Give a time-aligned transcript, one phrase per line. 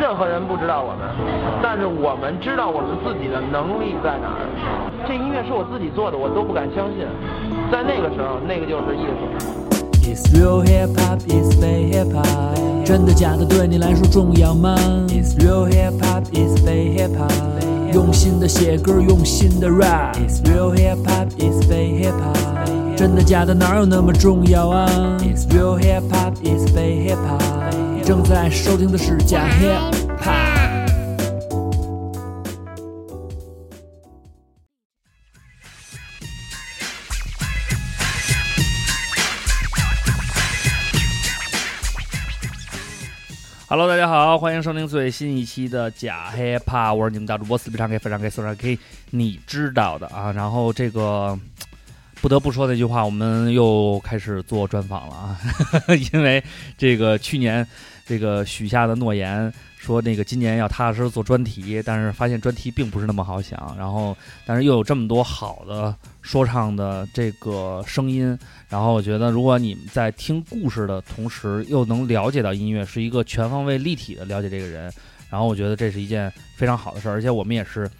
[0.00, 1.06] 任何人不知道我们，
[1.62, 4.48] 但是我们知道我们自己的能力在哪儿。
[5.06, 7.04] 这音乐是我自己做的，我都不敢相信。
[7.70, 9.28] 在那个时候，那个就是艺术。
[10.08, 12.82] It's real hip hop, it's fake hip hop。
[12.82, 14.74] 真的假的对你来说重要吗
[15.08, 17.92] ？It's real hip hop, it's fake hip hop。
[17.92, 20.14] 用心的写歌，用心的 rap。
[20.14, 22.96] It's real hip hop, it's fake hip hop。
[22.96, 24.88] 真的假的哪有那么重要啊
[25.20, 27.59] ？It's real hip hop, it's fake hip hop。
[28.04, 30.70] 正在收听的是假 hip hop。
[43.68, 48.76] Hello，大家好，欢迎收听最新一期的假 hiphop，我是你们大主播四 B 唱 K 非常 K 四常给
[49.10, 50.32] 你知道的啊。
[50.32, 51.38] 然后这个
[52.20, 55.38] 不得不说那句话，我们又开始做专访了啊，
[56.12, 56.42] 因为
[56.76, 57.66] 这个去年
[58.04, 74.92] 这个许下的诺言，说那个今年要踏踏实实做专题，但是发现专题并不是那么好想，然后但是又有这么多好的说唱的这个声音，然后我觉得，如果你们在听故事的同时，又能了解到音乐，是一个全方位立体的了解这个人，
[75.30, 77.12] 然后我觉得这是一件非常好的事儿。
[77.12, 77.90] 而且我们也是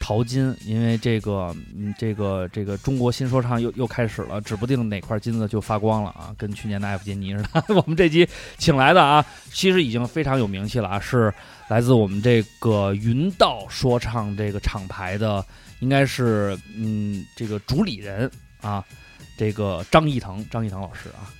[0.00, 7.64] 淘金，因为这个，嗯，这个这个中国新说唱又又开始了，指不定哪块金子就发光了啊，跟去年的艾弗杰尼似的。
[7.74, 11.32] 我们这期请来的啊，其实已经非常有名气了啊，是
[11.68, 15.44] 来自我们这个云道说唱这个厂牌的，
[15.80, 18.84] 应该是嗯这个主理人啊。
[19.36, 21.30] 这个张艺腾，张艺腾老师啊，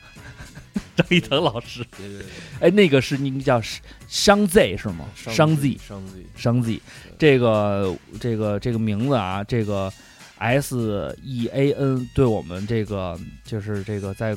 [0.96, 2.26] 张一腾老师，对对对，
[2.60, 3.60] 哎，那个是那个叫
[4.06, 5.06] 商 Z 是吗？
[5.14, 6.80] 商 Z，商 Z，商 Z，
[7.18, 9.92] 这个这个这个名字啊，这个
[10.38, 14.36] S E A N 对我们这个就是这个在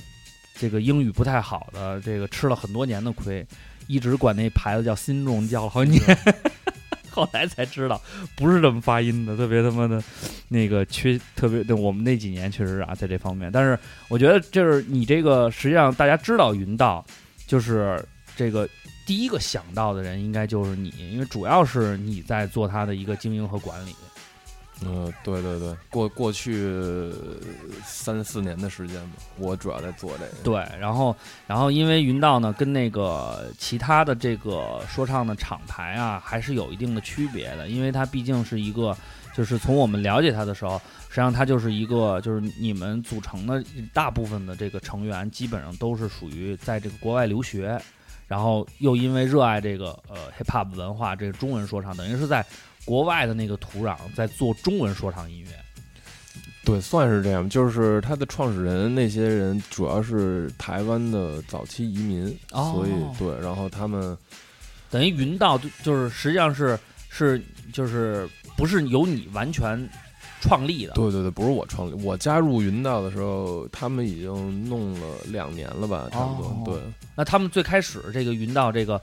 [0.56, 3.46] 这个英语不太好的这个吃了很多年的亏，
[3.88, 6.18] 一直管那牌子叫新众叫了好几年。
[7.14, 8.02] 后来才知道
[8.36, 10.02] 不是这么发音的，特别他妈的，
[10.48, 11.62] 那个缺特别。
[11.64, 13.78] 对我们那几年确实啊，在这方面，但是
[14.08, 17.06] 我觉得就是你这个，实际上大家知道云道，
[17.46, 18.04] 就是
[18.36, 18.68] 这个
[19.06, 23.94] 第一个想到的人应该就是你，因为主要是你在做他的一个经营和管理。
[24.84, 27.12] 嗯，对对对，过过去
[27.86, 30.32] 三四年的时间吧，我主要在做这个。
[30.44, 31.16] 对，然后
[31.46, 38.98] 然后因为云道呢，跟那个其他的这个说唱的厂牌啊，还是有一定的区别的，因为它毕竟是一个，
[39.36, 47.80] 就是从我们了解它的时候，实际上它就是一个，就是你们组成的大部分的这个成员，基本上都是属于在这个国外留学，
[48.28, 52.44] 然后又因为热爱这个呃 hip hop 文化，这个中文说唱，等于是在
[52.86, 55.48] 国外的那个土壤在做中文说唱音乐。
[56.64, 57.50] 对，算是这样。
[57.50, 64.16] 就是他的创始人那些人，主要是台湾的早期移民，哦所以对，然后他们
[64.90, 66.78] 等于云道就就是实际上是
[67.10, 67.42] 是
[67.74, 69.90] 就是不是由你完全
[70.42, 76.50] 创立的，对对对，不是我创立，我加入云道的时候，他们已经弄了两年了吧，差不多。
[76.50, 76.76] 哦对，
[77.16, 79.00] 那他们最开始这个云道这个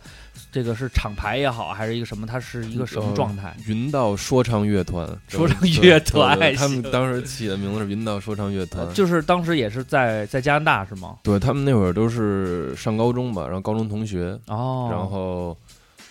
[0.51, 2.27] 这个是厂牌也好，还是一个什么？
[2.27, 3.57] 它是一个什么状态？
[3.67, 11.19] 云道说唱乐团，说唱对乐团他们当时起的名字是云道说唱乐团，就是当时也是在在加拿大是吗？
[11.23, 15.57] 对他们那会儿都是上高中吧，然后高中同学，哦，然后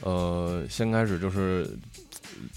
[0.03, 1.69] 呃，先开始就是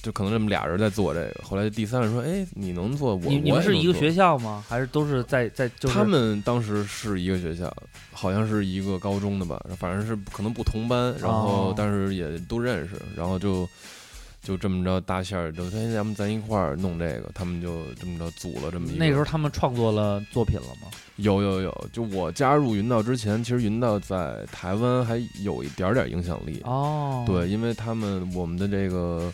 [0.03, 4.65] 就可能这么俩人在做这个，后来第三个人说，哎，你能做，我你你们是一个学校吗？
[4.69, 7.73] 还是都是在在就是他们当时是一个学校，
[8.13, 13.69] 好像是一个高中的吧，反正是可能不同班，然后哦但是也都认识，然后就
[14.43, 18.97] 就这么着搭线儿，就哎，咱们咱一块儿弄这个，他们就这么着组了这么一个。
[18.99, 20.89] 那时候他们创作了作品了吗？
[21.17, 26.63] 有有有，就我加入云道之前，其实云道在台湾还有一点点影响力。
[26.65, 29.31] 哦，对，因为他们我们的这个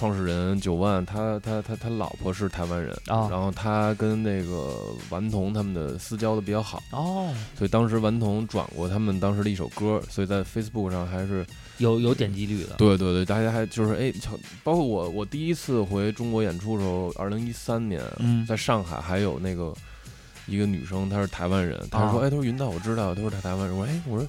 [0.00, 4.78] 创始人九万，他他他他老婆是台湾人，哦然后他跟那个
[5.10, 11.44] 顽童他们的私交的比较好，哦，所以当时顽童转过他们当时的一首歌，所以在 Facebook 上还是
[11.76, 12.76] 有有点击率的。
[12.78, 14.10] 对对对，大家还就是哎，
[14.64, 18.46] 包括我我第一次回中国演出的时候，二零一三年，嗯。
[18.46, 19.74] 在上海还有那个
[20.46, 22.26] 一个女生，她是台湾人，她说啊。
[22.26, 24.26] 哎，她说云道我知道，她说她台湾人，我说哎，我说。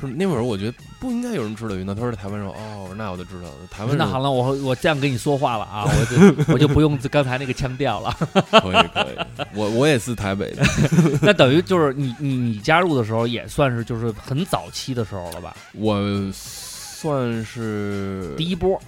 [0.00, 1.94] 就是那会儿，我觉得不应该有人知道云南。
[1.94, 3.54] 他说台湾人，哦，我说那我就知道了。
[3.70, 8.16] 台湾人那好了，我我这样跟你说话了啊，我就 我就不用刚才那个腔调了。
[8.50, 10.62] 可以可以，我我也是台北的，
[11.22, 15.56] 那等于就是你你你加入的时候也算是就是很早期的时候了吧？
[15.74, 15.96] 我
[16.32, 18.80] 算是第一波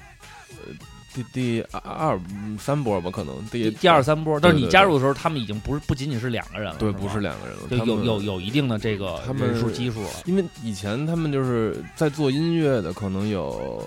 [1.17, 2.21] 第第二
[2.59, 10.11] 三波吧，可能第第二三波，但是你对对加入的时候，他们已经不是不仅仅是两个人了，对，不是两个人了，就他有有有一定的这个他们人数基数了。
[10.27, 13.83] 因为以前他们就是在做音乐的，可能有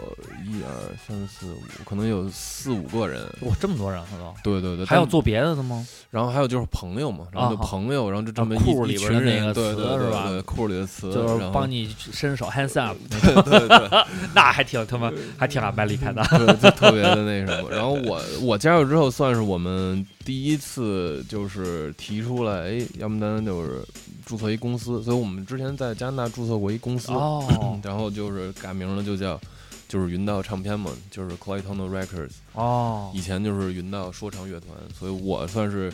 [0.45, 0.69] 一二
[1.07, 3.21] 三四五，可能有四五个人。
[3.41, 4.07] 哇，这么多人了
[4.43, 5.85] 都，对对对，还有做别的的吗？
[6.09, 13.89] 然后还有就是朋友嘛，然后就朋友，然后就这么啊裤里一一群人，边的那个对对对词是吧对，库里的词，就是帮你伸手 hands up， 对对对
[14.33, 16.23] 那还挺他妈还挺俺麦离开的。
[16.31, 17.69] 对，就特别的那什么。
[17.69, 23.81] 然后我 我加入之后，算是我们第一次就是提出来，哎，要不咱就是
[24.25, 29.39] 注册一公司，所以我们之前在加拿大注册过一公司，哦然后就是改名了，就叫
[29.87, 35.91] 就是云道唱片嘛，就是 Clayton Records，哦以前就是云道说唱乐团，所以我算是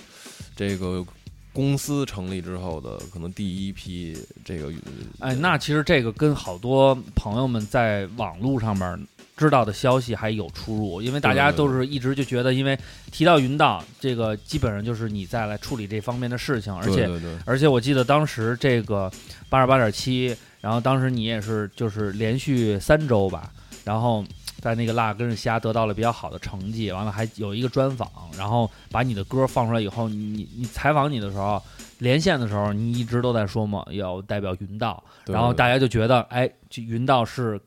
[0.55, 1.05] 这个
[1.53, 4.69] 公司成立之后的可能第一批这个。
[5.19, 9.07] 哎，那其实这个跟好多朋友们在网络上面
[9.37, 12.77] 知道的消息还有出入，因为大家都是一直就觉得，因为
[13.11, 17.09] 提到云道，这个基本上就是你在来处理这方面的事情，而且
[17.45, 19.11] 而且我记得当时这个
[19.49, 23.51] 八十八点七，然后当时你也是就是连续三周吧，
[23.83, 24.23] 然后
[24.61, 31.61] 在那个辣跟着虾得到了比较好的成绩，完了还有一个专访，然后把你的歌放出来以后，你你你采访你的时候，
[31.97, 37.59] 连线的时候，你一直都在说嘛，要代表云道，然后大家就觉得，哎，这云道是。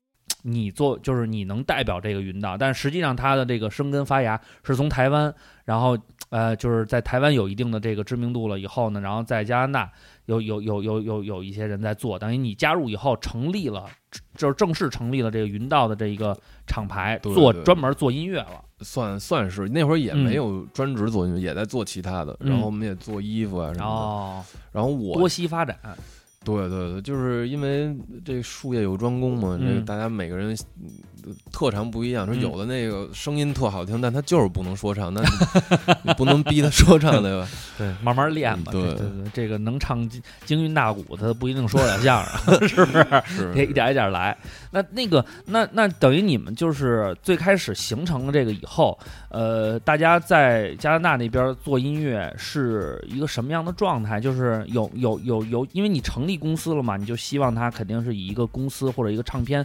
[0.42, 5.98] 你做就是你能代表这个云道，但实际上它的这个生根发芽是从台湾，然后
[6.30, 9.92] 呃就是在台湾有一定的这个知名度了以后呢，然后在加拿大
[10.26, 13.84] 有有有有有有一些人在做，等于你加入以后成立了，
[14.36, 16.36] 就是正式成立了这个云道的这一个
[16.66, 17.34] 厂牌，对对。
[17.34, 18.64] 做专门做音乐了。
[18.80, 20.18] 算算是那会儿也嗯。
[20.18, 23.90] 没有专职做音乐，也在做其他的，嗯然后我们也做衣服啊什么的。
[23.90, 25.76] 哦，然后我多栖发展，
[26.56, 30.88] 对对对，就是因为这术业有专攻嘛，这大家每个人嗯
[31.52, 35.28] 特长不一样，说嗯有的那个声音特好听，但他就是不能说唱，那你
[36.04, 37.48] 你 不能逼他说唱对吧？
[37.76, 38.72] 对，慢慢练吧。
[38.72, 43.22] 对对对对，这个能唱京京韵大鼓，他不一定说得了相声， 是不是？
[43.26, 44.36] 是得一点一点来。
[44.70, 48.98] 那那个，那那等于你们就是最开始形成了这个以后，
[49.30, 54.20] 呃，大家在加拿大那边做音乐是一个什么样的状态？
[54.20, 59.64] 就是有有有有，因为你成立公司了嘛，你就希望他肯定是以一个公司或者一个唱片。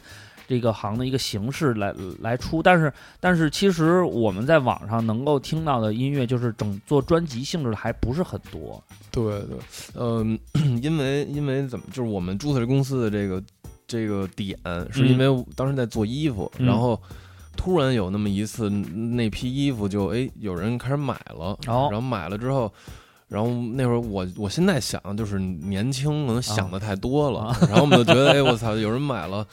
[0.54, 8.84] 这个行的一个形式来来出，但是但是其实我们在网上能够听到的音乐，就是整做专辑性质的还不是很多。
[9.10, 9.58] 对对，
[9.96, 10.38] 嗯、
[10.84, 13.42] 因为因为怎么，就是我们注册这公司的这个
[13.88, 14.56] 这个点，
[14.92, 17.02] 是因为当时在做衣服，嗯然后
[17.58, 22.72] 突然有那么一次，那批衣服就哎有人开始买了，哦然后买了之后。
[23.30, 29.44] 然后那会儿我我现在想就是年轻可能想的太多了，啊然后我们就觉得哎我操有人买了，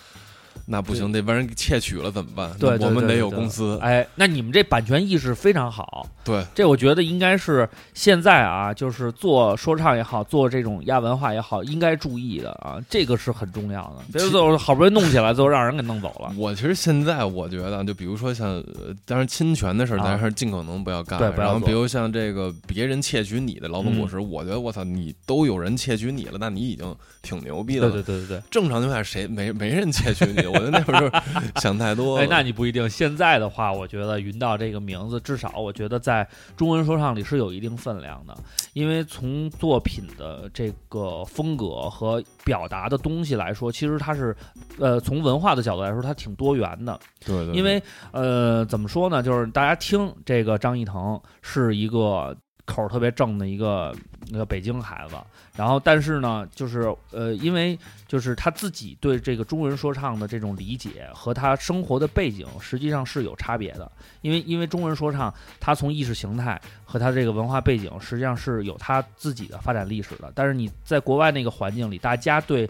[0.66, 2.50] 那不行得把人给窃取了怎么办？
[2.58, 14.04] 对我们得有公司，哎，那你们这版权意识非常好，对这我觉得应该是现在啊，就是做说唱也好，做这种亚文化也好，应该注意的啊，这个是很重要的。
[14.12, 16.32] 别说最后好不容易弄起来，最后让人给弄走了。
[16.36, 21.18] 我其实现在我觉得，就比如说像，呃当然侵权的事咱还是尽可能不要干。
[21.18, 27.92] 对不然后比如像这个别人窃取你的劳动果嗯实，我觉得我操，你都有人窃取你了，那你已经挺牛逼的了。
[27.92, 28.42] 对对对对对。
[28.50, 30.40] 正常情况下谁没没人窃取你？
[30.70, 31.22] 那会儿就是
[31.60, 32.24] 想太多了。
[32.24, 32.88] 哎，那你不一定。
[32.90, 36.26] 现在的话，我觉得云道这个名字，至少我觉得在
[36.56, 38.36] 中文说唱里是有一定分量的，
[38.72, 44.36] 因为从作品的这个风格和表达的东西来说，其实它是，
[44.78, 46.98] 呃，从文化的角度来说，它挺多元的。
[47.24, 49.22] 对对，因为呃，怎么说呢？
[49.22, 53.94] 就是大家听这个张艺腾是一个口特别正的一个
[54.28, 55.16] 那个北京孩子，
[55.56, 63.90] 然后但是呢，就是呃，因为就是他自己对这个中文说唱的这种理解和他生活的背景实际上是有差别的，
[64.20, 72.68] 因为因为中文说唱它从意识形态和它这个文化背景实际上是有它自己的发展历史的，但是你在国外那个环境里，大家对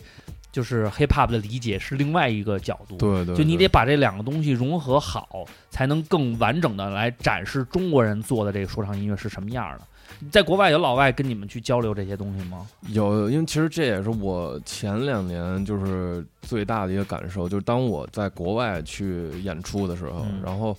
[0.52, 9.86] 就是 hip hop 的理解是另外一个角度，对对，就你得把这两个东西融合好，才能更完整的来展示中国人做的这个说唱音乐是什么样的。
[10.30, 12.66] 在国外有老外跟你们去交流这些东西吗？
[12.88, 20.76] 有，因为其实这也是我前两年就是最大的一个感受，就是当我在国外去演出的时候，嗯然后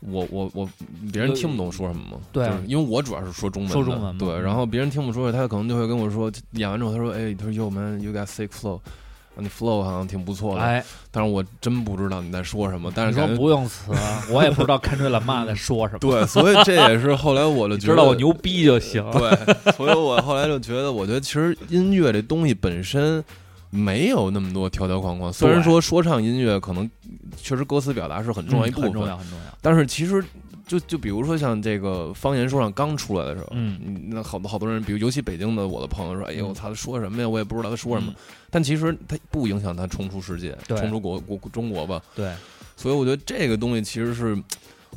[0.00, 0.68] 我我我
[1.12, 8.80] 别人听不懂说什么吗，对就是因为我主要是说中文，说中文对，嗯然后别人听不出来，他可能就会跟我说，演完之后他说，哎，他说 Yo man, you got sick flow。
[9.40, 12.90] 你 flow 好像挺不错的，哎，但是我真不知道你在说什么。
[12.92, 13.92] 但你说是感觉不用词，
[14.32, 16.00] 我也不知道看吹懒骂在说什么。
[16.00, 19.00] 对，所以这也是后来我就觉得 知道我牛逼就行。
[19.12, 23.24] 对，所以我后来就觉得，我觉得其实音乐这东西本身
[23.70, 25.32] 没有那么多条条框框。
[25.32, 26.88] 虽然说说唱音乐可能
[27.36, 29.44] 确实歌词表达是很重要一部分，嗯很重要，很重要。
[29.60, 30.24] 但是其实
[30.66, 37.28] 就就比如说像这个方言说唱刚出来的时候，嗯嗯，那好多好多人，比如尤其北京的我的朋友说，哎呦嗯我操，他说什么呀？
[37.28, 38.12] 我也不知道他说什么。
[38.12, 38.16] 嗯
[38.50, 42.00] 但其实他不影响他冲出世界，对冲出国国中国吧。
[42.14, 42.32] 对，
[42.78, 44.34] 所以我觉得这个东西其实是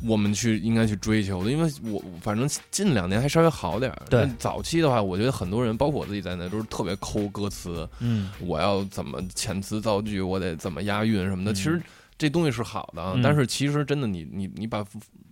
[0.04, 4.02] 我们去应该去追求的，因为我反正近两年还稍微好点儿。
[4.08, 4.20] 对。
[4.20, 8.30] 但早期的话，我觉得很多人，包括我自己在内，都是特别抠歌词，嗯。
[8.40, 11.52] 我要怎么遣词造句，我得怎么押韵什么的。
[11.52, 11.54] 嗯。
[11.54, 11.80] 其实
[12.18, 14.84] 这东西是好的，啊嗯，但是其实真的你你你把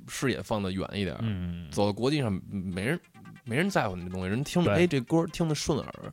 [0.09, 2.99] 视野放得远一点，嗯，走到国际上，没人
[3.45, 4.83] 没人在乎你这东西，人听着对。
[4.83, 6.13] 哎这歌听得顺耳，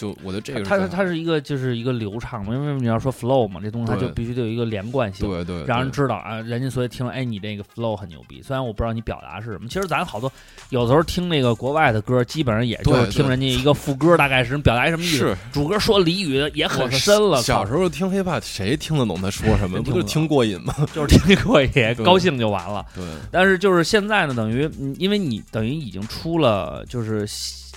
[0.00, 5.28] 就我觉得这个它它是一个就是一个流畅嘛，因为你要说 flow 嘛，这东西它就必须得有一个连贯性。
[5.28, 8.40] 对对，让人知道啊，人家所以听了，哎，你这个 flow 很牛逼。
[8.42, 10.32] 虽然我不知道你表达是什么，其实咱好多
[10.70, 15.18] 有时候听那个国外的歌，基本上也就是听人家一个副歌，大概是表达一什么意思。
[15.18, 19.82] 是 主歌说俚语也很深了，小时候听 hiphop，谁听得懂他说什么？
[19.82, 20.74] 不就听过瘾吗？
[20.94, 21.70] 就是听过瘾
[22.02, 22.86] 高兴就完了。
[22.94, 27.26] 对但是就是现在呢，等于嗯因为你等于已经出了，就是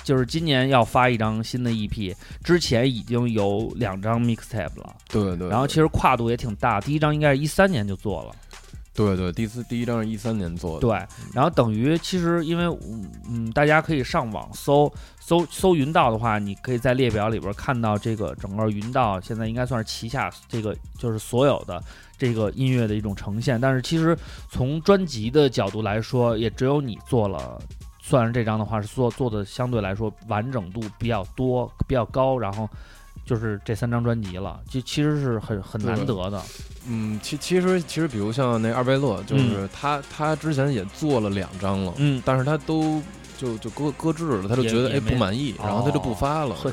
[0.04, 5.48] 就是今年要发一张新的 EP，之前已经有两张 mixtape 了，对对。
[5.48, 8.36] 然后其实跨度也挺大，第一张应该是一三年就做了。
[8.96, 10.92] 对对，第四第一张是一三年做的，对，
[11.34, 21.84] 然后等于其实因为嗯嗯，大家可以上网搜搜搜云道的话，你可以在列表里边看到这个整个云道现在应该算是旗下这个就是所有的
[22.20, 23.60] 这个音乐的一种呈现。
[23.60, 24.16] 但是其实
[24.52, 27.60] 从专辑的角度来说，也只有你做了。
[28.06, 32.70] 算是这张的话，是做做的相对来说完整度比较多、比较高，然后
[33.26, 36.42] 就是这三张专辑了，就其实是很很难得的。
[36.86, 43.02] 嗯，其其实其实比如像那二贝勒，就是他他之前也做了两张了，嗯，但是他都
[43.38, 46.72] 就就搁搁置了，他就觉得哎不满意，然后他就不发了哦。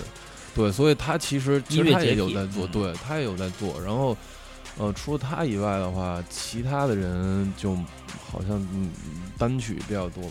[0.52, 3.80] 对，所以他其实其实他也有在做，嗯对他也有在做。
[3.80, 4.16] 然后，
[4.80, 7.74] 呃，除了他以外的话，其他的人就
[8.30, 8.90] 好像嗯
[9.36, 10.24] 单曲比较多。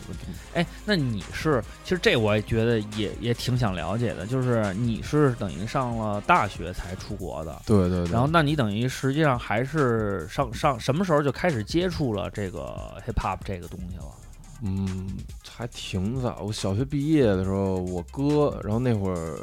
[0.56, 8.12] 哎，那你是，其实这我也觉得也也挺想了解的，就是你是等于上了大学才出国的，对对对。
[8.12, 14.06] 然后那你等于实际上还是上上什么时候就开始接触了这个 hip hop 这个东西了？
[14.62, 15.08] 嗯，
[15.48, 16.42] 还挺早。
[16.46, 19.40] 我小学毕业的时候，我哥，然后那会儿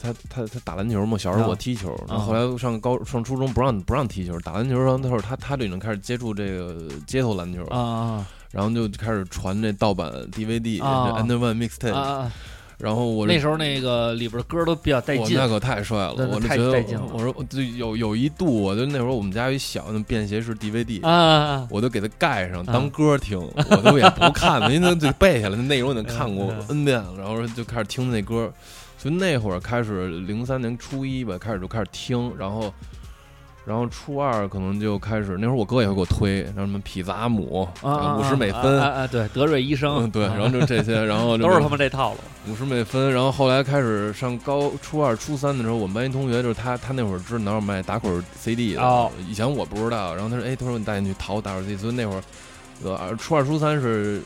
[0.00, 2.20] 他他他打篮球嘛，小时候我啊踢球，然啊。
[2.20, 12.30] 后后来上高上初中不让不让踢球，打篮球，然后那会儿他他就已经开始接触这个街头篮球了，啊然后就开始传这盗版 DVD，Under One 啊 Mixtape，、啊！
[12.82, 28.52] 然后我那时候那个里边歌都比较带劲，我那可太帅了，我就觉得我说就有有一度，我就那会儿我们家有一小那便携式 DVD，、啊啊 我都给它盖上啊当歌听，我都也不看了，因为就背下来，那内容已经看过 N 遍了，然后就开始听那歌，
[28.98, 32.74] 所以那会儿开始零三年初一吧，开始就开始听，然后。
[33.64, 37.68] 然后初二可能就开始，那会儿我哥也会给我推，然后什么匹兹阿姆！
[37.82, 39.06] 五十美分，啊啊！
[39.06, 42.18] 对，德瑞医生，嗯对，啊然后就这些， 然后就都是他们这套路。
[42.52, 52.22] 五十美分，然后后来开始上高初二、初三的时候，我们班一同学就是他，他那会儿知道哪有卖打口 CD 的，哦以前我不知道，然后他说，哎，他说你带你去淘打口 CD，所以那会儿，
[52.84, 54.20] 呃，初二、初三是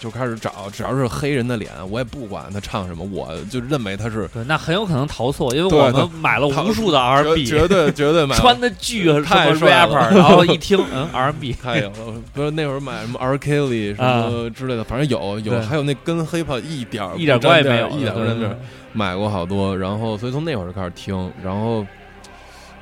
[0.00, 9.94] 就开始找，只要是黑人的脸，我也不管他唱什么，我就认为他是对，那很有可能逃错，因为我们买了无数的 R&B，绝绝对绝对买穿的巨太帅了。
[9.94, 11.96] rapper， 然后一听，嗯，R&B，太有了，
[12.32, 18.58] 不是那会儿买什么 R Kelly 什么之类的，反正有有，还有那跟 hiphop 一点儿一点关系没有，一点儿不沾边儿对。
[18.92, 21.84] 买过好多，然后所以从那会儿就开始听，然后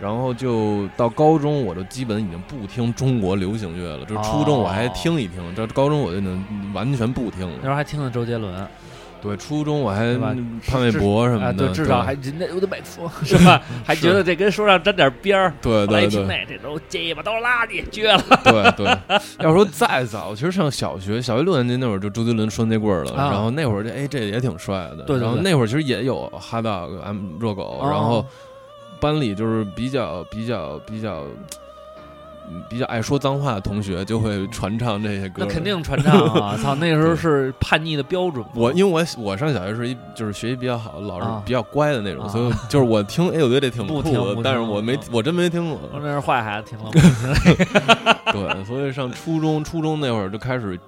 [0.05, 4.05] 然后就到高中，我就基本已经不听中国流行乐了。
[4.05, 6.45] 就是初中我还听一听，这高中我就能
[6.75, 7.71] 完全不听了那时。
[7.71, 8.69] 候还听的周杰伦，
[9.23, 10.15] 对，初中我还
[10.67, 13.63] 潘玮柏什啊，么的，对，至少还人家有点麦克风是吧？
[13.83, 15.55] 还觉得这跟说唱沾点边儿。
[15.63, 18.23] 对对对这都鸡巴都是垃圾，绝了。
[18.45, 18.99] 对对。
[19.41, 28.27] 要说再早，其实上小学小学六年级那会儿就周杰伦双截棍儿了，啊然后那会儿这哎这也挺帅的，对对对然后那会儿其实也有哈 dog、M 热狗，哦然后
[29.01, 31.25] 班里就是比较比较比较。
[32.47, 36.55] 嗯比较爱说脏话的同学就会传唱这些歌，那肯定传唱啊！
[36.63, 38.45] 操，那时候是叛逆的标准。
[38.55, 45.81] 我因为我我上小学是一就是学习比较好，老啊师比较乖的那种，啊所以就是我听，哎，我觉得这挺酷的但是我没啊我真没听过。
[45.91, 46.91] 我那是坏孩子，听了。
[48.31, 50.79] 对，所以上初中初中那会儿就开始，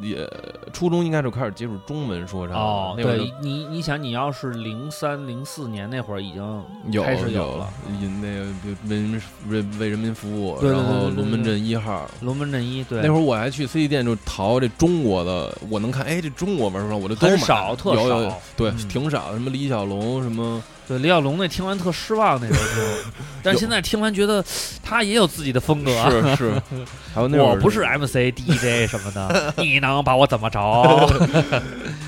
[0.00, 0.30] 也
[0.72, 2.62] 初中应该就开始接触中文说唱了。
[2.62, 7.68] 哦，那会儿对你，你想，你要是零三零四年那会儿已经有开始有了，
[8.00, 8.44] 以那个
[8.88, 12.08] 为人民为为人民服务，对对然后龙门阵一号。
[12.20, 20.62] 龙门阵一，对，那会儿我还去 CD 店就淘这中国的，我能看，哎，这中国文说唱我就都买很少特有有有少对，嗯挺少，什么李小龙什么。
[20.86, 22.98] 对李小龙那听完特失望那首歌，
[23.42, 24.44] 但是现在听完觉得
[24.82, 25.90] 他也有自己的风格。
[26.10, 26.62] 是是，
[27.14, 30.60] 还有那我不是 MC、DJ 什么的， 你能把我怎么着？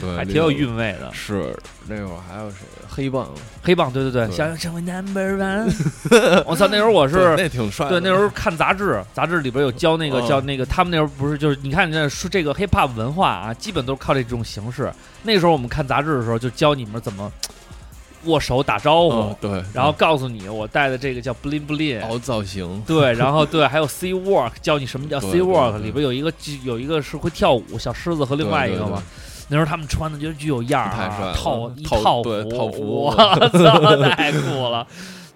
[0.01, 1.11] 对，还挺有韵味的。
[1.13, 1.57] 是
[1.89, 2.57] 那会儿还有谁？
[2.89, 3.29] 黑棒，
[3.63, 6.43] 黑棒，对对对，对想要成为 Number One。
[6.47, 7.35] 我操，那时候我是。
[7.37, 7.89] 那挺帅。
[7.89, 14.91] 对，那时候看杂志，杂志里边有教那个嗯教那个，他们那时候不是就是你看这说这个 hip hop 文化啊，基本都是靠这种形式。
[15.25, 17.31] 那时候我们看杂志的时候，就教你们怎么
[18.27, 26.33] 握手打招呼，嗯，对，然后告诉你我戴的这个叫 bling bling，凹造型，对，然后对，还有 C work，教你什么叫 C work，里边有一个
[26.65, 29.03] 有一个是会跳舞小狮子和另外一个嘛。
[29.49, 33.05] 那时候他们穿的就巨有样儿套一套套对套服。
[33.05, 34.85] 我操，太酷了！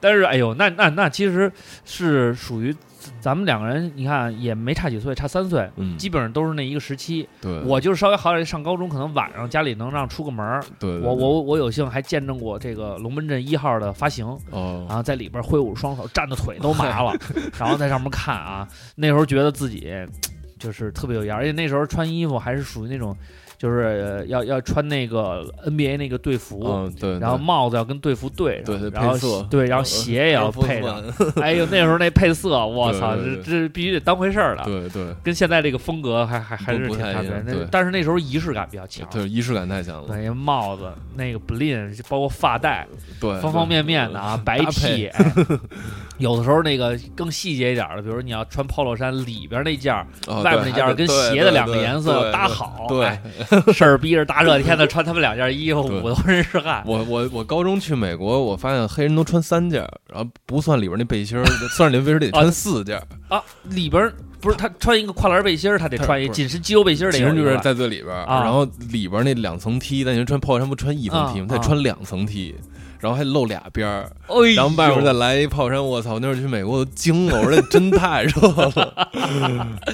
[0.01, 1.53] 但是哎呦，那那那其实
[1.85, 2.75] 是属于
[3.21, 7.29] 咱们两个人，你看也没差几岁，差三岁，嗯，基本上都是那一个时期。
[7.41, 14.27] 对，我就是稍微好点，上高中可能晚上家里能让出个门儿，对，对对我我我有幸还见证过这个龙门阵一号的发行。
[14.51, 17.15] 哦然后在里边挥舞双手，站的腿都麻了，
[17.59, 19.93] 然后在上面看啊，那时候觉得自己
[20.59, 23.17] 就是特别有样儿，而且那时候穿衣服还是属于那种，
[23.61, 31.05] 就是呃要要穿那个 NBA 那个队服，嗯对，然后帽子要跟队服对上，对对然后对，然后鞋也要配上
[31.43, 35.15] 哎呦，那时候那配色，我操，这这必须得当回事儿了，对对。
[35.23, 39.07] 跟现在这个风格还还还是挺差别那但是那时候仪式感比较强。
[39.11, 42.89] 对，仪式感太强了，对，帽子、那个 bling，包括发带，
[43.21, 45.11] 对，方方面面的啊，白 T，
[46.21, 53.21] 有的时候那个更细节一点的，比如你要穿 polo 衫，里边那件儿、哦外面那件儿跟鞋的两个颜色搭好，对，哎
[53.73, 56.83] 事儿逼着大热天的穿他们两件衣服，对五头人是汗。
[56.87, 61.45] 我我我高中去美国，我发现黑人都穿三件，然后不算里边那背心儿，
[61.77, 63.03] 算里边背心得穿四件儿。
[63.29, 71.47] 啊，里边不是他穿一个跨栏背心儿，他得穿一紧身肌肉背心儿得其实就是在最里边儿，啊然后里边那两层 T，但你穿 polo 衫不穿一层 T 吗？
[71.49, 72.55] 啊他得穿两层 T，
[73.01, 75.85] 然后还露俩边儿，哎然后外面再来一炮山。
[75.85, 76.19] 我操！
[76.19, 79.09] 那会儿去美国我都惊了，我说那真太热了。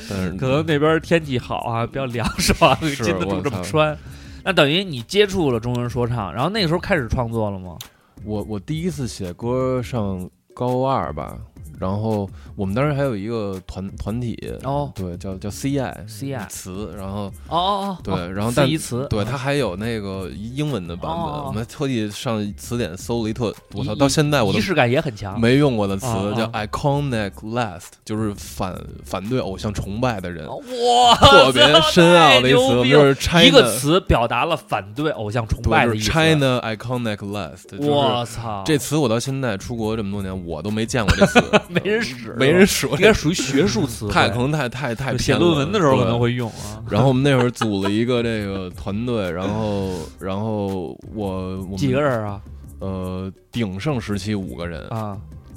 [0.08, 3.96] 但是可能那边天气好啊，比较凉爽，是禁得住这么穿。
[4.42, 7.76] 那等于你接触了中文说唱，然后那个时候开始创作了吗？
[8.24, 11.36] 我我第一次写歌上高二吧，
[11.78, 14.90] 然后我们当时还有一个团团体，哦。
[14.94, 25.38] 对，叫叫 CI CI 词，然后哦哦哦，对哦然后但词，对它还有那个英文的版本，哦我们特地上词典搜了一特，我操，到现在我都仪式感也很强。
[25.40, 31.62] 没用过的词叫 iconic last，就是反反对偶像崇拜的人，哇，特别
[31.92, 36.10] 深奥的一词，我们就是 China 一个词表达了反对偶像崇拜的意思。
[36.10, 41.40] ，China iconic last，我操，这词我到现在出国这么多年，我都没见过这词，
[41.72, 46.82] 没人使，没人使应该属于学术词，太可能太太太写论文的时候可能会用啊。
[46.90, 52.40] 然后我们那会儿组了一个这个团队，然后然后我我们几个人啊？
[52.78, 55.16] 呃，鼎盛时期五个人，啊，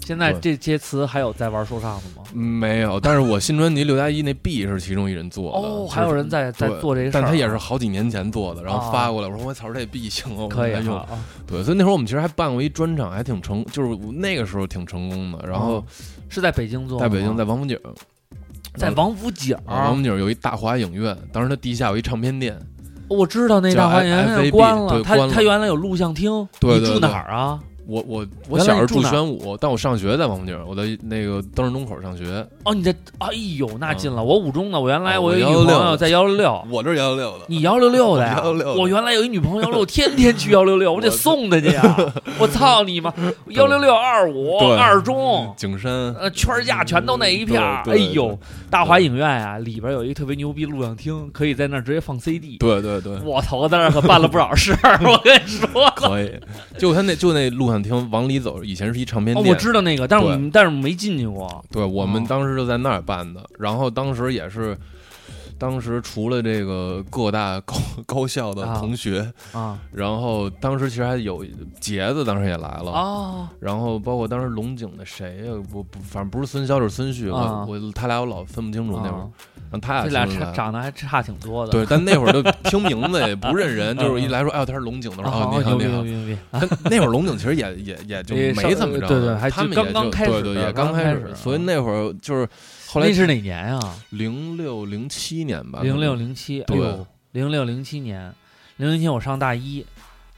[0.09, 2.23] 现在这些词还有在玩说唱的吗？
[2.33, 10.99] 没有，但是我新专辑六加一那 B 是其中一人做的，哦，还有人在在做这个事儿啊，但他也是好几年前做的，然后啊发过来，我说我操，这 B 行可以来用。
[11.45, 15.47] 对，所以那时候我们其实还办过一专场，还挺成，就是那个时候挺成功的。
[15.47, 15.83] 然后哦
[16.27, 17.77] 是在北京做在北京，在王府井，
[18.77, 22.59] 在王府井啊，王府井有一大华影院，当时它地下有一唱片店，
[23.07, 27.59] 我知道那大花园 FAB 现在关了，他对关了他原来有录像厅，你住哪儿啊？
[27.89, 32.45] 我我我小时候住宣武，但我上学在王府井，我在那个灯市东口上学。
[32.63, 34.23] 哦，你在，哎呦，那近了。
[34.23, 38.41] 我五中的，我原来哦我有一我166女朋友在幺六六，我这是幺六六的，你幺六六的呀？
[38.45, 42.13] 166我原来有一女朋友幺六，天天去幺六六，我得送她去呀！
[42.37, 43.11] 我操你妈！
[43.47, 47.81] 幺六六二五对二中，景山，呃，圈架全都那一片儿。
[47.87, 48.37] 哎呦，
[48.69, 52.57] 大华影院啊，里边有一个特别牛逼录像厅，可以在那儿直接放 CD。
[52.57, 55.89] 对对对，我操，我在那儿可办了不少事儿，我跟你说。
[55.95, 56.31] 可以。
[56.77, 59.53] 就他那就那录像厅往里走，以前是一唱片哦，店。
[59.53, 61.63] 我知道那个，但是我们但是没进去过。
[61.71, 64.77] 对，我们哦当时就在那儿办的，然后当时也是，
[65.59, 67.75] 当时除了这个各大高
[68.07, 68.77] 高校的啊。
[68.79, 69.77] 同学，啊。
[69.91, 71.45] 然后当时其实还有
[71.79, 72.91] 杰子，当时也来了。
[72.91, 73.47] 哦。
[73.59, 77.65] 然后包括当时龙井的谁呀、不不，反正不是孙潇就是孙旭，啊。
[77.67, 79.29] 我我他俩我老分不清楚那会儿，啊
[79.71, 81.71] 然后他俩这俩长得还差挺多的。
[81.71, 82.41] 对，但那会儿就
[82.71, 86.59] 听名字也不认人，就是一来说，哎呦他是龙井的，我说啊，哦你好你好。
[86.85, 92.47] 那会儿龙井其实也也也就没怎么着，对对还他们也就刚开始对对，也刚刚开始始，所以那会儿就是
[92.91, 93.95] 后来那是哪年啊？
[94.09, 98.33] 零六零七年吧，零六零七，哎对呦，零六零七年，
[98.77, 99.85] 零零七我上大一，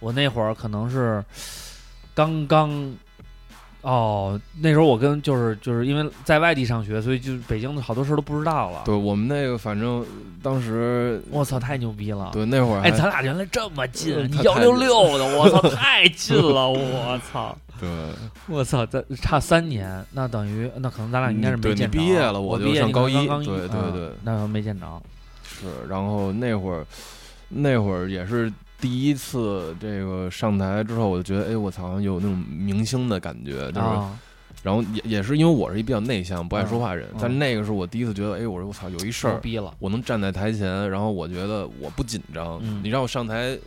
[0.02, 1.24] 我那会儿可能是
[2.14, 2.94] 刚刚
[3.80, 8.82] 哦，那时候我跟就是就是因为在外地上学，所以就是北京的好多事儿都不知道了。
[8.84, 10.06] 对我们那个，反正
[10.44, 12.32] 当时我操，太牛逼了！
[12.34, 17.90] 对那会儿还，哎，咱俩原来这么近，幺六六的，我操，太近了，我操，对，
[18.48, 21.86] 我操，咱差三年，那等于那可能咱俩应该是没见着。
[21.86, 25.02] 你毕业了我就上高一对对嗯对那时候没见着。
[25.44, 26.86] 是，然后那会儿
[27.50, 33.88] 那会儿也是第一次这个上台之后，我就觉得，哎，我操，有那种明星的感觉，就是。
[33.88, 34.20] 啊，
[34.64, 39.74] 然后也也是因为我是一比较内向、不爱说话人，嗯但那个是我第一次觉得，哎，我说我操，有一事儿，逼了。
[39.80, 42.60] 我能站在台前，然后我觉得我不紧张。
[42.62, 43.58] 嗯你让我上台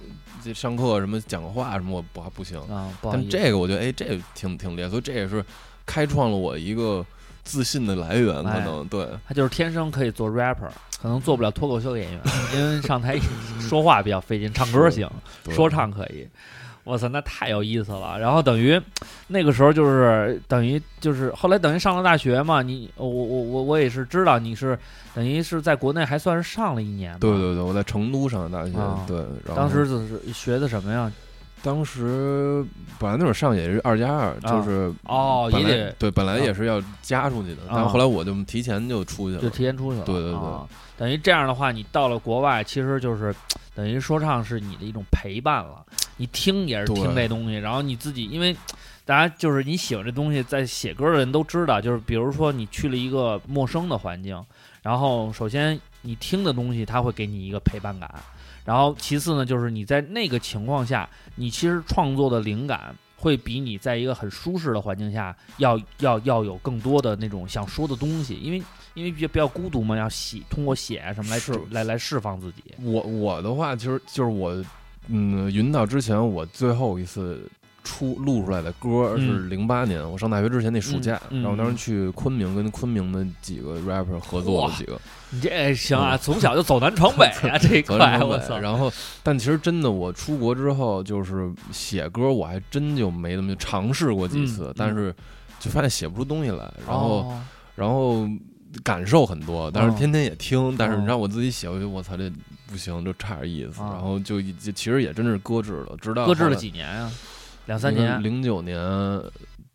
[0.44, 2.58] 这上课什么讲个话什么，我不不行。
[2.72, 5.44] 啊，不好但这个我觉得，哎，这个挺挺厉害，所以这也是
[5.84, 7.04] 开创了我一个
[7.42, 9.06] 自信的来源，可哎能对。
[9.26, 10.68] 他就是天生可以做 rapper，
[11.02, 12.20] 可能做不了脱口秀演员，
[12.54, 13.18] 因为上台
[13.58, 15.10] 说话比较费劲，唱歌行，
[15.50, 16.28] 说唱可以。
[16.84, 18.18] 我操，那太有意思了。
[18.18, 18.80] 然后等于
[19.26, 24.78] 那个时候就是等于就是后来等于上了大学嘛，你我我我我也是知道你是
[25.14, 27.18] 等于是在国内还算是上了一年嘛。
[27.20, 31.10] 对对对，我在成都上的大学，啊对，然后当时就是学的什么呀？
[31.64, 32.62] 当时
[32.98, 40.04] 本来那会儿上也是二加二，就是哦，也得对，本来也是要加出去的，但是后来我就提前就出去了就了，提前出去了。
[40.04, 43.34] 对对对啊等于这样的话，你到了国外，其实就是
[43.74, 45.82] 等于说唱是你的一种陪伴了。
[46.18, 48.54] 你听也是听这东西，然后你自己，因为
[49.06, 54.40] 大家就是你喜欢这东西，在写歌的人都知道，就是比如说你去了一个陌生的环境，
[54.82, 58.14] 然后首先你听的东西，它会给你一个陪伴感。
[58.64, 68.62] 然后其次呢，就是你在那个情况下，你其实创作的灵感会比你在一个很舒适的环境下要要要有更多的那种想说的东西，因为
[68.94, 71.52] 因为比较比较孤独嘛，要写通过写啊什么来是。
[71.70, 72.62] 来来释放自己。
[72.82, 74.64] 我我的话，其实就是我，
[75.08, 77.46] 嗯，云到之前，我最后一次
[77.82, 79.50] 出录出来的歌是嗯。
[79.50, 85.00] 零八年，我上大学之前那暑假，嗯嗯然后当时去昆明跟昆明的几个 rapper 合作了几个，
[85.34, 88.58] 你这行啊，从小就走南闯北啊， 这一块我操！
[88.58, 88.92] 然后，
[89.22, 95.14] 但其实真的，我出国之后，就是写歌，我还真就没那么尝试过几次，嗯但是
[95.58, 97.42] 就发现写不出东西来，然后、哦
[97.74, 98.24] 然后
[98.84, 102.30] 感受很多，但哦是天天也听，但是哦你让我自己写，我觉得我操这
[102.68, 107.10] 不行，就差点意思，哦然后就就其实也真是搁置了，直到搁置了几年啊？
[107.66, 108.22] 两三年。
[108.22, 108.78] 零九年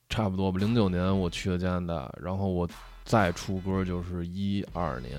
[0.10, 2.66] 差不多吧，零九年我去了加拿大，然后我
[3.04, 5.18] 再出歌就是一二年，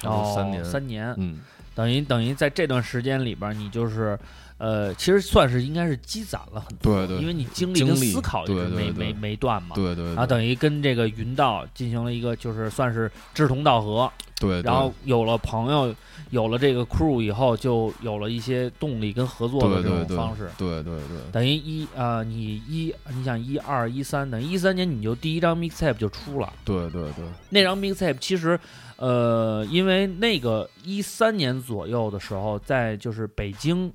[0.00, 1.40] 差不多哦，三年，三年，嗯，
[1.74, 4.18] 等于等于在这段时间里边儿，你就是，
[4.60, 15.94] 呃，其实算是应该是积攒了很多，对对因为你经历跟思考一直没没没断嘛，对对对，然后等于跟这个云道进行了一个就是算是志同道合，对，然后有了朋友，
[16.28, 20.50] 有了这个 crew 以后，就有了一些动力跟合作的这种方式。
[20.58, 26.52] 对对对，等于一呃，你一你想一二一三，等于一三年你就第一张 mixtape 就出了。
[26.66, 28.60] 对对对，那张 mixtape 其实，
[28.96, 33.90] 呃，因为那个一三年左右的时候，在就是北京，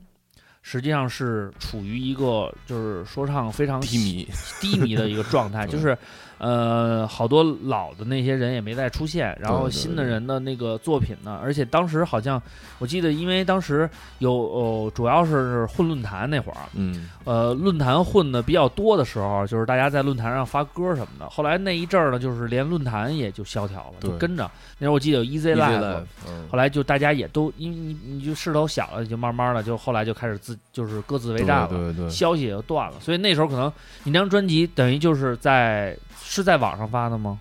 [0.68, 4.28] 实际上是处于一个就是说唱非常低迷，
[4.60, 5.96] 低迷的一个状态， 就是
[6.38, 12.42] 呃，好多老的那些人也没再出现，然后新的人的那个作品呢，而且当时好像
[12.78, 21.30] 我记得，因为当时有哦，主要是混论坛那会儿，嗯，呃，论坛混的比较多的时候，就是大家在论坛上发歌什么的。
[21.30, 24.50] 后来那一阵儿呢，就是连论坛也就萧条了，就跟着。
[24.78, 32.98] 那时候我记得有 Easy Life，Life，嗯后来就大家也都因为你你就势头小了，就慢慢的就后来就开始自就是各自为战了，对对对，消息也就断了。
[33.00, 33.72] 所以那时候可能
[34.04, 37.40] 你那张专辑等于就是在是在网上发的吗？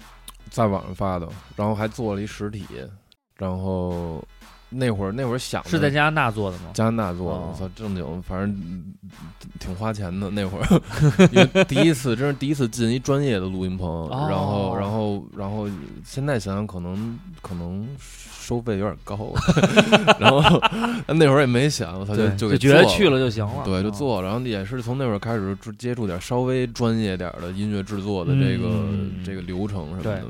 [0.51, 2.65] 在网上发的，然后还做了一实体，
[3.37, 4.23] 然后
[4.69, 6.65] 那会儿那会儿想是在加拿大做的吗？
[6.75, 8.95] 加拿大做我操，正经，反正嗯
[9.61, 10.83] 挺花钱的那会儿，
[11.33, 15.69] 因为第一次真是第一次进一专业的录音棚，哦然后然后然后
[16.05, 19.33] 现在想想可能可能收费有点高，
[20.19, 20.43] 然后
[21.07, 23.63] 那会儿也没想，我操，就，就给觉得去了就行了。
[23.65, 30.23] 对，就哦做，然后也是从那会儿开始接触点稍微专业点的音乐制作的这个、嗯这个流程什么的。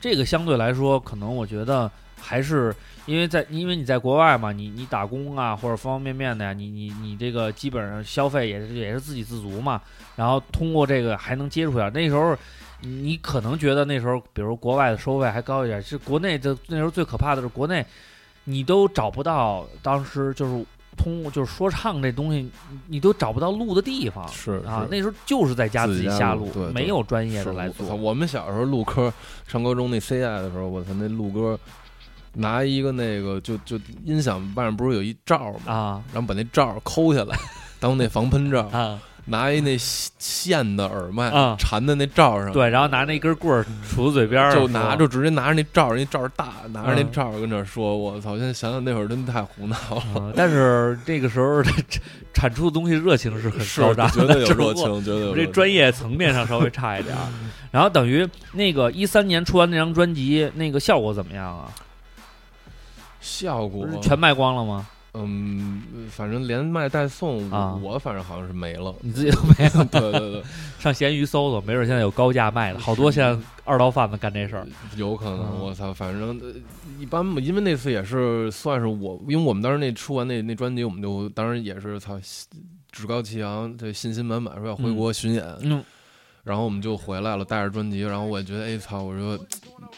[0.00, 2.74] 这个相对来说，可能我觉得还是
[3.10, 9.80] 因为在因为你在国外嘛，你你打工啊或者方方面面的呀，你你你这个基本上消费也是也是自给自足嘛，
[10.14, 11.92] 然后通过这个还能接触点。
[11.92, 12.36] 那时候
[12.82, 17.84] 你可能觉得那时候，比如国外的收费还高一点，是国内的那时候最可怕的是国内
[18.44, 20.64] 你都找不到当时就是。
[20.96, 27.94] 通就是说唱这东西，你你都找不到录的地方，是是，啊那时候就是在家自己家自己瞎录，没有专业的来做。
[27.94, 29.10] 我们小时候录歌，
[29.46, 31.58] 上高中那 CI 的时候，我操，那录歌
[32.34, 35.72] 拿一个那个就就音响外面不是有一罩吗？
[35.72, 37.38] 啊然后把那罩抠下来，
[37.80, 48.36] 当那防喷罩，啊拿一那线的耳麦啊缠在那罩上，对，然后拿那根棍儿杵在嘴边儿，就拿着直接拿着那罩儿，那罩大，拿着那嗯罩跟那儿说，我操！
[48.36, 51.70] 现在想想那会儿真太胡闹了，嗯但是这个时候 的
[52.32, 57.14] 产出的东西热情是很是高涨的，绝对有热情，绝对有我这专业层面上稍微差一点。
[57.70, 61.68] 然后等于那个一三年出完那张专辑，那个效果怎么样啊？
[63.20, 64.86] 效果全卖光了吗？
[65.12, 68.94] 嗯，反正连卖带送，啊我反正好像是没了。
[69.00, 70.42] 你自己都没了，对对对，
[70.78, 74.64] 上闲鱼搜搜，没准现在有高价卖的，好多现在二道贩子干这事儿。
[74.96, 76.54] 有可能，嗯我操，反正呃
[77.00, 82.16] 一般嘛，因为那次也是算是我，因为我们当时那出完那那专辑，我们就当时也是操
[82.92, 85.82] 趾高气扬，对信心满满，说要回国巡演，嗯，
[86.44, 89.36] 然后我们就回来了，带着专辑，然后我也觉得，哎操，我说，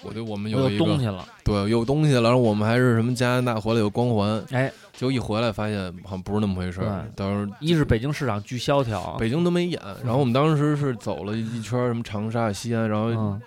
[0.03, 13.41] 我觉得我们有一个有东西了，对有东西了，然后我们还是什么加拿大回来有光环，哎，结果一回来发现好像不是那么回事儿，当时一是北京市场巨萧条，北京都没演，然后我们当时是走了一圈什么长沙、西安，然后嗯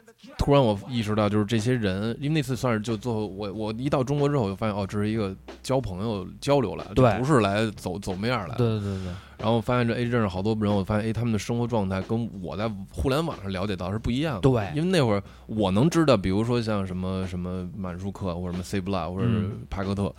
[0.45, 8.57] 突然我意识到，就是这些人，因为那次算是就最后我我一到中国之后，我就发现哦，这是一个交朋友交流来的，对不是来走走面儿来的。
[8.57, 9.05] 对对对。
[9.05, 14.41] 对，然后发现这哎认识好多人，我发现哎他们的生活状态跟我在互联网上了解到是不一样的。
[14.41, 14.69] 对。
[14.75, 19.65] 因为那会儿我能知道，比如说像什么什么满舒克或者什么 C Block 或者是嗯。
[19.67, 20.13] 帕克特。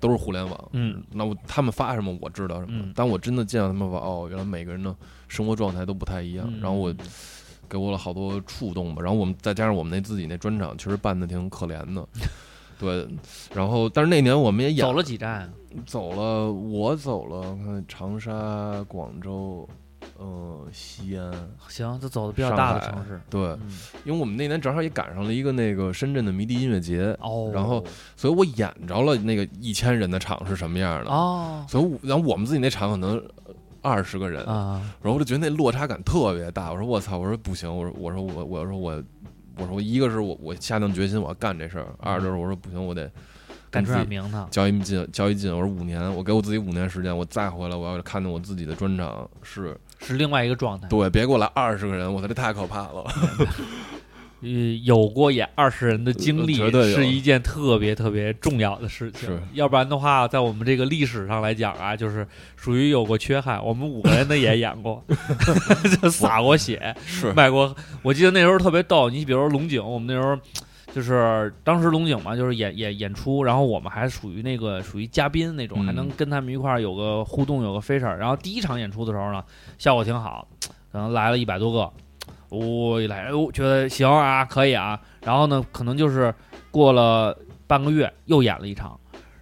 [0.00, 2.92] 都是互联网，嗯，那我他们发什么我知道什么，嗯。
[2.94, 4.94] 当我真的见到他们发，哦，原来每个人的
[5.26, 6.60] 生活状态都不太一样，嗯。
[6.60, 6.94] 然后我
[7.68, 9.02] 给我了好多触动吧。
[9.02, 12.06] 然后我们再加上我们那自己那专场，确实办的挺可怜的。
[12.78, 13.08] 对，
[13.52, 15.52] 然后但是那年我们也演走了几站，
[15.84, 19.68] 走了，我走了，我看长沙、广州，
[20.16, 21.32] 呃，西安，
[21.66, 23.62] 行，就走的比较大的城市，对，嗯，
[24.04, 27.82] 因为我们那年正好也赶上了一个那个深圳的迷笛音乐节，哦，然后
[28.14, 33.20] 所以我演着了那个一千人的场是什么样的，哦所以我然后我们自己那场可能
[33.82, 36.72] 二十个人，啊，然后我就觉得那落差感特别大。
[36.72, 39.02] 我说我操，我说不行，我说我说我我说我
[39.56, 43.10] 我说一个是我我下定决心我要干这事儿，二就是我说不行，我得
[43.70, 45.52] 干出点名堂，交一进交一进。
[45.52, 50.88] 我说五年，我给我自己五年时间，我再回来，我要看见我自己的专场是是另外一个状态。
[50.88, 53.04] 对，别给我来二十个人，我操，这太可怕了。
[54.40, 54.48] 呃，
[54.84, 56.54] 有过演二十人的经历
[56.94, 59.28] 是一件特别特别重要的事情。
[59.28, 63.64] 是要不然的话，在我们这个历史上来讲啊，就是属于有过缺憾。
[63.64, 65.04] 我们五个人的也演过，
[66.00, 67.74] 就洒过血，是卖过。
[68.02, 70.38] 我记得那时候特别逗，你比如说龙井，我们那时候。
[70.90, 78.16] 就是当时龙井嘛，就是演演演出，然后我们还属于那个属于嘉宾那种，嗯还能跟他们一块儿有个互动，有个 feature。
[78.16, 79.44] 然后第一场演出的时候呢，
[79.76, 80.48] 效果挺好，
[80.90, 81.92] 可能来了一百多个，
[82.48, 84.98] 我、一来，哎我觉得行啊，可以啊。
[85.22, 86.34] 然后呢，可能就是
[86.70, 88.98] 过了半个月又演了一场，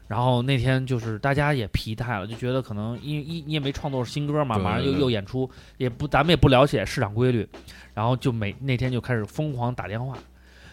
[0.09, 7.49] 然后那天就是大家也疲态了，就觉得可能因为一你也没创作新歌嘛，马上又又演出，也不咱们也不了解市场规律，
[7.95, 10.17] 然后就每那天就开始疯狂打电话。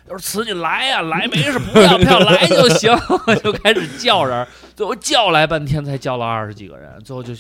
[0.10, 2.94] 要是词你来呀、来没事，不要票来就行，
[3.42, 7.34] 就开始叫人，最后叫来半天才叫了二十几个人，最后就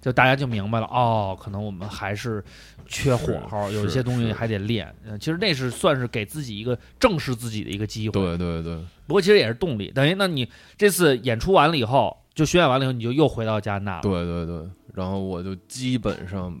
[0.00, 2.42] 就大家就明白了，哦，可能我们还是
[2.86, 4.92] 缺火候，有一些东西还得练。
[5.06, 8.12] 呃其实那是算是给自己一个正视自己的一个机会。
[8.12, 14.02] 对对对，不过其实也是动力，等于那你这次演出完了以后，就巡演完了以后，你就又回到加拿大了。
[14.02, 16.58] 对对对，然后我就基本上，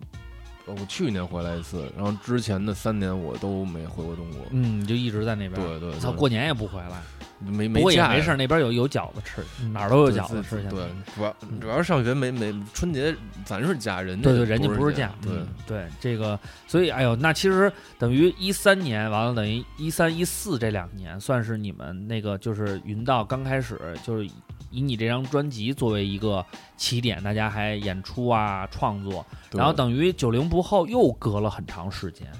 [0.66, 4.40] 呃我去年回来一次，然后之前的三年我都没回过中国。
[4.50, 5.54] 嗯，就一直在那边。
[5.54, 7.02] 对对，操，过年也不回来，
[7.40, 10.60] 没不没假没事，那边有有饺子吃，哪儿都有对饺子吃。
[10.60, 24.28] 现在对，主要主要是上学没没春节咱是假，人家对对，人家不是假假，，对嗯对这个，所以哎呦，那其实等于一三年完了，等于一三一四这两年，算是你们那个就是云道刚开始就是
[24.70, 26.44] 以你这张专辑作为一个
[26.76, 32.30] 起点，大家还演出啊创作，对然后等于九零不后又隔了很长时间，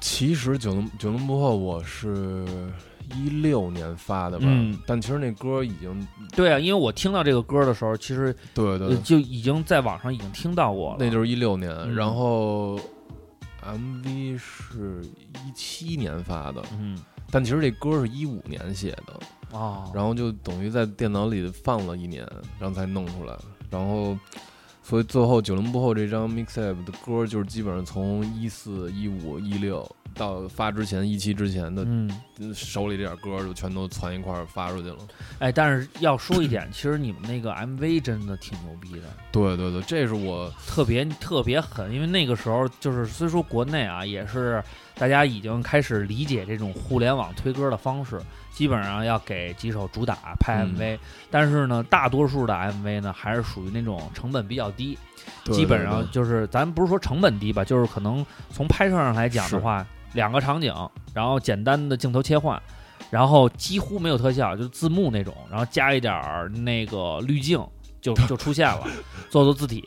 [0.00, 2.46] 其实九零九零不后我是
[3.14, 4.78] 一六年发的吧，嗯。
[4.86, 11.94] 但其实那歌已经对啊，因为我听到这个歌的时候，其实对对呃就已经在网上已经听到过了，那就是一六年，嗯。
[11.94, 12.78] 然后
[13.64, 15.02] MV 是
[15.46, 16.98] 一七年发的，嗯。
[17.30, 19.20] 但其实这歌是一五年写的，
[19.52, 22.26] 哦，然后就等于在电脑里放了一年，
[22.58, 23.36] 然后才弄出来，
[23.70, 24.18] 然后。
[24.84, 32.10] 所以最后九零不后这张 mixtape 的歌，就是基本上从一四、一五、一六到发之前一期之前的嗯。
[32.52, 34.96] 手里这点歌，就全都攒一块儿发出去了。
[35.38, 41.92] 哎，但是要说一点， 其实你们那个 MV 真的挺牛逼的，对对对，这是我特别特别狠。
[41.92, 44.60] 因为那个时候就是虽说国内啊也是
[45.02, 48.20] 大家已经开始理解这种互联网推歌的方式，
[48.52, 50.76] 基本上要给几首主打拍嗯。
[50.78, 54.96] MV，、但是呢，大多数的 MV 呢还是属于那种成本比较低，
[55.42, 60.72] 对基本上就是咱不是说成本低吧，就是可能从拍摄上来讲的话，两个场景，
[61.12, 62.62] 然后简单的镜头切换，
[63.10, 67.60] 然后几乎没有特效，就是字幕那种，然后加一点儿那个滤镜。
[68.00, 68.84] 就就出现了，
[69.30, 69.84] 做做字体，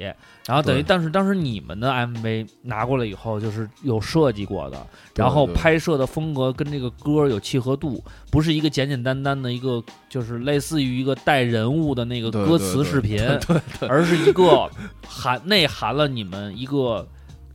[0.47, 13.19] 然后等于，但是当时你们的 MV 拿过来以后，就是有设计过的，然后拍摄的风格跟这个歌有契合度，不是一个简简单单的一个，就是类似于一个带人物的那个对歌词视频，
[13.89, 14.69] 而是一个
[15.07, 17.07] 含内含了你们一个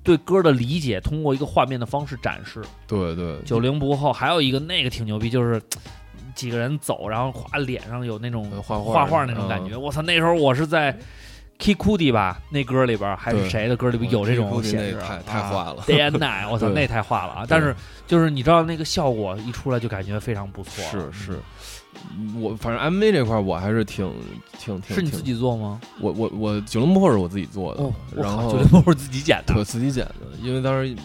[0.03, 2.61] 对歌的理解，通过一个画面的方式展示。
[2.89, 5.63] 对对，九零不后还有一个那个挺牛逼，就是。
[6.33, 9.77] 几个人走，然后画脸上有那种呃画画画画那种感觉。
[9.77, 10.97] 我操，那时候我是在
[11.61, 14.99] Kikudi 吧，那歌里边还是谁的歌里边有这种估计显示？
[14.99, 15.77] 太太坏了。
[15.87, 17.45] Day and Night，我操，对那太坏了啊！
[17.47, 20.83] 但是就是你知道那个效果一出来就感觉非常不错。
[20.91, 21.39] 是是，
[22.41, 24.11] 我反正 MV 这块我还是挺
[24.59, 25.79] 挺挺挺是你自己做吗？
[26.01, 29.63] 我我我九龙破是我自己做的，哦，然后九龙破是自己剪的我。
[29.63, 30.97] 自己剪的，因为当时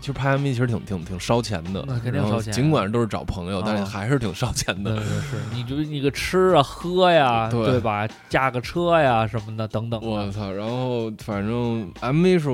[0.00, 4.96] 其实拍 MV 其实挺挺挺烧钱的，那肯定烧钱尽管都是找朋友，但是啊还是挺烧钱的。
[4.96, 8.08] 对对是， 你就那个吃啊、喝呀，对对吧？
[8.28, 10.06] 驾个车呀什么的等等的。
[10.08, 10.50] 我操！
[10.50, 12.48] 然后反正 MV 是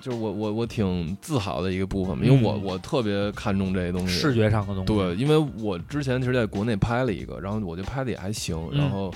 [0.00, 4.84] 就是我我我挺自豪的一个部分，因为我嗯我特别看重这些东西，视觉上的东西。
[4.86, 9.12] 对，因为我之前其实在国内拍了一个，然后我觉得拍的也还行，嗯然后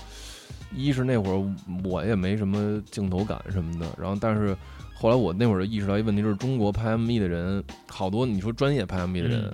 [0.75, 1.55] 一是那会儿
[1.85, 4.57] 我也没什么镜头感什么的，然后但是
[5.01, 9.45] 后来我那会儿意识到一个问题，就是中国拍 MV 的人好多，你说专业拍 MV 的人，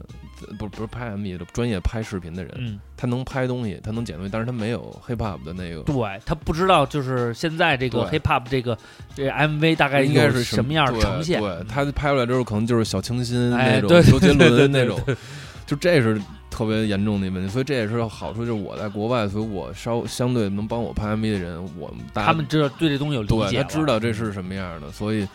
[0.40, 5.82] 呃不不是拍 MV 的，专业拍视频的人，嗯，他能拍东西，他能剪东西，但是他没有 hip hop 的那个。
[5.82, 8.76] 对他不知道，就是现在这个 hip hop 这个
[9.14, 11.40] 这 MV 大概应该是什么样的呈现？
[11.40, 15.00] 对，对他拍出来之后，可能就是小清新那种，周杰伦那种，
[15.64, 16.20] 就这是
[16.56, 17.48] 特别严重的问题。
[17.50, 25.28] 所以这也是好处，就是我在国外，所以我稍相对能帮我拍 MV 的人，我们大家他们知道对这东西有理解了，他知道这是什么样的，所以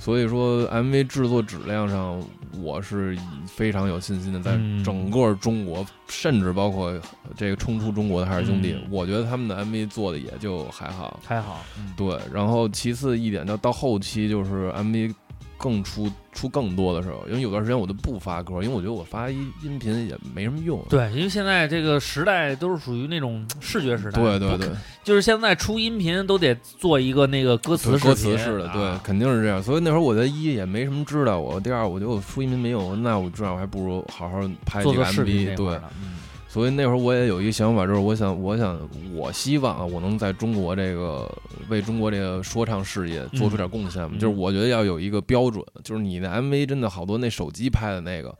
[0.00, 2.20] 所以说 MV 制作质量上，
[2.60, 6.92] 我是非常有信心的，在嗯整个中国，甚至包括
[7.36, 11.20] 这个冲出中国的海尔兄弟，嗯我觉得他们的 MV 做的也就还好。
[11.24, 11.64] 还好。
[11.78, 15.14] 嗯对，然后其次一点，到到后期就是 MV
[15.56, 20.84] 更出出更多的时候，因为有段时间我都不发歌，因为我觉得我发音音频也没什么用。
[20.88, 24.68] 对，因为现在这个时代都是属于那种视觉时代，对对对，
[25.02, 29.62] 就是现在出音频都得做一个那个歌词歌词式的，对，啊肯定是这样。
[29.62, 35.56] 所以那会儿我在一也没什么知道我，第二我觉得我出音频没有，那我这样我还不如好好拍几个 MV。
[35.56, 36.16] 对嗯
[36.56, 38.80] 所以那会儿我也有一个想法，就是我想，我想，
[39.14, 41.30] 我希望啊，我能在中国这个
[41.68, 44.12] 为中国这个说唱事业做出点贡献嘛。
[44.12, 48.34] 嗯就是我觉得要有一个标准，就是你的 MV 真的好多那手机拍的那个。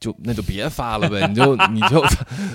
[0.00, 2.02] 就那就别发了呗，你就你就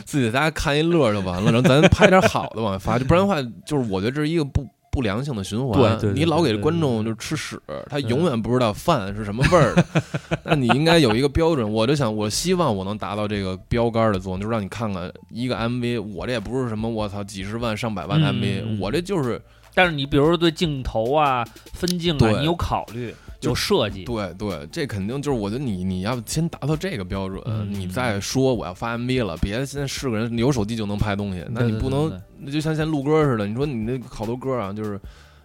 [0.05, 5.97] 自己在家看一乐就完了，然后咱拍点好的往外发，就不然的话，就是我觉得这是一个不不良性的循环。
[5.97, 9.85] 对对对你老给观众就是吃屎，他永远不知道饭是什么味儿的。
[10.45, 11.69] 那你应该有一个标准。
[11.69, 19.41] 我就想，我希望我能达到这个标杆的作用，就是让你看看一个 MV，我这也不是什么我操几十万上百万 MV，、嗯我这就是
[19.73, 23.15] 但是你比如说对镜头啊、分镜啊，对你有考虑，就
[23.49, 34.99] 有设计，对对，这肯定就是我觉得你你要先达到这个标准，嗯你再说我要发 MV 了，别现在是个人有手机就能拍东西，那你不能那就像现在录歌似的，你说你那好多歌啊，就是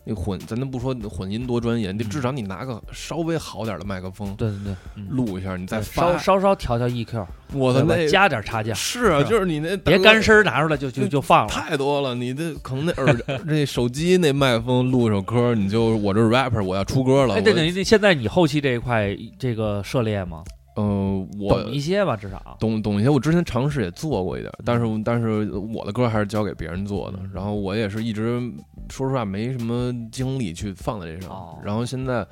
[0.09, 6.18] 那混，咱都不说混音多专业，你嗯至少你拿个稍微好点的麦克风对对对，嗯录一下，你再稍发。
[6.18, 11.53] 稍稍调调 EQ，我的那加点差价，是啊，就是你那别干声拿出来就就就放了。
[11.53, 20.42] 太多了，你这可能那耳 那手机那麦克风录一首歌，你就我这 rapper 我要出歌了，哎，这我等于现在你后期这一块这个涉猎吗？
[20.81, 22.57] 嗯、我懂一些吧，至少。
[22.61, 28.41] 懂懂一些，我之前尝试也做过一点，但是但是我的歌还是交给别人做的嗯，然后我也是一直
[28.88, 31.59] 说实话没什么精力去放在这上，哦。
[31.64, 32.25] 然后现在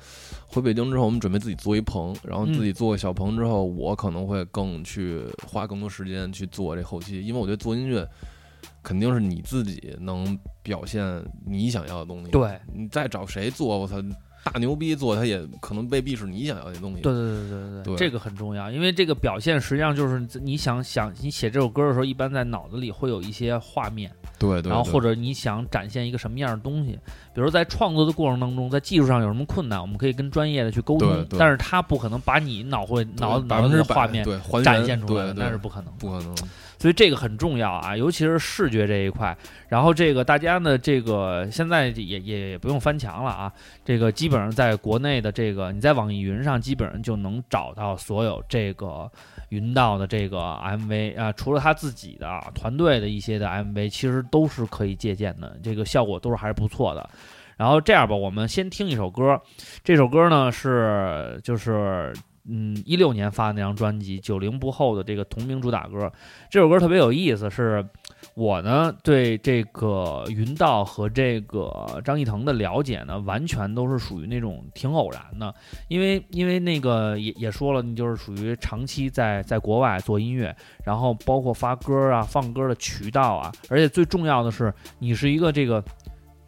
[0.47, 8.07] 回北京之后，我们准备自己做一棚，然后自己做个小棚之后，我可能会更去花更多时间去做这后期，因为我觉得做音乐
[8.81, 13.97] 肯定是你自己能表现你想要的东西，对，你再找谁做，我操，
[14.49, 26.97] 大牛逼做，他也可能未必是你想要的东西，对对对对对对这个很重要，因为这个表现实际上就是你想想你写这首歌的时候，一般在脑子里会有一些画面，对对，对然后或者你想展现一个什么样的东西，
[27.33, 35.93] 比如在创作的过程当中，在技术上有什么困难，我们可以跟专业的去沟通对，对但是他不可能把你脑会脑脑子的画面对展现出来那是不可能。
[35.97, 36.35] 不可能。
[36.77, 39.35] 所以这个很重要啊，尤其是视觉这一块。
[39.67, 43.51] 然后这个大家呢，这个现在也也也不用翻墙了啊，
[43.83, 49.11] 这个基本上在国内的这个你在网易云上基本上就能找到所有这个
[49.49, 57.09] 云道的这个 MV 啊，除了他自己的团队的一些的 MV，其实都是可以借鉴的，这个效果都是还是不错的。
[57.57, 59.41] 然后这样吧，我们先听一首歌，
[59.83, 62.13] 这首歌呢是就是
[62.49, 66.11] 嗯一六年发的那张专辑《九零不后》的这个同名主打歌。
[66.49, 67.85] 这首歌特别有意思，是
[68.33, 75.53] 我呢对这个云道和这个张艺腾的了解呢，完全都是属于那种挺偶然的，
[75.87, 85.83] 因为因为那个也也说了，你就是属于长期在在国外做音乐，然后包括发歌啊、放歌的渠道啊，而且最重要的是，你是一个这个。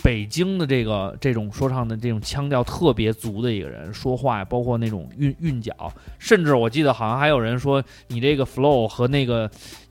[0.01, 5.73] 北京的这个这种说唱的这种腔调特别足的一个人，说话包括那种韵韵脚，
[6.17, 9.49] 甚至我记得好像还有人说你这个 flow 和那个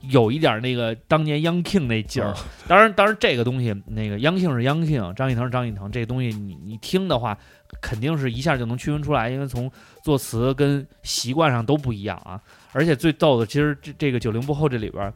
[0.09, 2.35] 有一点那个当年 Young King 那劲儿。
[2.67, 7.37] 当然，当然这个东西那个 Young King 是 Young King，张艺腾是张艺腾，这个东西你你听的话，
[7.79, 9.71] 肯定是一下就能区分出来，因为从
[10.03, 12.41] 作词跟习惯上都不一样啊。
[12.71, 15.13] 而且最逗的，其实这这个九零不后这里边，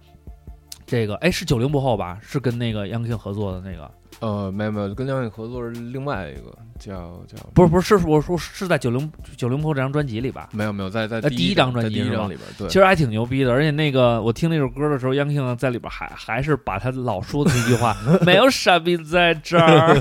[0.85, 2.19] 这个哎是九零不后吧？
[2.21, 3.89] 是跟那个 Young King 合作的那个。
[4.23, 10.47] 呃，没有没有，跟梁永合作是另外一个叫叫，不是不是是我说是在九零九零后这张专辑里吧？
[10.53, 13.51] 没有没有，在在第一张专辑里边，对，其实还挺牛逼的。
[13.51, 17.93] 而且那个我听那首歌的时候，央庆在里边还还是把他老说的那句话，
[18.25, 19.93] 没有傻逼在这儿。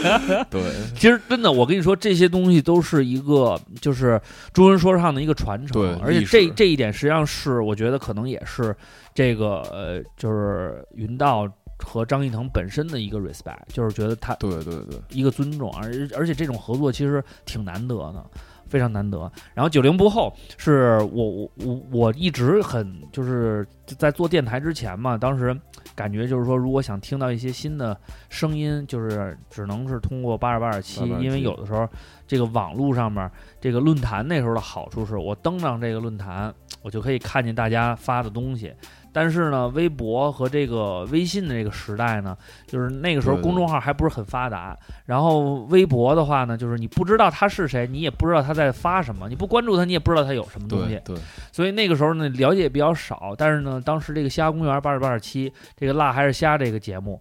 [0.50, 0.60] 对，
[0.94, 4.20] 其实真的，我跟你说，这些东西都是一个就是
[4.52, 5.80] 中文说唱的一个传承。
[5.80, 8.76] 对，而且这这一点实际上是我觉得可能也是
[9.14, 11.48] 这个呃，就是云道。
[11.84, 18.24] 和张艺腾本身的一个 respect，就是觉得他对对对一个尊重，而而且这种合作其实挺难得的，
[18.66, 19.30] 非常难得。
[19.54, 25.58] 然后九零不后是我我我我一直很就是在做电台之前嘛，当时
[25.94, 31.88] 感觉就是说，如果想听到一些新的声音，就是只能是通过八十八点七，因为有的时候
[32.26, 33.28] 这个网络上面
[33.60, 38.72] 这个论坛那时候的好处是我登上这个论坛，我就可以看见大家发的东西。
[39.12, 42.36] 但是呢，微博和这个微信的这个时代呢，
[42.66, 44.76] 就是那个时候公众号还不是很发达。
[45.06, 51.00] 然后微博的话呢，就是你不知道他是谁，你也不知道他在发什么，你不关注他，你也不知道他有什么东西。
[51.04, 51.16] 对。
[51.50, 53.34] 所以那个时候呢，了解比较少。
[53.36, 57.20] 但是呢，当时这个虾公园八十八点七，这个辣还是虾这个节目。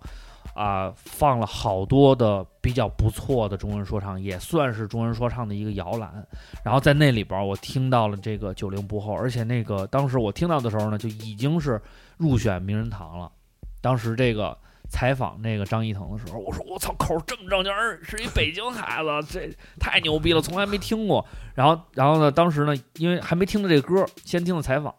[0.60, 6.22] 啊，放了好多的比较不错的中文说唱，也算是中文说唱的一个摇篮。
[6.66, 11.82] 然后在那里边，我听到了这个九零不后，而且那个当时我听到的时候呢，就已经是
[12.18, 13.32] 入选名人堂了。
[13.80, 14.58] 当时这个
[14.90, 19.50] 采访那个张艺腾的时候，我说我操，口这么正经儿，是一北京孩子，这
[19.80, 21.26] 太牛逼了，从来没听过。
[21.56, 24.94] 然后，然后呢，当时呢，因为还没听到这歌，先听的采访。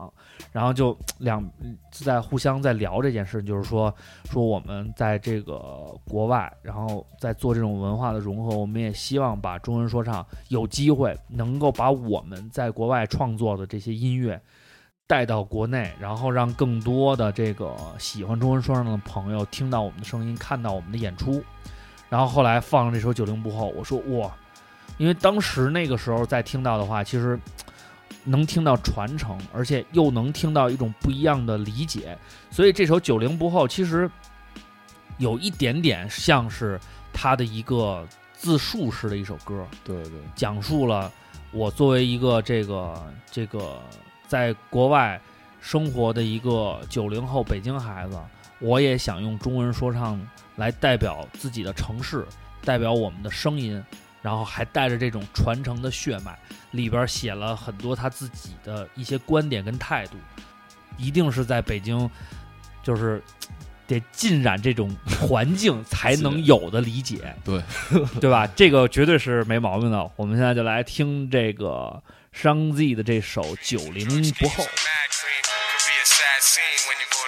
[0.52, 1.44] 然后就两
[1.90, 3.94] 在互相在聊这件事，就是说
[4.30, 14.40] 说我们在这个国外，然后在做这种文化的融合，我们也希望把中文说唱有机会能够把我们在国外创作的这些音乐
[15.06, 21.42] 带到国内，然后让更多的这个喜欢中文说唱的朋友听到我们的声音，看到我们的演出。
[22.08, 24.34] 然后后来放了这首《九零不后》，我说哇，
[24.98, 27.38] 因为当时那个时候再听到的话，其实。
[28.24, 32.16] 能听到传承，而且又能听到一种不一样的理解，
[32.50, 34.10] 所以这首《九零不后》其实
[35.18, 36.78] 有一点点像是
[37.12, 39.66] 他的一个自述式的一首歌。
[39.82, 41.10] 对对，讲述了
[41.50, 43.80] 我作为一个这个这个
[44.28, 45.20] 在国外
[45.60, 48.18] 生活的一个九零后北京孩子，
[48.60, 50.20] 我也想用中文说唱
[50.56, 52.26] 来代表自己的城市，
[52.64, 53.82] 代表我们的声音。
[54.22, 56.38] 然后还带着这种传承的血脉，
[56.72, 60.16] 里边写了很多他自己的一些观点跟态度，
[60.96, 62.08] 一定是在北京，
[62.82, 63.22] 就是
[63.86, 67.62] 得浸染这种环境才能有的理解，对
[68.20, 68.46] 对吧？
[68.54, 70.10] 这个绝对是没毛病的。
[70.16, 72.02] 我们现在就来听这个
[72.32, 74.64] 商 Z 的这首《九零不后》。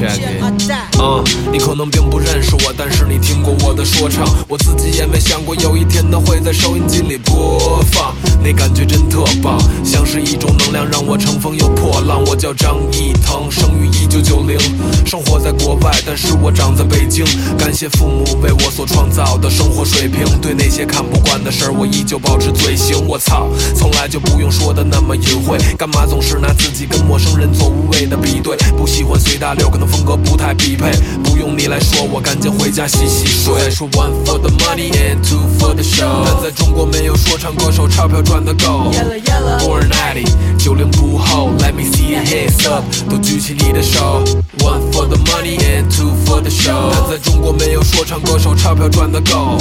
[0.00, 1.00] ，Check it。
[1.00, 8.14] 嗯，你可能并不认识我，但是你听过我的说唱，我自己也没想过有一天它会在收音机里播放。
[8.42, 12.22] 那感觉真特棒，像是一种能量让我乘风又破浪。
[12.26, 14.58] 我叫张艺腾，生于一九九零，
[15.04, 17.24] 生活在国外，但是我长在北京。
[17.58, 22.96] 感谢父母为我所创造的生活水平，对那些看不惯的事儿，我依旧保持嘴型。
[23.06, 28.56] 我操，从来就不用说的那么隐晦，干嘛总是拿自己跟陌生人做无谓的比对？
[28.76, 30.90] 不喜欢随大流，可能风格不太匹配，
[31.22, 33.54] 不用你来说，我赶紧回家洗洗睡。
[33.58, 38.90] 再说 one for the money and two for the show，但在中国没有说唱歌手钞票赚得够。
[39.60, 40.26] Born ninety，
[40.58, 44.24] 九零不后，Let me see your hands up，都举起你的手。
[44.58, 49.58] One for the money and two for the show，但在中国没有说唱歌手钞票赚得够。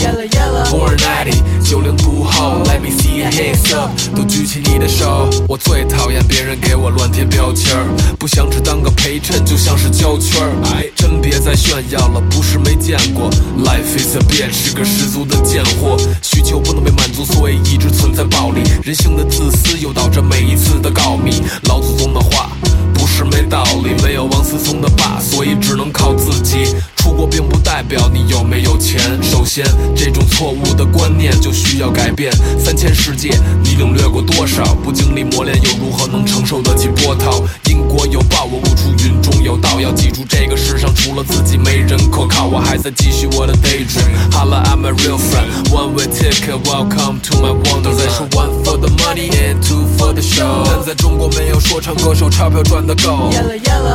[0.71, 5.29] Born ninety，九零不后，Let me see your hands up，都举起你的手。
[5.47, 7.85] 我最讨厌别人给我乱贴标签儿，
[8.17, 9.89] 不想只当个陪衬，就像是
[10.19, 10.41] 圈。
[10.65, 13.29] 哎，真别再炫耀了，不是没见过。
[13.63, 18.61] Life is a bitch，是个十足的贱货，需求不能被满足，所以一直存在暴力。
[18.83, 21.41] 人性的自私诱导着每一次的告密。
[21.63, 22.49] 老祖宗的话
[22.93, 26.75] 不是没道理，没有王思聪的爸，所以只能靠自己。
[27.05, 29.63] 出国并不代表你有没有钱，首先
[29.95, 32.33] 这种错误的观念就需要改变。
[32.57, 33.29] 三千世界，
[33.63, 34.73] 你领略过多少？
[34.83, 37.43] 不经历磨练，又如何能承受得起波涛？
[37.69, 39.79] 因果有报，我悟出云中有道。
[39.79, 42.47] 要记住，这个世上除了自己，没人可靠。
[42.47, 44.09] 我还在继续我的 daydream。
[44.31, 45.69] Holla, I'm a real friend.
[45.69, 47.97] One way ticket, welcome to my wonderland.
[47.97, 50.63] 再说 one for the money and two for the show。
[50.65, 53.29] 但在中国没有说唱歌手钞票赚得够。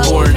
[0.04, 0.32] Born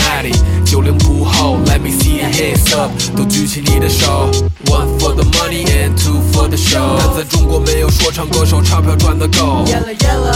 [0.74, 4.32] 九零不后，Let me see your hands up，都举起你的手。
[4.66, 6.98] One for the money and two for the show。
[6.98, 9.64] 但在中国没有说唱歌手钞票赚的够。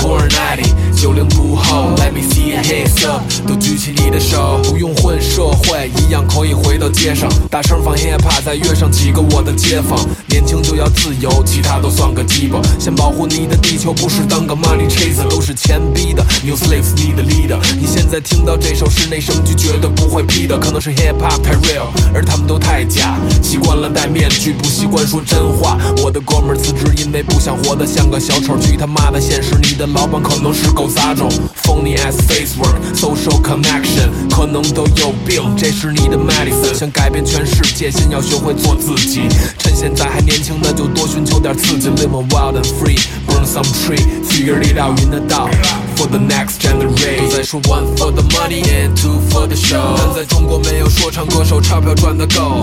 [0.04, 4.62] Born ninety，九零不后，Let me see your hands up，都举起你的手。
[4.66, 10.00] 不用混社会，一样可以回到街上，大声放 hip hop，再约上几个我的街坊。
[10.28, 12.62] 年轻就要自由，其他都算个鸡巴。
[12.78, 16.24] 先保护你的地球，不是当个 money chaser，都是钱逼的。
[16.46, 17.58] New slaves need a leader。
[17.76, 23.18] 你现在听到这首室内声句，绝对不会 P 的，可能是 hip hop 太 real，而他们都太假。
[23.42, 25.78] 习惯了戴面具，不习惯说真话。
[26.04, 28.58] 我的哥们儿辞职，因为不想活得像个小丑。
[28.60, 31.30] 去他妈的现实，你的老板可能是狗杂种。
[31.64, 35.42] Phony as face work，social connection，可能都有病。
[35.58, 39.22] 这是你的 medicine，想改变全世界，先要学会做自己。
[39.58, 45.50] 趁现在还年轻，那就多寻求点刺激，live wild and free，burn some tree，figure it out，晕得到。
[45.98, 52.62] For the next generation，都在说 one for the money and two for the show，但在中国没有说唱歌手钞票赚得够。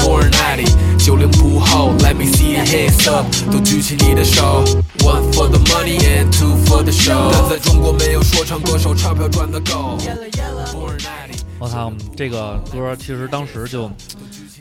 [0.00, 4.64] Born ninety，九零不后，Let me see your hands up，都举起你的手。
[4.98, 9.96] One for the money and two for the show，但在中国没有说唱歌手钞票赚得够。
[10.74, 13.88] Born ninety，我操，这个歌其实当时就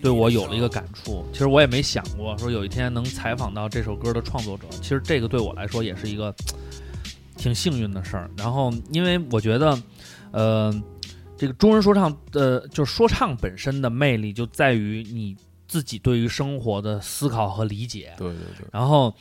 [0.04, 1.26] 对我有了一个感触。
[1.34, 4.66] 其实我也没想过说有一天能采访到这首歌的创作者。
[4.80, 6.32] 其实这个对我来说也是一个
[7.36, 8.30] 挺幸运的事儿。
[8.38, 9.78] 然后，因为我觉得，
[10.32, 10.74] 呃，
[11.38, 15.36] 这个中文说唱的，就是说唱本身的魅力就在于你
[15.68, 18.14] 自己对于生活的思考和理解。
[18.18, 19.14] 对对对，然后，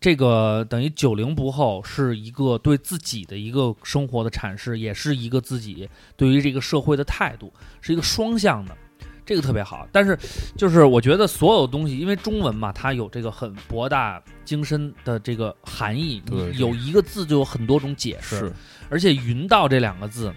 [0.00, 8.76] 这个等于九零不后是一个对自己的一个生活的阐释，也是一个自己对于这个社会的态度，是一个双向的，
[9.24, 9.86] 这个特别好。
[9.92, 10.18] 但是，
[10.56, 16.22] 就是我觉得所有东西，因为中文嘛，它有这个很博大精深的这个含义，
[16.54, 18.52] 有一个字就有很多种解释，
[18.88, 20.32] 而且“云道”这两个字，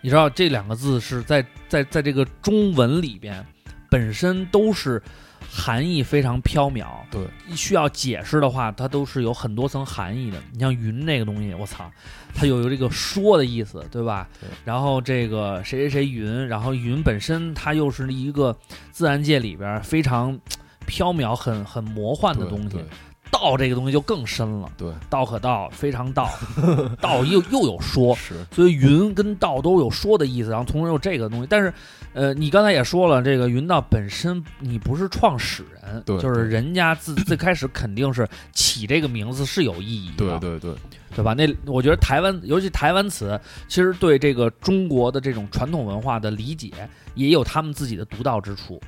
[0.00, 3.44] 你知道这两个字是在在在这个中文里边
[3.90, 5.02] 本身都是
[5.50, 10.38] 含义非常缥缈，对，需要解释的话，它都是有很多层含义的。
[10.52, 11.90] 你像“云”那个东西，我操，
[12.34, 14.28] 它有有这个说的意思，对吧？
[14.40, 18.56] 对然后这个谁谁谁云，然后云本身它又是一个
[18.90, 20.38] 自然界里边非常
[20.86, 22.84] 缥缈、很很魔幻的东西对。
[23.30, 26.30] 道这个东西就更深了，对，道可道，非常道，
[27.00, 28.34] 道又又有说，是。
[28.52, 31.46] 所以云跟道都有说的意思，然后同时有这个东西。
[31.48, 31.72] 但是，
[32.14, 40.74] 呃，你刚才也说了，这个云道本身你不是创始人，对就是人家自 最开始肯定是起这个名字是有意义的，对对对，
[41.16, 41.34] 对吧？
[41.34, 46.70] 那我觉得台湾，尤其台湾词，其实对这个中国的这种传统文化的理解，
[47.14, 48.80] 也有他们自己的独到之处。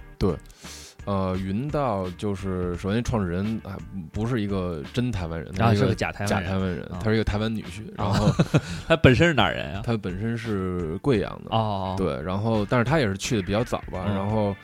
[1.08, 3.78] 呃，云道就是首先创始人啊，
[4.12, 8.44] 不是一个真台湾人，然后是个假台假湾人，台湾人啊，他是一个台湾女婿，然啊后
[8.86, 9.80] 他本身是哪儿人啊？
[9.82, 14.14] 他本身是贵阳的，哦，对，然后但是他也是去的比较早吧，嗯。
[14.14, 14.54] 然后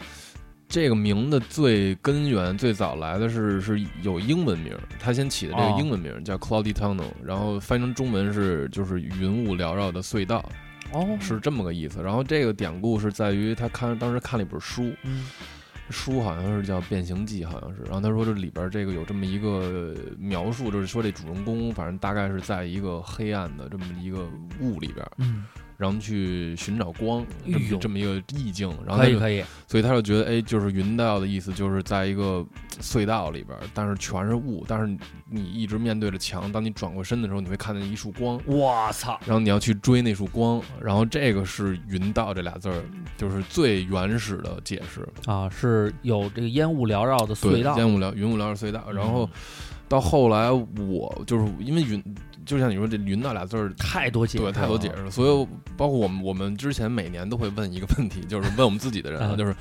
[0.69, 10.45] 这个名的最根源最早来的是是有英文名，他先起的这哦个英文名叫 Cloudy Tunnel，然后翻译成中文是就是云雾缭绕的隧道，
[10.93, 12.03] 哦，是这么个意思。
[12.03, 15.25] 然后这个典故是在于他看当时看了一本书，嗯
[15.91, 17.83] 书好像是叫《变形记》，好像是。
[17.83, 24.29] 然后他说这里边这个有这么一个描述，就是说这主人公反正大概是在一个黑暗的这么一个
[24.61, 25.45] 雾里边，嗯，
[25.85, 28.69] 然后去寻找光，这么这么一个意境。
[28.87, 32.45] 然后他就可以可以，所以他就觉得，哎，就是云道的意思，就是在一个
[32.81, 34.97] 隧道里边，但是全是雾，但是
[35.29, 42.83] 你一直面对着墙，当你转过身的时候，你会看见一束光，我操，然后你要去追那束光，然后这个是云道这俩字儿，
[43.19, 45.07] 就是最原始的解释。
[45.31, 49.29] 啊，是有这个烟雾缭绕的，隧道，烟雾缭云雾缭绕隧道，然后
[49.89, 52.03] 到后来我就是因为云，
[52.45, 53.73] 就像你说这云道俩字儿。
[53.79, 55.11] 太多解释了，对，太多解释了。
[55.11, 59.55] 所以，包括我们，我们之前每年都会问一个问题，就是问我们自己的人就是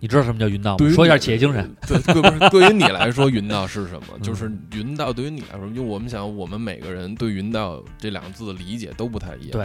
[0.00, 0.76] 你知道什么叫云道？
[0.78, 1.70] 吗说一下企业精神。。
[1.86, 4.06] 对，对，不是对于你来说，云道是什么？
[4.16, 9.52] 嗯就是云道对于你来说，因为我们想，我们每个人对云道这两个字的理解都不太一样。。
[9.52, 9.64] 对，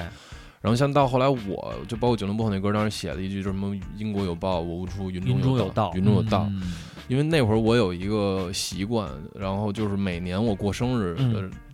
[0.62, 6.48] 然后像到后来，我就包括九零后那歌，当时写了一句，就是什么“因果有报，我无出云云中有有道，云中有道。
[6.50, 6.74] 嗯
[7.10, 11.16] 因为那会儿我有一个习惯，然后就是每年我过生日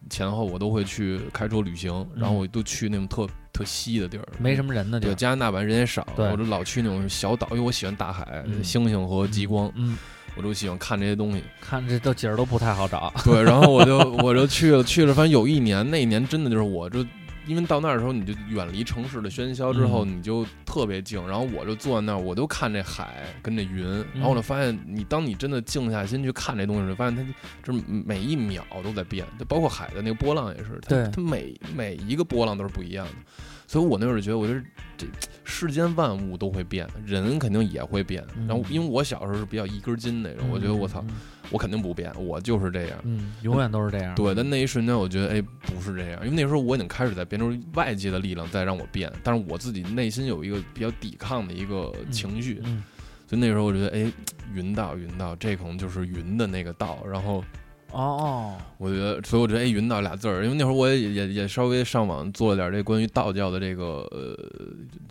[0.10, 5.16] 前后，我都会去开车旅行，然后我都去那种特特西的地儿，没什么人的地对，儿。
[5.16, 9.98] 加拿大版人也少，我就老去那种小岛，因为我喜欢大海、嗯星星和极光，嗯，
[10.36, 11.44] 我就喜欢看这些东西。
[11.60, 13.14] 看这都景儿都不太好找。
[13.24, 17.06] 对，然后我就我就去了，去了，反正有一年，那一年真的就是我就。
[17.46, 21.26] 因为到那儿的时候，你就远离城市的喧嚣，之后嗯你就特别静。
[21.28, 27.24] 然后我就坐在那儿，我就看这海跟这云，然后我就发现，你当你真的静下心去看这东西的时候，发现它
[27.64, 33.14] 就是每一秒都在变，就包括海的那个波浪也是，它它每每一个波浪都是不一样的。
[33.68, 34.62] 所以我那会儿觉得，我觉得
[34.96, 35.08] 这
[35.44, 38.24] 世间万物都会变，人肯定也会变。
[38.38, 41.16] 嗯然后因为我小时候是比较一根筋那种，我觉得我操，嗯，
[41.50, 42.98] 我肯定不变，我就是这样。
[43.04, 44.16] 嗯，永远都是这样。
[44.16, 52.84] 对，但那一瞬间，我觉得，哎，不是这样，因为那时候我已经开始在变，就是外界的力量在让我变，但是我自己内心有一个比较抵抗的一个情绪，嗯，
[53.28, 54.12] 所以那时候我觉得，哎，
[54.54, 57.44] 云道，云道，这可能就是云的那个道，然后
[57.96, 64.38] 哦哦，我觉得，所以我觉得，哎，云道俩字儿，因为那会儿我也也也稍微上网做了点这关于道教的这个呃，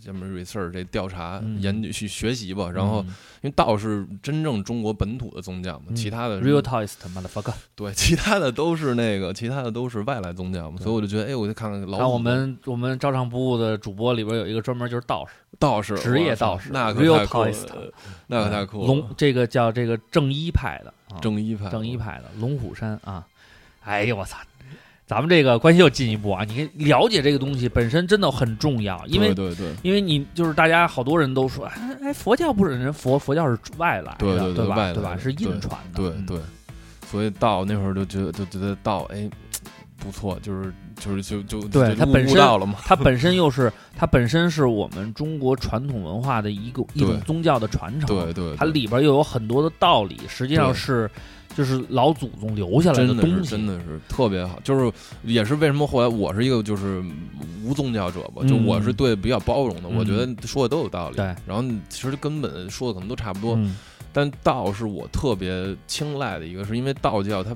[0.03, 1.59] 什么 research 这调查、嗯。
[1.61, 3.13] 研究去学习吧，然后嗯。
[3.41, 5.95] 因为道是真正中国本土的宗教嘛，嗯。
[5.95, 7.53] 其他的 real taoist motherfucker。
[7.75, 17.91] 对， 其他的都是那个，其他的都是外来宗教嘛，所以我就觉得，哎，我就看看老祖然后我们我们照常不误的主播里边有一个专门就是道士，道士职业道士那可 real 太酷 taoist 了，
[18.27, 23.25] 那可太酷了，龙这个叫这个正一派的啊，正一派，正一派的龙虎山啊。
[23.83, 24.37] 哎呦我操！
[25.07, 26.43] 咱们这个关系又进一步啊！
[26.43, 34.93] 你了解这个东西本身真的很重要，因为对对对因为你就是大家好多人都说，哎哎，佛教不是人佛佛教是外来的，对对对对吧？
[34.93, 35.15] 对吧？
[35.15, 36.43] 是印传的，嗯对对，
[37.07, 39.29] 所以道那会儿就觉得就觉得道，哎，
[40.05, 51.09] 不错，就是就是就就对它本身到了嘛，它本身又是它本身是我们中国传统文化的一个一种宗教的传承，对对，它里边又有很多的道理，实际上是
[51.55, 54.91] 就是老祖宗留下来的东西，是真的是特别好，就是
[55.23, 57.03] 也是为什么后来我是一个就是
[57.63, 61.25] 无宗教者吧，就嗯我是对比较包容的，嗯我觉得说的都有道理，对。
[61.47, 63.75] 然后其实根本说的可能都差不多，嗯。
[64.17, 67.53] 但道是我特别青睐的一个，是因为道教它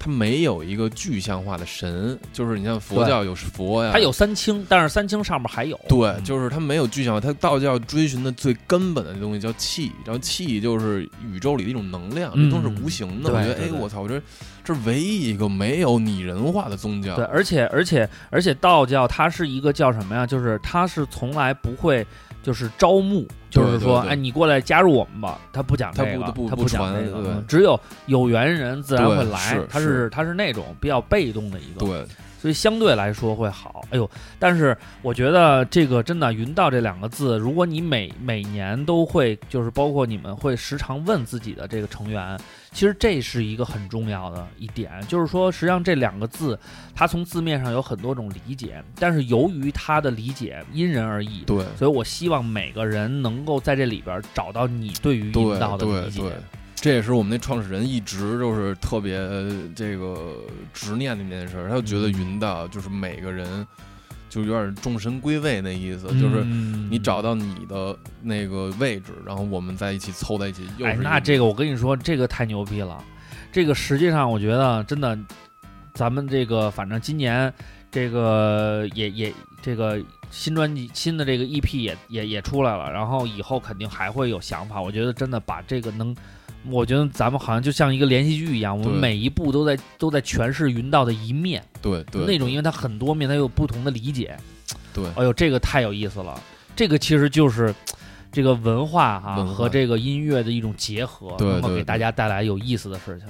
[0.00, 13.30] 它没有一个具象化的神，就是你像佛教有佛呀，它有三清，但是三清上面还有对，嗯就是它没有具象化，它道教追寻的最根本的东西叫气，然后气就是宇宙里的一种能量，嗯这都是无形的。
[13.30, 14.18] 对我觉得，哎，我操，我这
[14.64, 17.14] 这是唯一一个没有拟人化的宗教。
[17.16, 20.26] 对，而且而且而且道教它是一个叫什么呀？
[20.26, 22.06] 就是它是从来不会
[22.42, 25.38] 就是招募，就是说，对对哎，你过来加入我们吧。
[25.52, 29.58] 他不讲它这个，不不他讲不讲这个，只有有缘人自然会来。
[29.68, 32.06] 他是他是那种比较被动的一个，对
[32.40, 33.84] 所以相对来说会好。
[33.90, 42.38] 哎呦，但是我觉得这个真的“云道”这两个字，如果你每每年都会，就是包括你们会时常问自己的这个成员，
[42.72, 46.58] 其实这是一个很重要的一点，就是说，实际上这两个字，
[46.94, 51.42] 它从字面上有很多种理解，但是由于它的理解因人而异。
[51.44, 56.22] 对所以我希望每个人能够在这里边找到你对于云道的理解。
[56.22, 56.38] 对对，
[56.80, 60.34] 这也是我们那创始人一直就是特别呃这个
[60.72, 63.66] 执念的一件事儿，他就觉得云道就是每个人
[64.30, 70.66] 就有点众神归位那意思，就是嗯你找到你的那个位置，然后我们在一起凑在一起。
[70.78, 73.04] 又哎，那这个我跟你说，这个太牛逼了。
[73.52, 75.18] 这个实际上我觉得真的，
[75.92, 77.52] 咱们这个反正今年
[77.90, 80.00] 这个也也这个
[80.30, 84.80] 新专辑新的这个 EP 也也也出来了，然后以后肯定还会有想法。
[84.80, 86.16] 我觉得真的把这个能。
[86.68, 94.36] 我觉得咱们好像就像一个连续剧一样，我们每一步都在都在诠释云道的一面，对对那种因为它很多面，它有不同的理解。
[94.92, 96.40] 对哎呦，这个太有意思了。
[96.76, 97.74] 这个其实就是，
[98.32, 103.28] 这个文化哈、和这个音乐的一种结合，对能够对对给大家带来有意思的事情。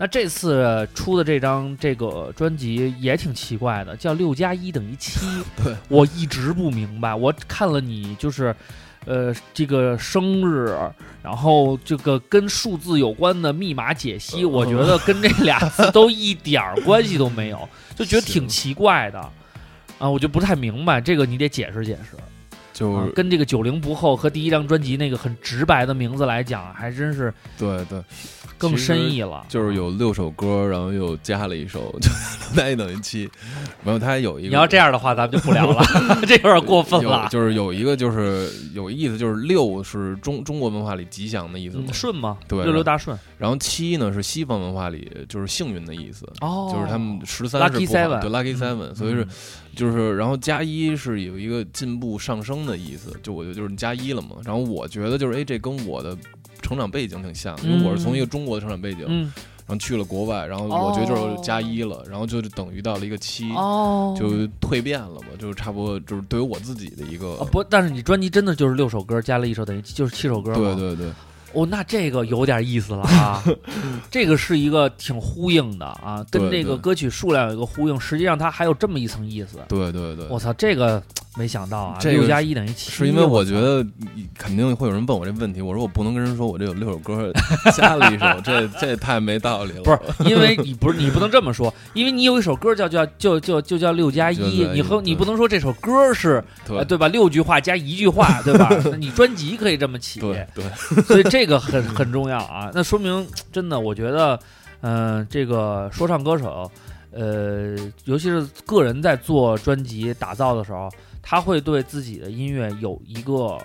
[0.00, 5.18] 那这次出的这张这个专辑也挺奇怪的，叫六加一等于七。
[5.62, 7.12] 对，我一直不明白。
[7.12, 8.54] 我看了你就是，
[9.04, 10.76] 呃，这个生日，
[11.22, 19.18] 然后这个跟数字有关的密码解析，我觉得跟这俩字都一点儿关系都没有， 就觉得挺奇怪的。
[19.98, 22.16] 啊，我就不太明白这个，你得解释解释。
[22.72, 28.00] 就跟这个九零不后和第一张专辑那个很直白的名字来讲，还真是对对，
[28.58, 29.44] 更深意了。
[29.48, 32.10] 就是有六首歌，然后又加了一首， 就
[32.54, 33.30] 那一等于七。
[33.84, 35.82] 然后它还有一个，你要这样的话，咱们就不聊了，
[36.26, 37.28] 这有点过分了。
[37.30, 42.36] 就是有一个就是有意思，就是六是中中国文化里吉祥的意思嘛嗯，顺吗？
[42.48, 43.16] 对六六大顺。
[43.38, 49.26] 然后七呢是西方文化里就是幸运的意思，哦就是他们十三是不好 seven 对 lucky 嗯 seven，、所以是
[49.76, 54.30] 就是然后加一是有一个进步上升的意思，就我觉得就是加一了嘛。
[54.44, 56.16] 然后我觉得就是哎，这跟我的
[56.62, 59.32] 成长背景挺像的，因为我是从一个中国的成长背景，嗯，
[59.66, 63.50] 然后去了国外，然后我觉得就是加一了，然后就等于到了一个七。
[63.52, 64.28] 哦，就
[64.60, 70.54] 蜕变了嘛，就是差不多，就是对于我自己的一个，啊不，但是你专辑真的就是六首歌加了一首，等于就是七首歌？
[70.54, 71.06] 对对对，
[71.52, 73.42] 哦，那这个有点意思了啊，
[74.10, 79.58] 这个是一个挺呼应的啊，跟这个歌曲数量有一个呼应，实际上它还有这么一层意思。
[79.68, 81.02] 对对对，我操，这个
[81.38, 83.86] 没想到啊，这个六加一等于七，是因为我觉得
[84.36, 87.32] 肯定会有人问我这问题，我说我不能跟人说我这有六首歌
[87.76, 89.82] 加了一首，这 这太没道理了。
[89.82, 97.06] 不是，因为你不是你不能这么说，因为你有一首歌叫叫就就就叫六加一，你和你不能说这首歌是对呃对吧？
[97.06, 98.68] 六句话加一句话，对吧？
[98.98, 100.64] 你专辑可以这么起，对对，
[101.04, 102.70] 所以这个很很重要啊。
[102.74, 104.38] 那说明真的，我觉得，
[104.80, 106.70] 嗯、这个说唱歌手，
[107.12, 110.90] 呃，尤其是个人在做专辑打造的时候，
[111.28, 113.58] 他会对自己的音乐有一个。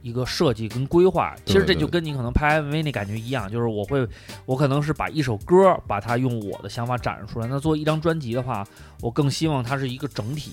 [0.00, 4.06] 一个设计跟规划，其实这就跟你可能拍 MV 那感觉一样，就是我会，
[4.44, 7.46] 我可能是把一首歌，把它用我的想法展示出来。
[7.46, 8.62] 那做一张专辑的话，
[9.00, 10.52] 我更希望它是一个整体，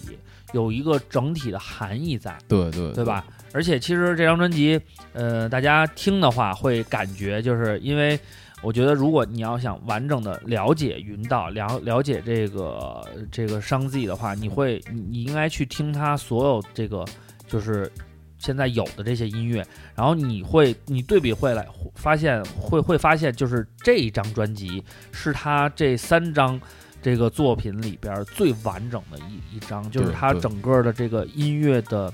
[0.53, 2.37] 有一个整体的含义在。
[2.47, 3.25] 对对对吧？？
[3.51, 4.79] 而且其实这张专辑，
[5.11, 8.17] 呃，大家听的话会感觉，就是因为
[8.61, 17.05] 我觉得，如果你要想完整的了解云道，了了解这个这个商 Z 的话，你会你你应该去听他所有这个
[17.47, 17.91] 就是
[18.37, 26.59] 现在有的这些音乐，然后你会你对比会来发现会会发现，就是这一张专辑是他这三张。
[27.03, 32.13] 这个作品里边最完整的一一张，就是他整个的这个音乐的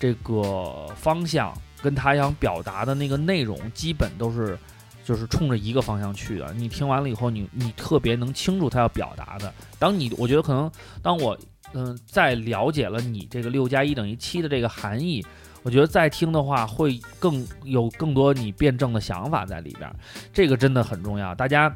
[0.00, 4.58] 这个方向跟他想表达的那个内容，基本都是
[5.04, 6.52] 就是冲着一个方向去的。
[6.54, 9.52] 你听完了以后，你你特别能清楚他要表达的。
[9.78, 10.70] 当你我觉得可能
[11.02, 11.38] 当我
[11.72, 15.24] 嗯再了解了你这个六加一等于七的这个含义，
[15.62, 19.88] 我觉得再听的话会更有更多你辩证的想法在里边，
[20.32, 21.34] 这个真的很重要。
[21.34, 21.72] 大家。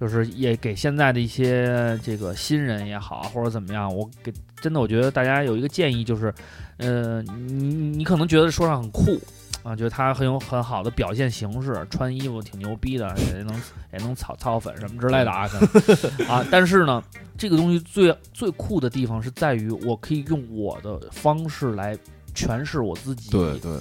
[0.00, 6.34] 就是也给现在的一些这个新人也好，或者怎么样，我给真的我觉得大家有一个建议就是，
[6.78, 7.62] 呃，你
[7.98, 9.18] 你可能觉得说唱很酷
[9.64, 13.60] 啊，觉得他很有很好的表现形式，穿衣服挺牛逼的，也能
[13.92, 17.02] 也能操操粉什么之类的啊，可能啊，但是呢，
[17.36, 21.98] 这个东西最最酷的地方是在于我可以用我的方式来
[22.34, 23.72] 诠释我自己，对对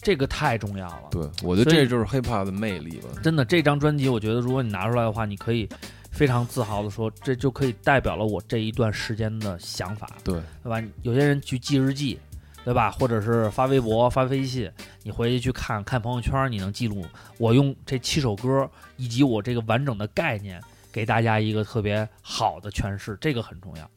[0.00, 1.08] 这个太重要了。
[1.10, 3.08] 对，我觉得这就是 hip hop 的魅力吧。
[3.20, 5.68] 真的，这张专辑，我觉得如果你拿出来的话，你可以
[6.12, 10.80] 非常自豪的说，这就可以代表了我这一段时间的想法，对对吧？
[11.02, 12.20] 有些人去记日记，
[12.64, 12.90] 对吧？
[12.92, 14.70] 或者是发微博、发微信，
[15.02, 17.04] 你回去去看看朋友圈，你能记录
[17.36, 20.58] 我用这七首歌以及我这个完整的概念，
[20.90, 23.90] 给大家一个特别好的诠释，这个很重要。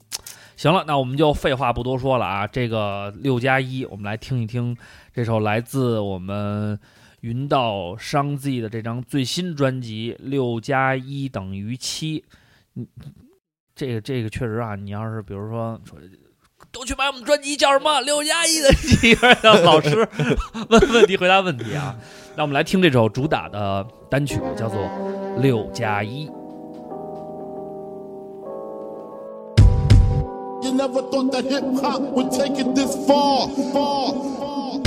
[0.57, 2.45] 行了，那我们就废话不多说了啊！
[2.45, 4.76] 这个六加一，我们来听一听
[5.13, 6.78] 这首来自我们
[7.22, 12.20] 云道商 Z 的这张最新专辑《六加一等于七》。
[12.76, 12.86] 嗯，
[13.74, 15.97] 这个这个确实啊，你要是比如说说。
[16.78, 18.00] 都去买我们专辑，叫什么？
[18.02, 20.08] 六加一的几个让老师
[20.70, 21.96] 问问题，回答问题啊！
[22.36, 24.80] 那我们来听这首主打的单曲，叫做
[25.42, 26.28] 《六加一》。
[30.62, 34.82] You never thought that hip hop would take it this far, far, far.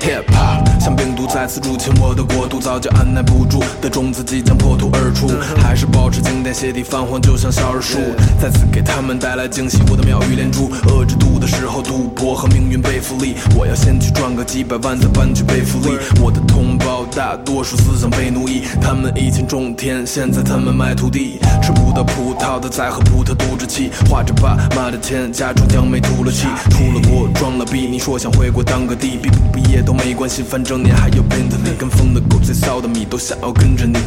[0.00, 5.28] hip hop 像病毒再次入侵我的国度，早就按耐不住的种子即将破土而出，
[5.62, 7.98] 还是保持经典鞋底泛黄，就像小人书，
[8.40, 9.82] 再次给他们带来惊喜。
[9.90, 13.08] 我的妙语连珠，遏制度的时候，赌博和命运背负。
[13.08, 13.34] 福利。
[13.56, 15.96] 我要先去赚个几百万，再搬去贝弗利。
[16.20, 27.86] 我的同胞大多数思想被奴役，他们以前种田，现在他们卖土地，吃不到葡萄的在和葡萄赌着气，花着爸妈的钱，家住江没吐了气，出了国装了逼。
[27.86, 33.98] 你说想回国当个帝，毕不毕业都没关系，反正你还有被子里跟风的狗最骚的米都想要跟着你。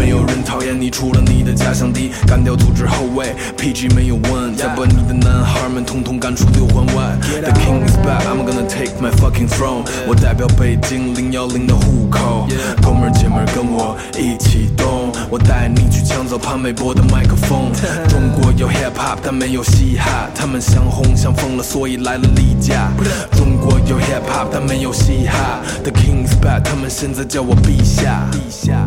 [0.00, 7.18] 没有人讨厌你，除了你的家乡地，干掉组织后卫，PG 没有问，再把你的男孩们统统赶出六环外。
[7.20, 9.84] The king is back, I'm gonna take my fucking throne。
[10.08, 12.48] 我代表北京零幺零的户口，
[12.80, 17.70] 哥们儿姐们儿跟我一起动，我带你去抢走潘玮柏的麦克风。
[18.08, 22.90] 中国有 hip hop，但没有嘻哈，他们想红想疯了，所以来了例假。
[23.36, 28.26] 中国有 hip hop，但没有嘻哈，The king is back，他们现在叫我陛下。
[28.32, 28.80] 陛下。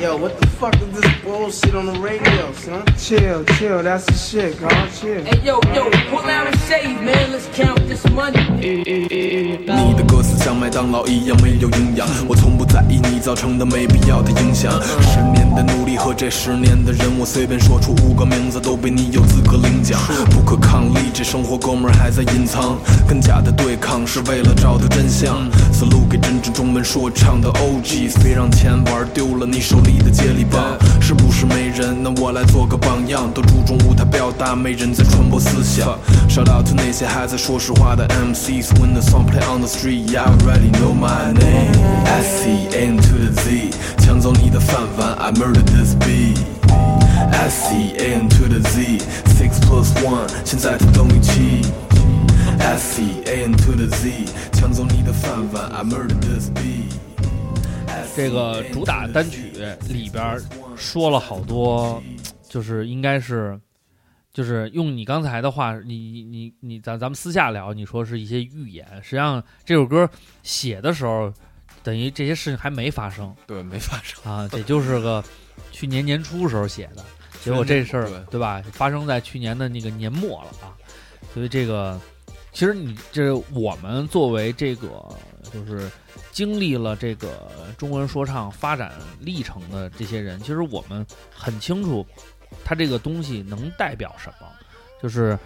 [0.00, 1.15] Yo, what the fuck is this
[1.46, 2.84] bullshit on the radio, son?
[2.98, 4.58] Chill, chill, that's the shit,
[4.98, 5.22] chill.
[5.24, 7.30] Hey, yo, yo, pull out a shave, man.
[7.30, 8.42] Let's count this money.
[8.58, 14.72] 你的歌词像麦当劳一样没有营养，我从不在意你造成的没必要的影响。
[15.00, 20.00] 十年的努力和这十年的人，我随便说出五个名字都比你有资格领奖。
[20.30, 22.76] 不可抗力，这生活哥们儿还在隐藏，
[23.06, 25.48] 跟假的对抗是为了找到真相。
[25.72, 30.76] 思路给真正中文说唱的 OGs，别让钱玩丢了你手里的接力棒。
[31.00, 31.94] 是不是是没人？
[32.02, 35.86] 那我来做个榜样，都注重舞台表达，没人在传播思想。
[36.30, 38.68] Shout out to 那些还在说实话的 MCs。
[38.80, 41.76] When the song play on the street, you already know my name.
[42.06, 46.38] S C N to the Z，抢走你的饭碗，I murder this beat。
[47.32, 51.66] S C N to the Z，six plus one，现在它等于七。
[52.58, 54.24] S C N to the Z，
[54.54, 56.96] 抢走你的饭碗，I murder this beat。
[58.16, 59.52] 这个主打单曲
[59.90, 60.38] 里边
[60.76, 62.02] 说了好多，
[62.48, 63.58] 就是应该是，
[64.32, 68.86] 就是用你刚才的话，你你你你，咱咱们私下聊，你说是一些预言。
[69.02, 70.08] 实际上这首歌
[70.42, 71.32] 写的时候，
[71.82, 74.22] 等于这些事情还没发生对，没发生。
[74.30, 75.24] 啊，也就是个
[75.72, 77.04] 去年年初时候写的，
[77.42, 80.76] 结果这事儿对对吧，发生在去年的那个年末了啊，
[81.32, 81.98] 所以这个
[82.56, 84.88] 其实你这我们作为这个
[85.52, 85.90] 就是
[86.32, 92.06] 经历了这个中文说唱发展历程的这些人，其实我们很清楚，
[92.64, 94.48] 它这个东西能代表什么。
[95.02, 95.38] 就是，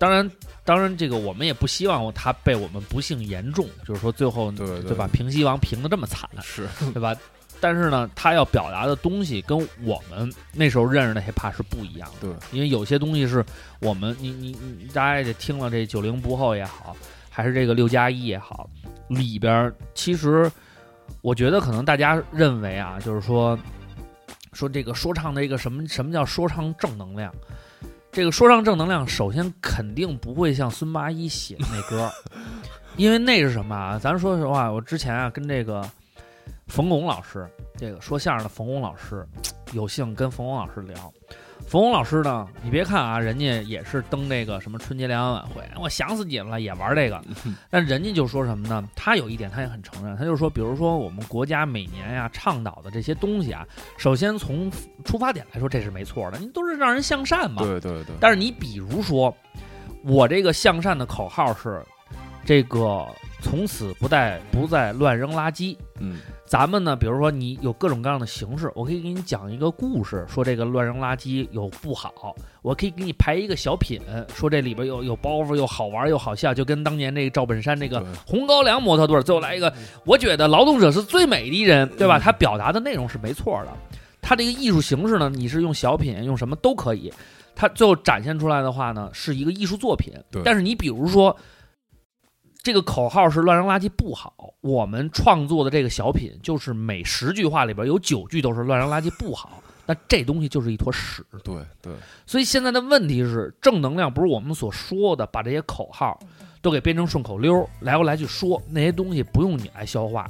[0.00, 0.28] 当然，
[0.64, 5.08] 当然，这个我们也不希望他被我们不幸言中，就是说最后对对吧？
[5.12, 7.14] 平西王平的这么惨，是，对吧？
[7.60, 12.28] 但是呢，他要表达的东西跟我们那时候认识的 hiphop 是不一样的。
[12.28, 13.44] 对，因为有些东西是
[13.80, 16.96] 我们，你你你，大家也听了这九零不后也好，
[17.28, 18.68] 还是这个六加一也好，
[19.08, 20.50] 里边儿其实
[21.22, 23.58] 我觉得可能大家认为啊，就是说
[24.52, 27.32] 说这个说唱的一个什么什么叫说唱正能量？
[28.10, 32.12] 这个说唱正能量，首先肯定不会像孙八一写的那歌儿，
[32.96, 33.98] 因为那是什么啊？
[33.98, 35.88] 咱说实话，我之前啊跟这个
[36.68, 39.26] 冯巩老师，这个说相声的冯巩老师，
[39.72, 41.12] 有幸跟冯巩老师聊。
[41.66, 47.20] 冯巩老师呢，你别看啊，人家也是登这个什么春节联欢晚会，我想死你们了，也玩这个。
[47.68, 48.88] 但人家就说什么呢？
[48.94, 53.66] 他有一点他也很承认，他就说，比如说我们国家每年呀倡导的这些东西啊，
[53.96, 54.70] 首先从
[55.04, 57.62] 出发点来说这是没错的，你都是让人向善嘛。
[57.62, 59.34] 对对对，但是你比如说，
[60.04, 61.84] 我这个向善的口号是
[62.44, 63.04] 这个
[63.42, 65.76] 从此不再不再乱扔垃圾。
[65.98, 72.08] 嗯，咱们呢，比如说你有各种各样的形式，我可以给你讲一个故事，说这个乱扔垃圾有不好；
[72.62, 74.00] 我可以给你排一个小品，
[74.34, 79.70] 说这里边有有包袱，又好玩又好笑，就跟当年那个赵本山那个红高粱模特队儿，最后来一个，
[80.06, 82.18] 我觉得劳动者是最美的人，对吧？
[82.18, 87.12] 他表达的内容是没错的，他这个艺术形式呢，你是用小品用什么都可以，
[87.54, 90.14] 他最后展现出来的话呢，是一个艺术作品。
[90.42, 91.36] 但是你比如说。
[92.62, 101.24] 这个口号是乱扔垃圾不好，我们创作的这个小品就是每十句话里边有九句都是乱扔垃圾不好，那这东西就是一坨屎。
[101.42, 101.94] 对对，
[102.26, 106.18] 所以现在的问题是，正能量不是我们所说的把这些口号
[106.60, 110.28] 都给编成顺口溜，来回来去说那些东西不用你来消化。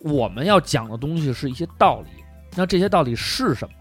[0.00, 2.08] 我们要讲的东西是一些道理，
[2.54, 3.74] 那这些道理是什么？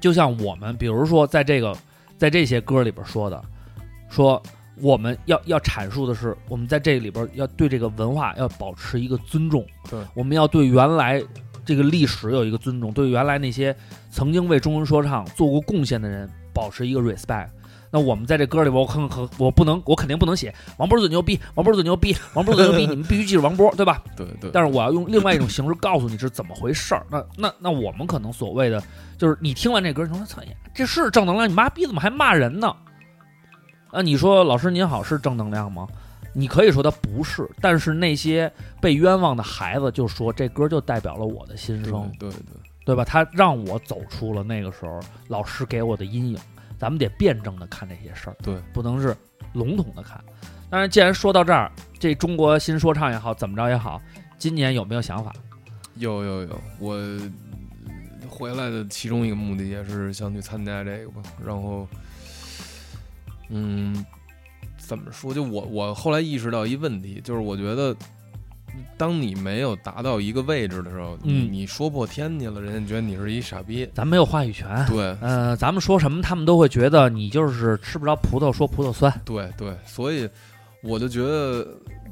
[0.00, 1.76] 就像我们比如说在这个
[2.16, 3.44] 在这些歌里边说的，
[4.08, 4.42] 说
[4.80, 11.22] 我们要要阐述的是，我们在这里边要对这个文化要保持一个尊重，对，我们要对原来
[11.64, 13.74] 这个历史有一个尊重，对原来那些
[14.10, 17.48] 曾经为中文说唱做过贡献的人保持一个 respect。
[17.94, 24.02] 那我们在这歌里边，我肯可我不能，我肯定不能写王波最牛逼，王波最牛逼，王波最牛逼， 你们必须记住王波，对吧？
[24.16, 27.04] 对对，但是我要用另外一种形式告诉你是怎么回事儿。
[27.10, 28.82] 那那那我们可能所谓的
[29.18, 31.46] 就是你听完这歌，你说操呀，这是正能量？
[31.46, 32.74] 你妈逼怎么还骂人呢？
[33.92, 35.86] 啊，你说老师您好是正能量吗？
[36.32, 42.38] 你可以说他不是，但是那些被冤枉的孩子就说这歌就代表了我的心声，对对
[42.86, 43.04] 对吧？
[43.04, 46.38] 他让我走出了那个时候老师给我的阴影。
[46.78, 49.16] 咱们得辩证的看这些事儿，对，不能是
[49.52, 50.20] 笼统的看。
[50.68, 54.02] 当然，既然说到这儿，这中国新说唱也好，怎么着也好，
[54.36, 55.32] 今年有没有想法？
[55.94, 56.98] 有有有，我
[58.28, 61.22] 回来的其中一个目的也是想去参加这个吧。
[61.46, 61.86] 然后，
[63.52, 64.04] 嗯，
[64.78, 65.32] 怎么说？
[65.32, 67.94] 就我我后来意识到一问题，就是我觉得。
[68.96, 74.66] 当你没有达到一个位置的时候，你你说破天去了，人家觉得你是一傻逼，咱没有话语权。
[74.88, 79.12] 对，呃，咱们说什么，他们都会觉得你就是吃不着葡萄说葡萄酸。
[79.26, 80.26] 对对，所以
[80.82, 81.66] 我就觉得，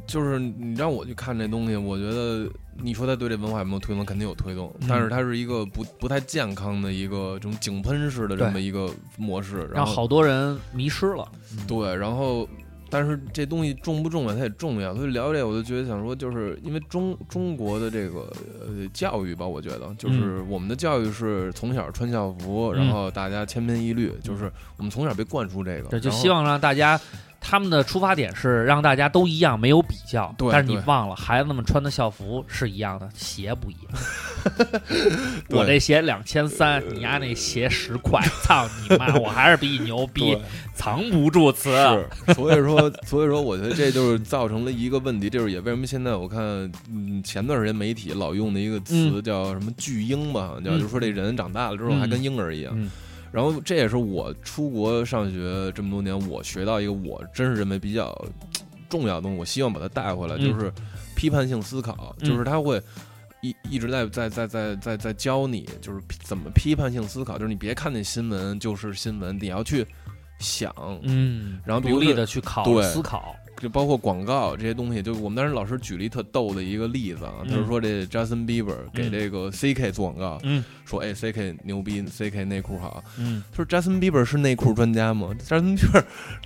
[0.07, 2.49] 就是你让我去看这东西，我觉得
[2.83, 11.27] 你说他对这文化有没有推动，肯定有推动，但是它是一个不不太健康的一个这种井喷式的这么一个模式，让好多人迷失了。
[11.69, 12.49] 对，然后。
[12.93, 14.35] 但是这东西重不重要？
[14.35, 14.93] 它也重要。
[14.97, 27.01] 所以聊这，我就觉得想说，就是因为中中国的这个呃教育吧，我觉得就是我们的教育是从小穿校服，然后大家千篇一律，就是我们从小被灌输这个，对，就希望让大家。
[27.41, 30.33] 他们的出发点是让大家都一样，没有比较。
[30.37, 34.81] 对，但是你忘了，孩子们穿的校服是一样的，鞋不一样。
[35.51, 39.17] 我这鞋两千三，你丫那鞋十块， 操你妈！
[39.17, 40.37] 我还是比你牛逼，
[40.75, 41.71] 藏不住词。
[41.71, 46.39] 是，所以说， 所以说，我觉得这就是造成了一个问题，就是也为什么现在我看，
[46.91, 52.91] 嗯，前段时间媒体老用的一个词叫什么“巨婴”吧，叫就是说这人长大了之后还跟婴儿一样。
[53.33, 58.13] 然后这也是我出国上学这么多年，我学到一个我真是认为比较
[58.89, 60.73] 重要的东西，我希望把它带回来，就是
[61.15, 62.83] 批判性思考，就是他会
[63.41, 69.87] 一一直在在在在在在教你，就是怎么批判性思考，就是你别看那新闻就是新闻，你要去
[70.39, 73.37] 想，嗯，然后独立的去考思考。
[73.61, 80.41] 就包括广告这些东西，就我们当时老师举了一特逗的一个例子啊，他是说这 Justin Bieber 给这个 CK 做广告，
[80.87, 83.05] 说哎 CK 牛逼，CK 内裤好，
[83.53, 86.03] 他说 Justin Bieber 是内裤专家吗？Justin Bieber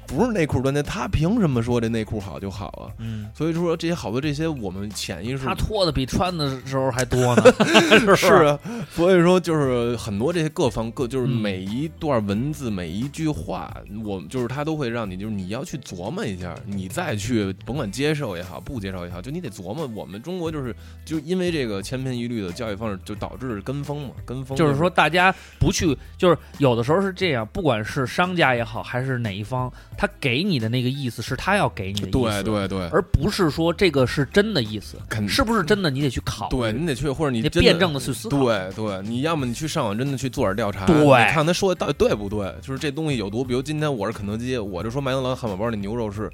[0.08, 2.90] 不是内裤专家，他凭什么说这内裤好就好啊？
[3.32, 7.44] 所以说这些好多这些我们潜意识，他脱的比穿的时候还多呢，
[8.16, 8.58] 是啊，
[8.90, 13.72] 所以说就是很多这些各方各，就是每一段文字每一句话，
[14.04, 17.03] 我就是他都会让你就是你要去琢磨一下，你在。
[17.04, 19.86] 再去甭管接受也好，不接受也好，就你得琢磨。
[19.94, 20.74] 我们中国就是
[21.04, 24.56] 就因为这个千篇一律的教育方式，就导致跟风嘛，跟风。
[24.56, 34.96] 就是说，大家不去，就是有的时候是这样，不管是商家也好，还是哪一方，他给你的那个意思是他要给你的意思，对对对，而不是说这个是真的意思，
[35.28, 35.90] 是不是真的？
[35.90, 38.38] 你得去考，对你得去，或者你辩证的去思考。
[38.38, 43.44] 对对，你要么你去上网，真的去做点调查，对，看他说的到底对不对，就是这东西有毒。
[43.44, 46.30] 比如今天我是肯德基，我就说麦当劳汉堡包那牛肉是。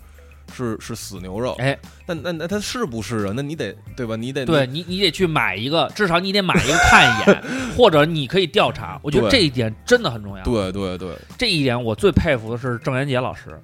[0.51, 3.33] 是是死牛肉，哎，那那那它是不是啊？
[3.35, 4.17] 那你得对吧？
[4.17, 7.43] 你得对你你得去买一个，至少你得买一个看一眼，
[7.77, 8.99] 或者你可以调查。
[9.03, 10.45] 我觉得这一点真的很重要。
[10.45, 13.59] 对对对，这一点我最佩服的是郑渊洁老师，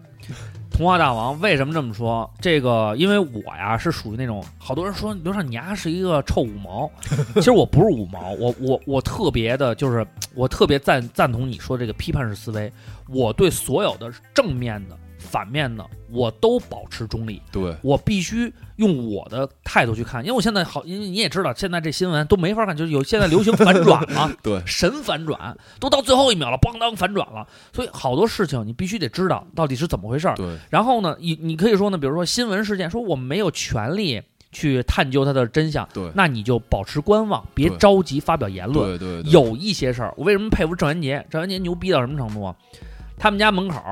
[0.70, 1.40] 童话大王。
[1.40, 2.30] 为什么这么说？
[2.40, 6.90] 这个因为我呀是属于那种好多人说刘畅你丫是一个臭五毛，
[7.34, 12.72] 其实我不是五毛，我我我特别的就是我特别赞赞同你说这个批判式思维，
[13.08, 14.96] 我对所有的正面的。
[15.26, 30.36] 反面的我都保持中立，对我必须用我的态度去看，因为我现在好，因为你也知道，现在这新闻都没法看，就是有现在流行反转嘛， 对，神反转，都到最后一秒了，邦当反转了，所以好多事情你必须得知道到底是怎么回事儿。
[30.36, 34.22] 对，然后呢，你你可以说呢，比如说新闻事件，说我们没有权利
[34.52, 38.98] 去探究它的真相，对，那你就保持观望，别着急发表言论。
[38.98, 41.26] 对对，有一些事儿，我为什么佩服郑渊洁？
[41.28, 42.54] 郑渊洁牛逼到什么程度啊？
[43.18, 43.82] 他们家门口。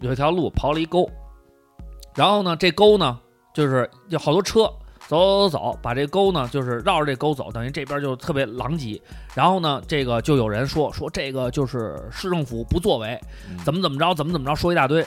[0.00, 1.08] 有一条路刨了一沟，
[2.14, 3.18] 然后呢，这沟呢
[3.54, 4.62] 就是有好多车
[5.06, 9.00] 走走走走，把这沟呢就是绕着这沟走，等于这边就特别狼藉。
[9.34, 13.20] 然后呢，这个就有人说说这个就是市政府不作为，
[13.64, 15.06] 怎么怎么着，怎么怎么着，说一大堆。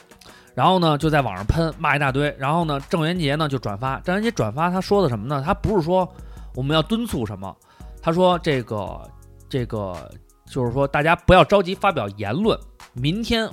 [0.54, 2.34] 然后呢，就在网上喷骂一大堆。
[2.40, 5.44] 然后呢，郑渊洁呢就转发，郑渊洁转发他说的什么呢？
[5.46, 6.08] 他不是说
[6.56, 7.56] 我们要敦促什么，
[8.02, 9.02] 他说这个
[9.50, 10.10] 这个
[10.50, 12.58] 就是说大家不要着急发表言论，
[12.94, 13.48] 明天。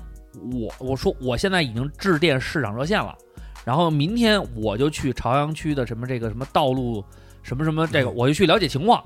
[0.53, 3.17] 我我说我现在已经致电市长热线了，
[3.65, 7.05] 然后明天我就去朝阳区的什么这个什么道路
[7.43, 9.03] 什么什么这个，我就去了解情况。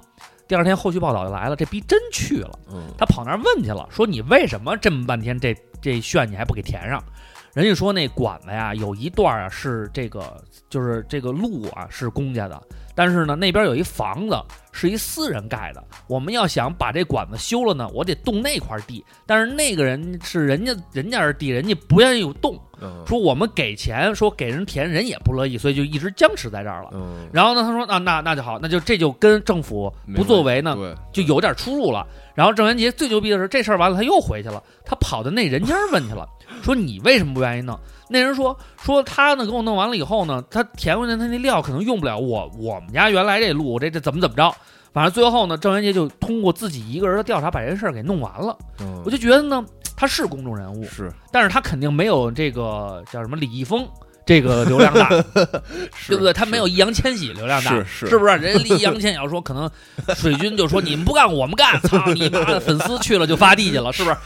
[0.47, 2.59] 第二天后续报道就来了，这逼真去了，
[2.97, 7.03] 他跑那儿问去了，说你为什么这么半天这这炫你还不给填上？
[7.55, 12.62] 人家说那管子呀，有一段啊是这个，就是这个路啊是公家的，
[12.99, 14.37] 但是呢那边有一房子
[14.73, 15.85] 是一私人盖的。
[16.09, 26.91] 我们要想把这管子修了呢，我得动那块地，但是那个人是人家人家是地，人家不愿意有动，嗯说我们给钱，说给人填，人也不乐意，所以就一直僵持在这儿了。
[26.93, 30.77] 嗯，然后呢，他说啊，那那就好，那就这就跟政府不作为呢，
[31.13, 32.05] 就有点出入了。
[32.35, 36.27] 然后郑渊洁最牛逼的是，这事儿完了，他又回去了，他跑到那人家问去了，
[36.63, 37.79] 说你为什么不愿意弄？
[38.09, 44.55] 那人说说他呢，给我弄完了以后呢，他填回去他那料可能用不了我我们家原来这路，这这怎么怎么着？
[44.93, 48.57] 反正最后呢，郑渊洁就通过自己一个人的调查把这件事儿给弄完了。
[48.81, 49.65] 嗯我就觉得呢，
[49.97, 53.87] 他是公众人物，是但是他肯定没有这个叫什么李易峰
[54.27, 55.09] 这个流量大，
[56.09, 56.33] 对不对？
[56.33, 58.37] 他没有易烊千玺流量大，是是不是？
[58.37, 59.71] 人家易烊千玺要说，可能
[60.17, 62.61] 水军就说你们不干我们干，操你妈的！
[62.61, 64.17] 粉丝去了就发地去了，是不是？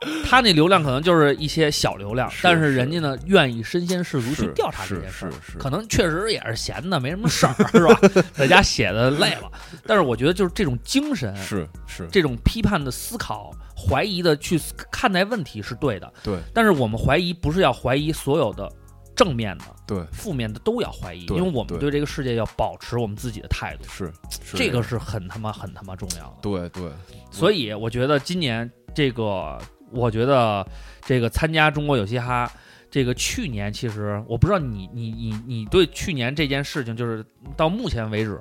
[0.24, 5.28] 他那流量可能就是一些小流量，是但是人家呢愿意身先士卒去调查这是件事
[5.58, 8.00] 可能确实也是闲的，没什么事儿， 是吧？
[8.32, 9.50] 在家写的累了，
[9.86, 16.12] 但是我觉得就是这种精神，是是，这种批判的思考、怀疑的去看待问题是对的。
[16.22, 16.38] 对。
[16.54, 18.70] 但是我们怀疑不是要怀疑所有的
[19.16, 20.04] 正面的、对。
[20.12, 21.78] 负面的都要怀疑，因为我们对。
[21.78, 24.56] 对这个世界要保持我们自己的态度，是是。
[24.56, 26.36] 这个是很他妈很他妈重要的。
[26.40, 26.88] 对对，
[27.32, 29.58] 所以我觉得今年这个，
[29.92, 30.66] 我觉得
[31.02, 32.50] 这个参加中国有嘻哈。
[32.90, 37.22] 这个去年其实我不知道你你你你对去年这件事情，就是
[37.54, 38.40] 到目前为止，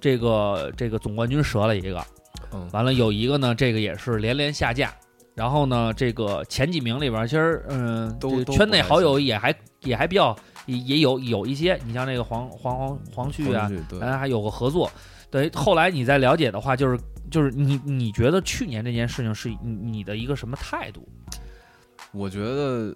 [0.00, 2.02] 这个这个总冠军折了一个，
[2.52, 4.90] 嗯完了有一个呢，这个也是连连下架。
[5.34, 8.18] 然后呢，这个前几名里边，其实嗯，
[8.52, 13.70] 圈内好友也还也还比较也也有有一些，你像那个黄黄黄黄旭啊，
[14.00, 14.90] 咱还有个合作。
[15.30, 16.96] 对，后来你再了解的话，就是
[17.34, 21.04] 就是你你觉得去年这件事情是你你的一个什么态度？
[22.12, 22.94] 我觉得，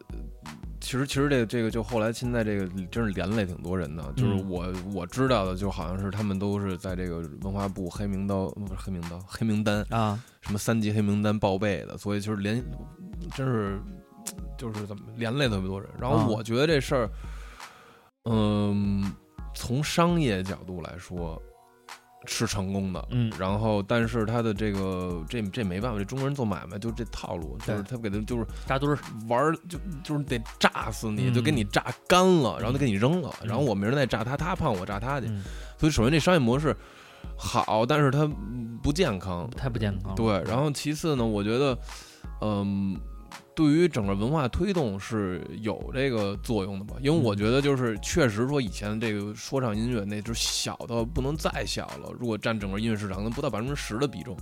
[0.81, 12.65] 其实其实这个这个就后来现在这个真是连累挺多人的，就是嗯我我知道的，就好像是他们都是在这个文化部黑名单不是黑名单黑名单啊，什么三级黑名单报备的，所以就是连
[13.35, 13.81] 真是
[14.57, 15.91] 就是怎么连累特别多人。
[15.99, 17.11] 然啊后我觉得这事儿，
[18.27, 19.13] 嗯，
[19.53, 21.43] 从商业角度来说。
[22.29, 28.99] 是成功的，嗯然后但是他的这个这这没办法，这中国人做买卖就这套路，就是他给他就是扎堆儿，
[29.29, 35.27] 玩儿就就是得炸死你，嗯就给你炸干了，然后就给你扔了，嗯然后我明儿再炸他，他胖我炸他去。
[35.29, 35.43] 嗯，
[35.79, 36.77] 所以首先这商业模式
[37.37, 39.49] 好，但是它嗯不健康。
[39.57, 40.15] 太不健康。
[40.15, 41.79] 对，然后其次呢，我觉得，
[42.41, 42.99] 嗯，
[43.59, 54.37] 对于整个文化推动是有这个作用的吧，因为我嗯觉得就是确实说以前这个说唱音乐那就是小到不能再小了，如果占整个音乐市场可能不到百分之十的比重。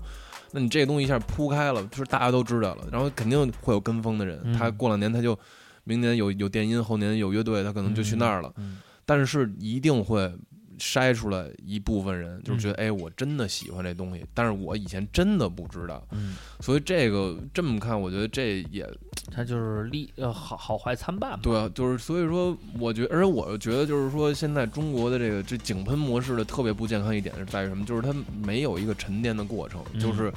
[0.53, 5.39] 那你这个东西一下铺开了，就是大家都知道了，然后肯定会有跟风的人，嗯他过两年他就
[5.85, 8.53] 明年有有电音，后年有乐队，他可能就去那儿了。
[8.59, 10.31] 嗯，但是一定会
[10.79, 18.87] 筛出来一部分人，就是嗯觉得，哎，我真的喜欢这东西，但是我以前真的不知道，嗯，所以这个这么看，我觉得这也
[19.35, 21.41] 他就是利呃好好坏参半嘛。
[21.43, 27.85] 对啊，就是所以说，我觉而且我觉得就是说，现在中国的这个这井喷模式的特别不健康一点是在于什么？
[27.85, 28.14] 就是它
[28.45, 30.33] 没有一个沉淀的过程，嗯就是，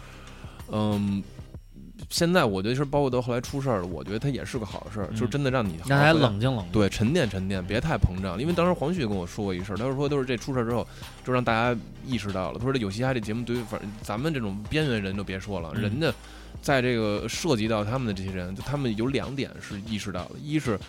[0.72, 1.24] 嗯。
[2.10, 6.72] 现在我觉得是包括到后来出事儿了，我觉得它也是个好事儿，嗯就是真的让你大家冷静冷静。
[6.72, 8.40] 对，沉淀沉淀，别太膨胀。
[8.40, 10.88] 因为当时黄旭跟我说过一事儿，他就说都是这出事儿之后，
[11.26, 11.78] 就让大家
[12.08, 12.58] 意识到了。
[12.58, 16.12] 他说这有嘻哈这节目对于反正咱们这种边缘人就别说了，嗯人家
[16.62, 20.80] 在这个涉及到他们的这些人，就他们有两点是意识到的，一是。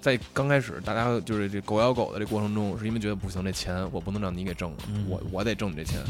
[0.00, 6.00] 在刚开始，大家就是这狗咬狗的这过程中，是因为觉得不行，这钱我不能让你给挣了，嗯我我得挣你这钱。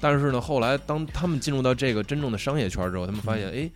[0.00, 3.70] 但是呢，后来当他们进入到这个真正的商业圈之后，他们发现，哎，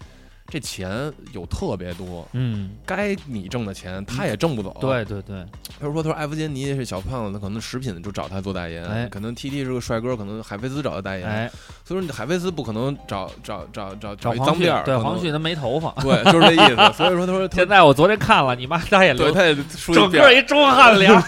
[0.47, 4.77] 这钱有特别多，嗯，该你挣的钱他也挣不走。
[4.81, 5.45] 对对对，
[5.81, 11.27] 他说：“他说艾弗杰尼是小胖子，他可能食品就找他做代言，哎可能 T T 是个帅哥，可能海飞丝找他代言。
[11.29, 11.51] 哎，
[11.85, 15.91] 所以说你海飞丝不可能找找找找找脏辫儿，对黄旭他没头发。
[16.03, 16.77] 对，就是这意思。
[16.95, 21.21] 所以说他说现在我昨天看了，你妈他也留，对他也梳整个一钟汉良，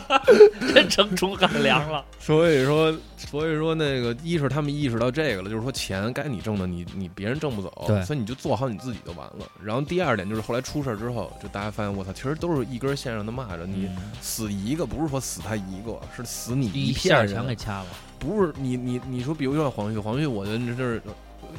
[0.74, 2.04] 真成钟汉良了。
[2.18, 9.46] 所以说所以说那个一是他们意识到这个了，就是说钱该你挣的你你别人挣不走，对所以你就做好你自己就完了。
[9.62, 13.88] 然后第二点就是后来出事儿之后，就大家发现我操，其实都是一根线上的蚂蚱，你
[14.20, 17.86] 死一个不是说死他一个，是死你一片人下全给掐了。
[18.18, 21.02] 不是你你你说，比如像黄旭，黄旭，我觉得这是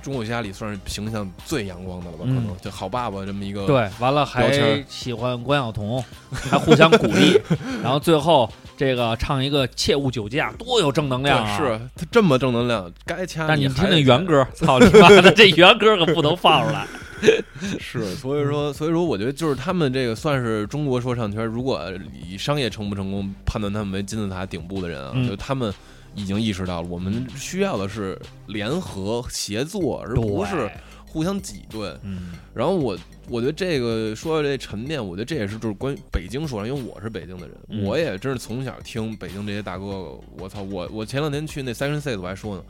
[0.01, 2.23] 中国家里算是形象最阳光的了吧？
[2.23, 3.65] 可能嗯就好爸爸这么一个。
[3.65, 7.39] 对，完了还喜欢关晓彤，还互相鼓励，
[7.83, 11.57] 然后最后这个唱一个切勿酒驾，多有正能量啊！
[11.57, 13.47] 是他这么正能量，该掐。
[13.47, 16.85] 但你听还那元歌，操你妈的， 这原歌可不能放出来。
[17.79, 21.81] 是，所以说，所以说，我觉得就是他们这个算是中国说唱圈，如果
[22.13, 25.73] 以商业成不成功判断他们为金字塔顶部的人啊，嗯就他们
[26.17, 30.69] 已经意识到了，我们需要的是联合协作，而不是
[31.05, 31.95] 互相挤兑。
[32.01, 32.33] 嗯。
[32.55, 32.97] 然后我
[33.29, 37.85] 我觉得这个说到这沉淀，我觉得这也是就是关于北京说唱，因为我是北京的人，嗯。
[37.85, 42.63] 我也真是从小听北京这些大哥哥，我操，我我前两天去那 Section Six 我还说呢，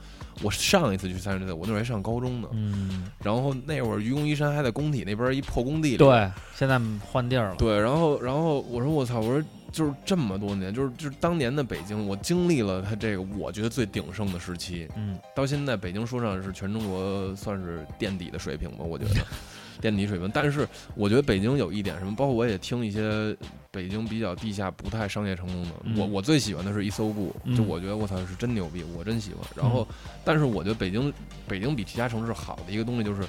[0.44, 7.56] 我上一次去 Section Six 我那会儿还上高中呢，嗯，然后那会儿愚公移山还在工体那边一破工地里，对，现在换地儿了。
[7.56, 9.42] 对，然后然后我说我操，我说
[9.78, 19.12] 就是这么多年，就是就是当年的北京，我经历了它这个我觉得最鼎盛的时期，嗯到现在北京说唱是全中国算是垫底的水平吧，我觉得
[19.80, 20.28] 垫底水平。
[20.34, 23.38] 但是我觉得北京有一点什么，包括我也听一些
[23.70, 29.46] 北京比较地下不太商业成功的，嗯我我最喜欢的是一搜部，嗯就我觉得我操是真牛逼，我真喜欢。
[29.56, 29.88] 然后，
[30.26, 31.14] 但是我觉得北京
[31.48, 33.22] 北京比其他城市好的一个东西就是。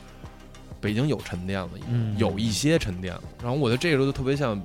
[0.81, 3.23] 北京有沉淀了，嗯有一些沉淀了。
[3.43, 4.57] 然后我觉得这个时候就特别像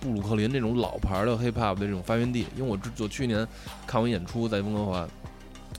[0.00, 3.46] 布鲁克林这种老牌的 hip hop 的这种发源地，因为我之我去年
[3.86, 5.08] 看完演出在温哥华，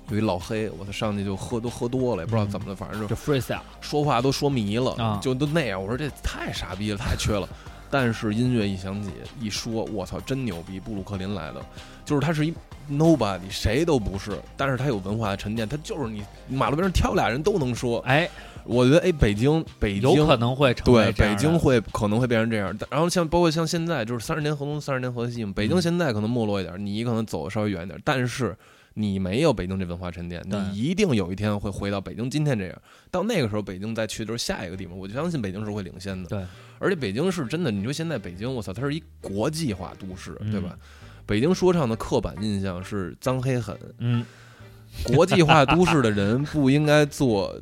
[0.09, 5.81] 有一老黑，我操上去就喝都喝多了，也不知道怎么了，反正就就 freestyle，说话都说迷了，啊就都那样。
[5.81, 7.47] 我说这太傻逼了，太缺了。
[7.91, 9.09] 但是音乐一响起，
[9.41, 10.79] 一说，我操，真牛逼！
[10.79, 11.65] 布鲁克林来的，
[12.05, 12.53] 就是他是一
[12.87, 17.97] nobody，谁都不是，但是他有文化的沉淀，他就是你马路边上挑俩人都能说。
[18.01, 18.29] 哎，
[18.65, 22.75] 我觉得，哎，北京，北京有可能会成对，北京会可能会变成这样。
[22.89, 25.53] 然后像包括像现在，就是三十年河东，三十年河西嘛。
[25.55, 28.55] 北嗯京现在可能没落一点，你可能走的稍微远一点，但是
[28.93, 32.81] 你没有北京这文化沉淀，你一定有一天会回到北京今天这样。
[33.09, 36.27] 到那个时候，北京再去的时候，下一个地方，我就相信北京是会领先的。
[36.29, 36.45] 对，
[36.79, 40.77] 而且北京是真的，你说现在北京，我操，它是一国际化都市，嗯对吧？
[41.25, 44.25] 北京说唱的刻板印象是脏黑狠，嗯，
[45.13, 47.55] 国际化都市的人不应该做，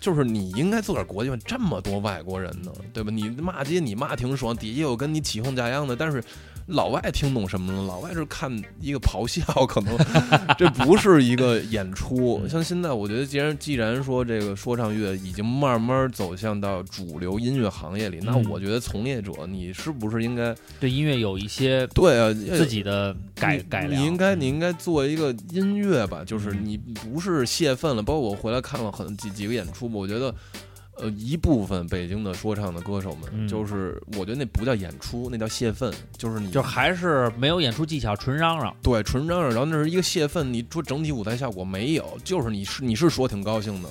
[0.00, 1.36] 就是你应该做点国际化。
[1.44, 3.10] 这么多外国人呢，对吧？
[3.12, 6.24] 你骂街你骂挺爽，底下有跟你起哄架秧的，但是
[6.70, 7.82] 老外听懂什么了？
[7.84, 9.96] 老外是看一个咆哮， 可能
[10.56, 12.40] 这不是一个演出。
[12.48, 24.00] 像现在，我觉得既然既然说这个说唱乐已经慢慢走向到主流音乐行业里，那嗯我觉得从业者你是不是应该对音乐有一些对啊自己的改改良。
[24.00, 28.02] 你应该你应该做一个音乐吧，就是嗯你不是泄愤了。
[28.02, 30.34] 包括我回来看了很几几个演出吧，我觉得。
[31.00, 38.74] 呃，一部分北京的说唱的歌手们，嗯就是我觉得那不叫演出，那叫泄愤，就是你就还是没有演出技巧，纯嚷嚷。
[38.82, 40.52] 对纯嚷嚷，然后那是一个泄愤。
[40.52, 43.88] 你说整体舞台效果没有，就是你是你是说挺高兴的，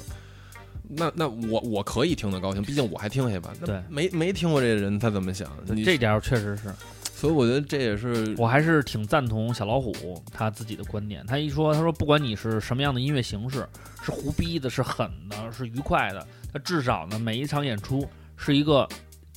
[0.88, 5.48] 那那我我可以听得高兴，毕竟我还听 hiphop，那对没没听过这人他怎么想？
[5.66, 6.74] 你这点儿确实是，
[7.14, 11.26] 所以我觉得这也是我还是挺赞同小老虎他自己的观点。
[11.26, 13.68] 他一说，他说不管你是什么样的音乐形式，
[14.04, 18.88] 是胡逼的，是狠的，是愉快的，他至少呢每一场演出是一个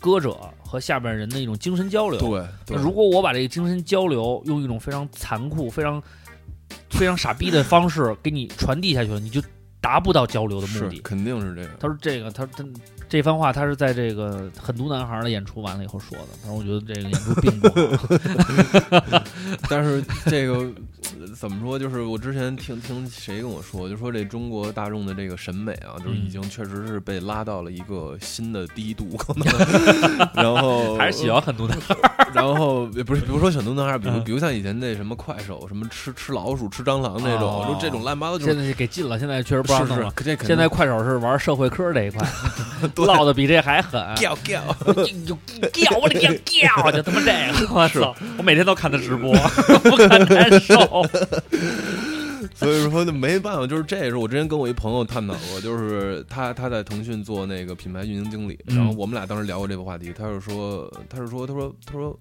[0.01, 2.19] 歌者和下边人的一种精神交流。
[2.67, 6.03] 对如果我把这个精神交流用一种非常残酷、非常
[6.91, 9.43] 非常傻逼的方式给你传递下去了，你就
[9.81, 10.99] 达不到交流的目是的。
[11.01, 11.69] 肯定是这个。
[11.79, 12.65] 他说这个，他他
[13.09, 16.29] 这番话，他是在这个狠毒男孩的演出完了以后说的。
[16.43, 19.23] 他说我觉得这个演出并不好。
[19.69, 21.79] 但是这个呃怎么说？
[21.79, 29.47] 就是我之前听听谁跟我说，就说这中国大众的这个审美啊，就是已经确实是被拉到了一个新的低度，可能。
[30.35, 31.97] 然后 还是喜欢很多男孩。
[32.33, 40.13] 然后也不是，比如说小东男孩，比如嗯比如像以前那什么快手，什么吃吃老鼠、吃蟑螂那种，哦就这种乱七八糟，就是现在是给禁了，现在确实不让弄了。
[40.47, 42.27] 现在快手是玩社会科这一块，
[42.97, 44.03] 唠的比这还狠。
[44.17, 44.63] 掉掉。
[45.27, 45.37] 就
[45.71, 48.15] 掉我的天掉，就他妈这个，我操！
[48.39, 49.33] 我每天都看他直播，
[49.83, 51.05] 不看难受。
[52.55, 62.19] 所以说那没办法，就是这也是我之前跟我一朋友探讨过，就是他他在腾讯做那个品牌运营经理，嗯然后我们俩当时聊过这个话题，他是说他是说他说他说，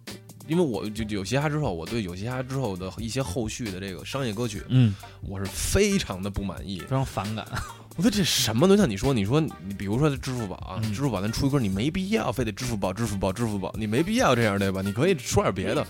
[0.48, 6.90] 因为我就有嘻哈之后，我对有嘻哈之后的一些后续的这个商业歌曲，嗯，我是非常的不满意非。
[6.90, 7.46] 常反感。
[7.98, 8.78] 我说这什么都？
[8.78, 14.82] 像你说，你说你比如说支付宝啊，嗯支付宝咱出一歌，你没必要非得支付宝、支付宝、支付宝，你没必要这样对吧？
[14.82, 15.86] 你可以说点别的。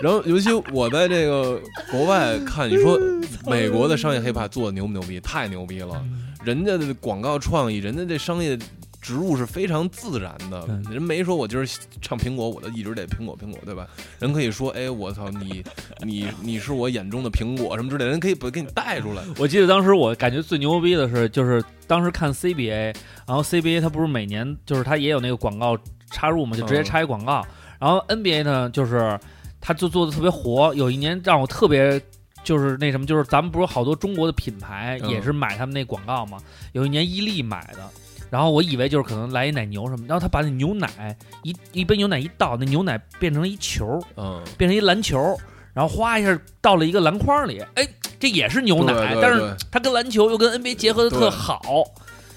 [0.00, 2.98] 然后尤其我在这个国外看，你说
[3.46, 5.18] 美国的商业 hiphop 做的牛不牛逼？
[5.20, 6.02] 太牛逼了！
[6.44, 8.56] 人家的广告创意，人家这商业
[9.04, 10.66] 植入是非常自然的。
[10.90, 11.66] 人没说我今儿
[12.00, 13.86] 唱苹果，我就一直得苹果苹果，对吧？
[14.18, 15.62] 人可以说，哎，我操你
[16.00, 19.22] 你你是我眼中的苹果什么之类的，人可以把给你带出来。
[19.36, 25.76] 我记得当时我感觉最牛逼的是，就是当时看 CBA，然后 CBA 它不是每年就是它也有那个广告
[26.10, 27.44] 插入嘛，就直接插一广告。
[27.78, 29.20] 然后 NBA 呢，就是
[29.60, 30.74] 它就做的特别活。
[30.74, 32.00] 有一年让我特别
[32.42, 36.38] 就是那什么，就是咱们不是好多中国的品牌嗯也是买他们那广告嘛。
[36.72, 37.90] 有一年伊利买的。
[38.30, 45.38] 然后我以为就是可能来一奶牛什么，然后他把那牛奶一一杯牛奶一倒，那牛奶变成了一球，嗯，变成一篮球，
[45.72, 47.86] 然后哗一下倒了一个篮筐里，哎，
[48.18, 51.30] 这也是牛奶，但是它跟篮球又跟 NBA 结合的特对。
[51.30, 51.84] 好。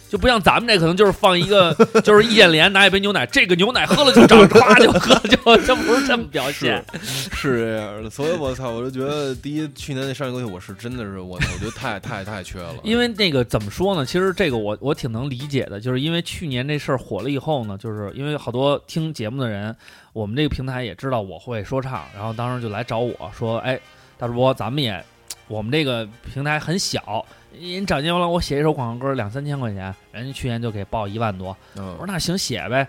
[0.10, 1.74] 就不像咱们这可能就是放一个，
[2.04, 6.84] 就是易建联拿一杯牛奶，这个牛奶喝了就长，夸就喝就，这不是这么表现。
[7.04, 14.06] 是这样的，所以我操，我就觉得第一去年那商业东西我是真的是我操，我觉得太太太缺了，因为那个怎么说呢？
[14.06, 19.76] 其实这个我我挺能理解的，就是因为去年这事儿火了以后呢，就是因为好多听节目的人，
[20.14, 23.80] 我们这个平台也知道我会说唱，然后当时就来找我说：“哎，
[24.18, 25.04] 大主播，咱们也
[25.48, 27.26] 我们这个平台很小，
[27.60, 31.56] 人找见了我写一首广告歌两三千块钱，人家去年就给报一万多。
[31.76, 32.88] 我说嗯，那行写呗，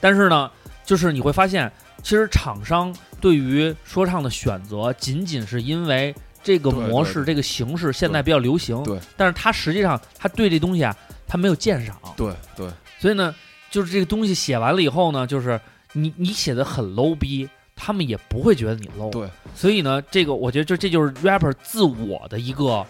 [0.00, 0.50] 但是呢，
[0.84, 1.70] 就是你会发现，
[2.02, 10.96] 其实厂商对于说唱的选择，仅仅是因为这个模式、对这个形式现在比较流行，对，但是他实际上他对这东西啊，
[11.26, 12.68] 他没有鉴赏，对对，
[12.98, 13.34] 所以呢，
[13.70, 15.60] 就是这个东西写完了以后呢，就是
[15.92, 17.48] 你你写的很 low 逼。
[17.80, 22.84] 他们也不会觉得你 low，对，所以呢，这个我觉得就这就是 rapper 自我的一个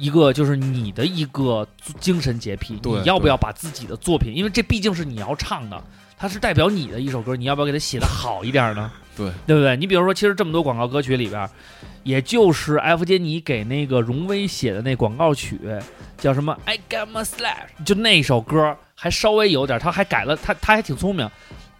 [0.00, 1.66] 一个就是你的一个
[2.00, 5.82] 精神洁癖，你要不要把自己的作品，因为这毕竟是你要唱的，
[6.16, 8.90] 它是代表你的一首歌，你要不要给它写的好一点呢？
[9.14, 9.76] 对，对不对？
[9.76, 11.46] 你比如说，其实这么多广告歌曲里边，
[12.02, 15.60] 也就是艾弗杰尼给那个荣威写的那广告曲，
[16.16, 21.28] 叫什么 “I got my slash”，就那首歌还稍微有点，他还改了，他他还挺聪明。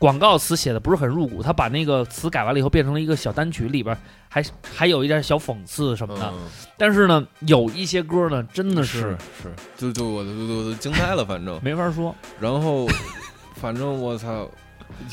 [0.01, 3.95] 广告词写的不是很入骨，他把那个词改完了以后，变成了一个小单曲，里边
[4.31, 4.43] 还
[4.75, 6.25] 还有一点小讽刺什么的。
[6.33, 6.49] 嗯，
[6.79, 12.17] 但是呢，有一些歌呢，真的是是，就就我都都都惊呆了，反正，没法说。
[12.41, 12.89] 然后
[13.57, 14.49] 反正我操。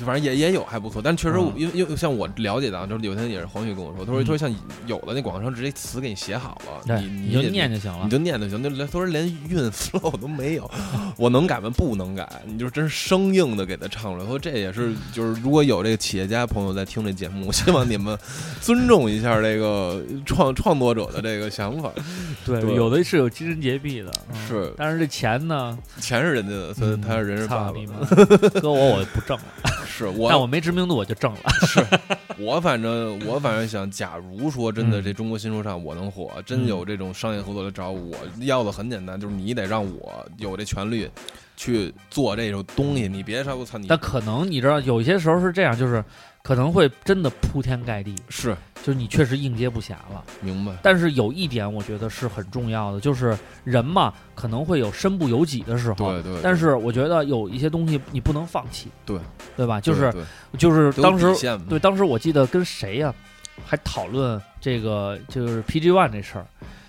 [0.06, 4.56] 反正也也有还不错，但确实因为因为像我了解的啊，就是有一天也是黄旭跟我说，他说嗯他说像
[4.86, 8.10] 有的那广告商直接词给你写好了，你你就念就行了你。
[8.10, 10.70] 就念就行，就连他说连韵 flow 都没有，
[11.18, 11.70] 我能改吗？
[11.76, 14.26] 不能改，你就真是生硬的给他唱出来。
[14.26, 18.18] 说这也是就是如果有这个企业家朋友在听这节目，我希望你们
[18.62, 21.92] 尊重一下这个创创作者的这个想法。
[22.46, 28.60] 对，对有的是有精神洁癖的，嗯是但是这钱呢，钱是人家的，所以他是人是爸爸！
[28.62, 29.44] 搁我我不挣了，
[29.88, 31.40] 是 我但我没知名度我就挣了。
[31.66, 31.84] 是
[32.38, 41.10] 我反正我反正想，假如说真的嗯这中国新说唱我能火，真有这种商业合作来找我，要的很简单，就是你得让我有这权利
[41.56, 46.04] 去做这种东西，你别说我操你但可能你知道，有些时候是这样，就是
[46.48, 48.56] 可能会真的铺天盖地，是。
[48.82, 50.24] 就是你确实应接不暇了。
[50.40, 55.96] 明白，但是有一点，我觉得是很重要的，就是人嘛，可能会有身不由己的时候。
[55.96, 59.20] 对对，但是我觉得有一些东西你不能放弃，对。
[59.58, 59.82] 对吧？
[59.82, 60.24] 就是对。
[60.58, 61.36] 就是当时
[61.68, 63.14] 对当时我记得跟谁呀、
[63.66, 66.48] 还讨论这个就是 PG One 这事儿，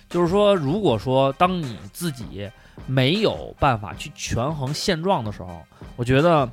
[0.09, 2.49] 就是说如果说当你自己
[2.85, 5.61] 没有办法去权衡现状的时候，
[5.97, 6.49] 我觉得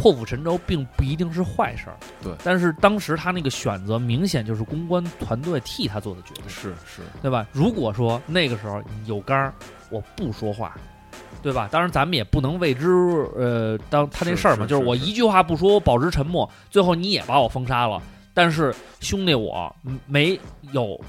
[0.00, 1.96] 破釜沉舟并不一定是坏事儿。
[2.22, 6.48] 对但是当时他那个选择明显就是公关团队替他做的决定。
[6.48, 7.44] 是是，对吧？
[7.52, 9.52] 如果说那个时候有杆儿，
[9.90, 10.76] 我不说话，
[11.42, 11.68] 对吧？
[11.72, 12.88] 当然咱们也不能为之
[13.36, 18.00] 呃当他那事儿嘛，就是我一句话不说，我保持沉默，最后你也把我封杀了。
[18.32, 19.74] 但是兄弟，我
[20.06, 20.38] 没
[20.70, 21.00] 有，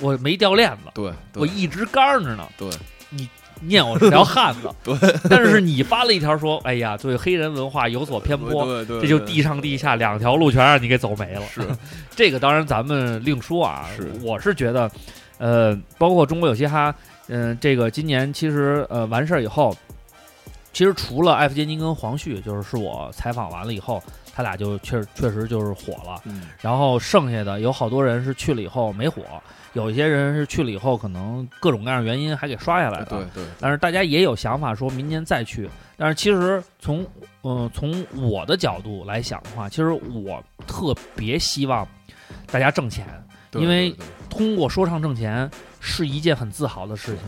[0.00, 2.44] 我没掉链子，对对我一直杆着呢。
[2.56, 2.68] 对，
[3.62, 4.96] 念我是条汉子， 对。
[5.28, 11.42] 但是你发了一条说，哎呀，对黑人文化有所偏颇，对对，对这就地上地下两条路全让你给走没了。
[11.52, 11.60] 是
[12.14, 13.88] 这个当然咱们另说啊。
[13.96, 14.90] 是我是觉得，
[15.38, 16.94] 呃，包括中国有嘻哈，
[17.28, 19.76] 嗯、这个今年其实呃完事儿以后，
[20.72, 24.02] 其实除了艾弗杰尼跟黄旭，就是是我采访完了以后，
[24.34, 26.20] 他俩就确确实就是火了。
[26.24, 29.22] 嗯然后剩下的有好多人是去了以后没火，
[29.74, 33.06] 有一些人是去了以后可能各种各样原因还给刷下来的。
[33.06, 35.68] 对对但是大家也有想法，说明年再去。
[35.96, 37.02] 但是其实从
[37.42, 41.86] 嗯、呃从我的角度来想的话，其实我特别希望
[42.50, 43.06] 大家挣钱，
[43.54, 43.94] 因为
[44.30, 45.50] 通过说唱挣钱
[45.80, 47.24] 是一件很自豪的事情，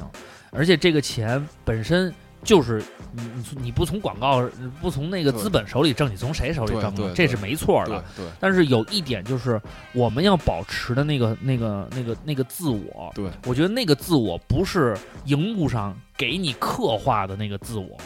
[0.51, 2.13] 而且这个钱本身
[2.43, 4.43] 就是你你你不从广告
[4.81, 7.13] 不从那个资本手里挣，你从谁手里挣呢？
[7.15, 8.03] 这是没错的。
[8.17, 9.61] 对但是有一点就是，
[9.93, 13.13] 我们要保持的那个、那个、那个、那个自我。
[13.15, 14.97] 对，我觉得那个自我不是
[15.27, 17.97] 荧幕上给你刻画的那个自我，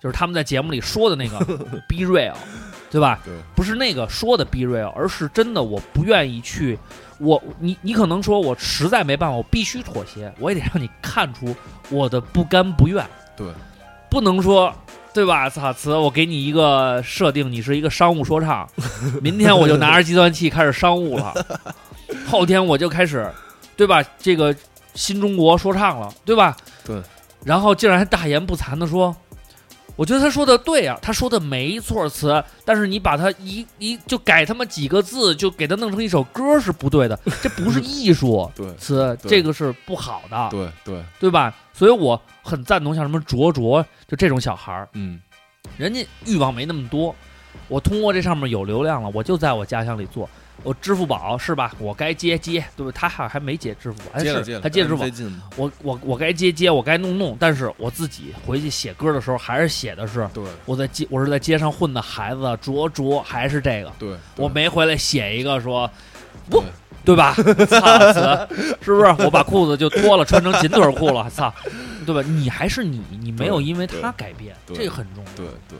[0.00, 1.38] 就是他们在节目里说的那个
[1.88, 2.34] be real，
[2.90, 3.20] 对吧？
[3.24, 6.78] 对不是那个说的 be real，而是真的我不愿意去，
[7.18, 11.56] 我你你可能说我实在没办法，我必须妥协，我也得让你看出
[11.88, 13.02] 我的不甘不愿。
[13.36, 13.46] 对，
[14.10, 14.72] 不能说。
[15.14, 15.46] 对吧？
[15.46, 18.66] 操词，我给你一个设定，你是一个商务说唱，
[19.20, 21.34] 明天我就拿着计算器开始商务了，
[22.26, 23.30] 后天我就开始，
[23.76, 24.02] 对吧？
[24.18, 24.56] 这个
[24.94, 26.56] 新中国说唱了，对吧？
[26.82, 26.96] 对。
[27.44, 29.14] 然后竟然还大言不惭的说，
[29.96, 41.54] 我觉得他说的对啊，他说的没错词，但是你把他一一就改他妈几个字，就给他弄成一首歌是不对的，这不是艺术词， 这个是不好的，对对，对吧？
[41.72, 45.20] 所以我很赞同像什么卓卓就这种小孩儿，嗯，
[45.76, 47.14] 人家欲望没那么多，
[47.68, 50.28] 我通过这上面有流量了，我就在我家乡里做。
[50.62, 51.72] 我支付宝是吧？
[51.78, 52.92] 我该接接，对吧？
[52.94, 55.06] 他好像还没接支付宝，接了接了，他接支付宝
[55.56, 65.90] 我我我该接接，我该弄弄，但是我自己回去写歌的时候，还是写的是对我在街，我是在街上混的孩子，卓卓还是这个，对，我没回来写一个说，
[66.48, 66.62] 不
[67.04, 67.34] 对吧？
[67.34, 68.48] 操词，
[68.80, 69.06] 是不是？
[69.24, 71.52] 我把裤子就脱了，穿成紧腿裤了，操，
[72.06, 72.22] 对吧？
[72.22, 75.30] 你还是你，你没有因为他改变，这个很重要。
[75.34, 75.78] 对对，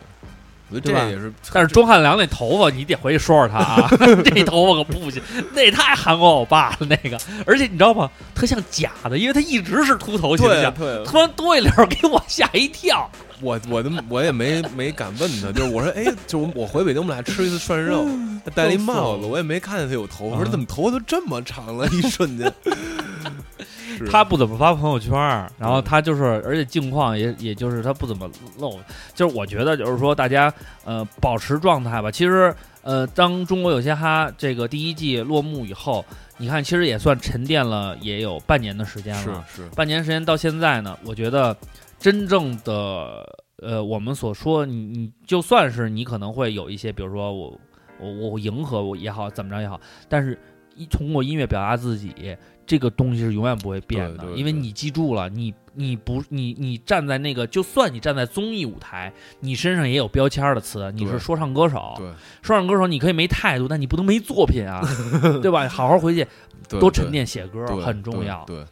[0.73, 3.89] 我觉得对吧这也是，但是钟汉良那头发，你得回去说说他啊，
[4.25, 5.23] 这头发可不行，
[5.53, 8.11] 那太韩国欧巴了那个，而且你知道吗？
[8.35, 10.73] 特像假的，因为他一直是秃头形象，
[11.05, 13.11] 突然多一绺，给我吓一跳。
[13.43, 18.07] 我我都我也没没敢问他，就是我说，哎，就是我回北京，我们俩吃一次涮肉，
[18.45, 21.89] 他戴了一帽子，我也没看见他有头发，我说啊怎么头发都这么长了？
[21.89, 23.62] 一瞬间，是
[24.11, 28.79] 他不怎么发朋友圈儿，然后他就是，而且境况也也就是他不怎么露，
[29.15, 30.53] 就是我觉得就是说大家
[30.85, 32.11] 呃保持状态吧。
[32.11, 36.05] 其实呃，当中国有嘻哈这个第一季落幕以后，
[36.39, 39.45] 你看其实也算沉淀了也有半年的时间是了。
[39.49, 41.57] 是，半年时间到现在呢，我觉得
[41.99, 43.25] 真正的
[43.63, 47.57] 呃，我们所说，你你就算是你可能会有一些，比如说我
[48.01, 50.37] 我我迎合我也好，怎么着也好，但是
[50.75, 52.37] 一通过音乐表达自己，
[52.67, 61.95] 这个东西是永远不会变的，对对对因为你记住了，你你不你你站在那个，就算你站在综艺舞台，你身上也有标签的词，你是说唱歌手，
[62.43, 64.81] 说唱歌手你可以没态度，但你不能没作品啊，
[65.43, 65.69] 对吧？
[65.69, 66.27] 好好回去，
[66.69, 68.45] 多沉淀写歌很重要。
[68.47, 68.65] 对，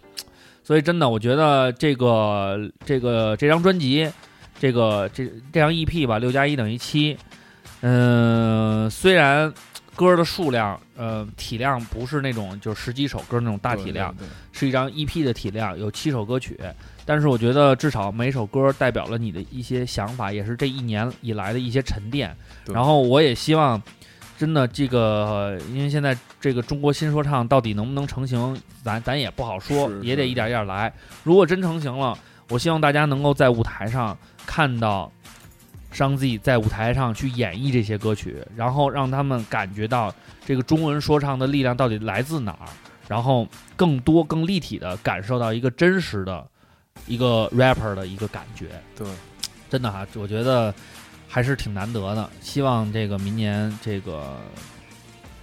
[0.63, 4.09] 所以真的，我觉得这个这个这张专辑，
[4.59, 7.17] 这个这这张 EP 吧，六加一等于七，
[7.81, 9.53] 嗯、虽然
[10.01, 16.59] 歌的数量，呃，体量不是那种就十几首歌那种大体量，，对对是一张 EP 的体量，有七首歌曲，
[17.05, 22.35] 但是我觉得至少每首歌代表了你的一些想法，也是这一年以来的一些沉淀。
[22.65, 23.83] 然后我也希望，
[24.39, 30.91] 真的这个，呃因为现在这个中国新说唱到底能不能成型，咱咱也不好说，是是也得一点一点来。
[31.25, 32.17] 如果真成型了，
[32.49, 34.17] 我希望大家能够在舞台上
[34.47, 35.13] 看到。
[35.91, 40.15] 商 Z 在舞台上去演绎这些歌曲，然后让他们感觉到
[40.45, 42.69] 这个中文说唱的力量到底来自哪儿，
[43.09, 43.47] 然后
[43.77, 46.47] 更多、更立体的感受到一个真实的
[47.07, 48.67] 一个 rapper 的一个感觉。
[48.97, 49.07] 对，
[49.69, 50.73] 真的哈，我觉得
[51.27, 52.31] 还是挺难得的。
[52.41, 54.37] 希望这个明年这个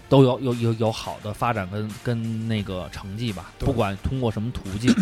[0.07, 4.93] 都有有有有好的发展跟跟那个成绩吧，不管通过什么途径，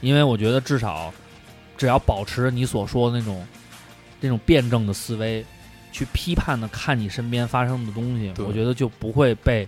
[0.00, 1.12] 因为我觉得至少
[1.76, 3.46] 只要保持你所说的那种
[4.20, 5.44] 那种辩证的思维，
[5.92, 9.66] 去批判的看你身边发生的东西，我觉得就不会被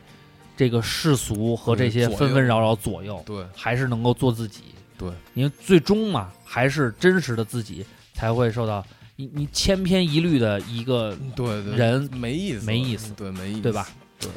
[0.57, 3.23] 这个世俗和这些纷纷扰扰左右。
[3.25, 4.63] 对还是能够做自己。
[4.99, 8.85] 对，因为最终嘛，还是真实的自己才会受到
[9.17, 13.89] 你你千篇一律的一个，对对，人没意思，没意思对，没意思，对吧？
[14.19, 14.29] 对，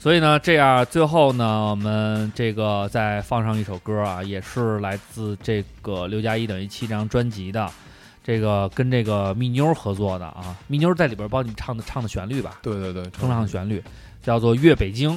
[0.00, 7.70] 所以呢，这样最后呢，我们这个再放上一首歌啊，也是来自这个六加一等于七这张专辑的。
[8.28, 13.82] 这个跟这个蜜妞合作的啊，蜜妞在里边帮你唱的唱的旋律吧，对对对，哼唱的旋律，
[14.22, 15.10] 叫做《越北京》。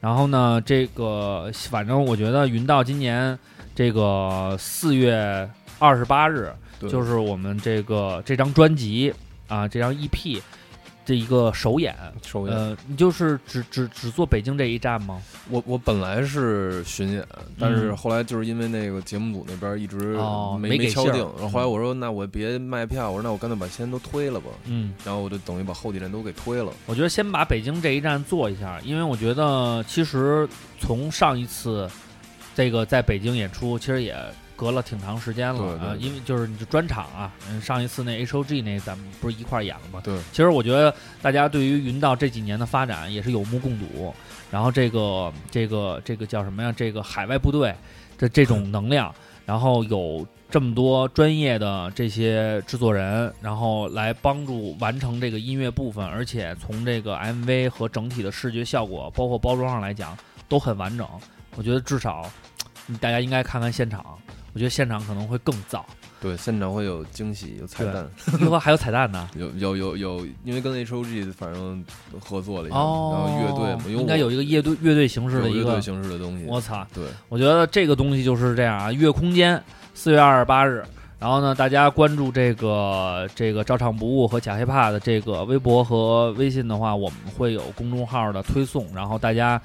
[0.00, 3.38] 然后呢，这个反正我觉得云道今年
[3.72, 5.48] 这个四月
[5.78, 9.14] 二十八日，就是我们这个这张专辑
[9.46, 10.42] 啊，这张 EP
[11.10, 11.92] 这一个首演。
[12.22, 12.56] 首演。
[12.56, 15.20] 呃，你就是只只只做北京这一站吗？
[15.48, 17.26] 我我本来是巡演，
[17.58, 26.72] 但是嗯后来就是因为那个节目组那边一直哦没没给信儿敲定，然后后来嗯我说那我别卖票，我说那我干脆把先都推了吧，嗯，然后我就等于把后几站都给推了。
[26.86, 31.90] 我觉得先把北京这一站做一下，因为我觉得其实从上一次
[32.54, 34.16] 这个在北京演出，其实也
[34.60, 40.02] 隔了挺长时间了啊，因为就是你就专场啊，嗯，上一次那 H O G 那咱们不是一块儿演了吗？
[40.04, 44.14] 对，其实我觉得大家对于云道这几年的发展也是有目共睹，
[44.50, 46.70] 然后这个这个这个叫什么呀？
[46.76, 47.74] 这个海外部队
[48.18, 49.14] 的这种能量，
[49.46, 60.14] 然后有这么多专业的这些制作人，然后来帮助完成这个音乐部分，而且从这个 MV 和整体的视觉效果，包括包装上来讲
[60.50, 61.08] 都很完整。
[61.56, 62.30] 我觉得至少
[62.88, 64.18] 嗯大家应该看看现场，
[64.52, 65.82] 我觉得现场可能会更燥，
[66.20, 68.10] 对，现场会有惊喜，有彩对蛋，
[68.40, 69.28] 以后还有彩蛋呢。
[69.36, 71.84] 有有有有，因为跟 H O G 反正
[72.18, 76.44] 合作了一下，哦，然后乐队嘛，应该有一个乐队乐队形式的一个乐队形式的东西。
[76.46, 76.86] 我操！
[76.92, 79.62] 对我觉得这个东西就是这样啊，月空间
[79.94, 80.84] 四月二十八日，
[81.18, 89.60] 然后呢，大家关注这个这个照唱不误和假黑怕的这个微博和微信的话，我们会有公众号的推送，然后大家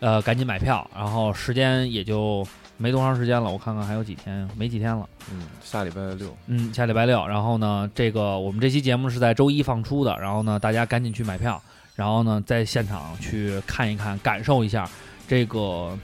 [0.00, 2.46] 呃赶紧买票，然后时间也就
[2.78, 5.08] 没多长时间了，我看看还有几天，没几天了。
[5.32, 7.26] 嗯，下礼拜六，嗯，下礼拜六。
[7.26, 11.60] 然后呢，这个我们这期节目是在周一放出的，然后呢，大家赶紧去买票，
[11.94, 14.88] 然后呢，在现场去看一看，感受一下
[15.26, 15.96] 这个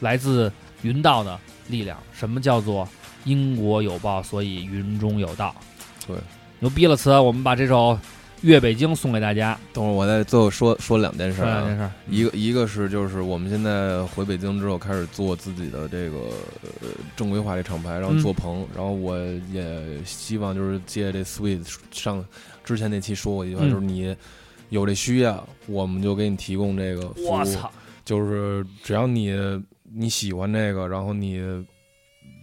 [0.00, 0.52] 来自
[0.82, 1.38] 云道的
[1.68, 1.98] 力量。
[2.12, 2.86] 什么叫做
[3.24, 5.54] 因果有报，所以云中有道？
[6.06, 6.16] 对，
[6.58, 7.94] 牛逼了词，我们把这首
[8.42, 9.58] 《粤北京》送给大家。
[9.72, 11.60] 等会儿我再最后说说两件事儿、啊。
[11.60, 11.82] 说两件事。
[11.82, 16.16] 儿，一个一个是就是我们现在回北京之后开始做自己的这个
[16.80, 18.20] 呃正规化这厂牌，然后嗯。
[18.20, 19.16] 做棚，然后我
[19.52, 22.24] 也希望就是借这 Sweet 上
[22.64, 23.70] 之前那期说过一句话，嗯。
[23.70, 24.16] 就是你
[24.70, 27.70] 有这需要，我们就给你提供这个服务，我操，
[28.04, 29.34] 就是只要你
[29.92, 31.40] 你喜欢这个，然后你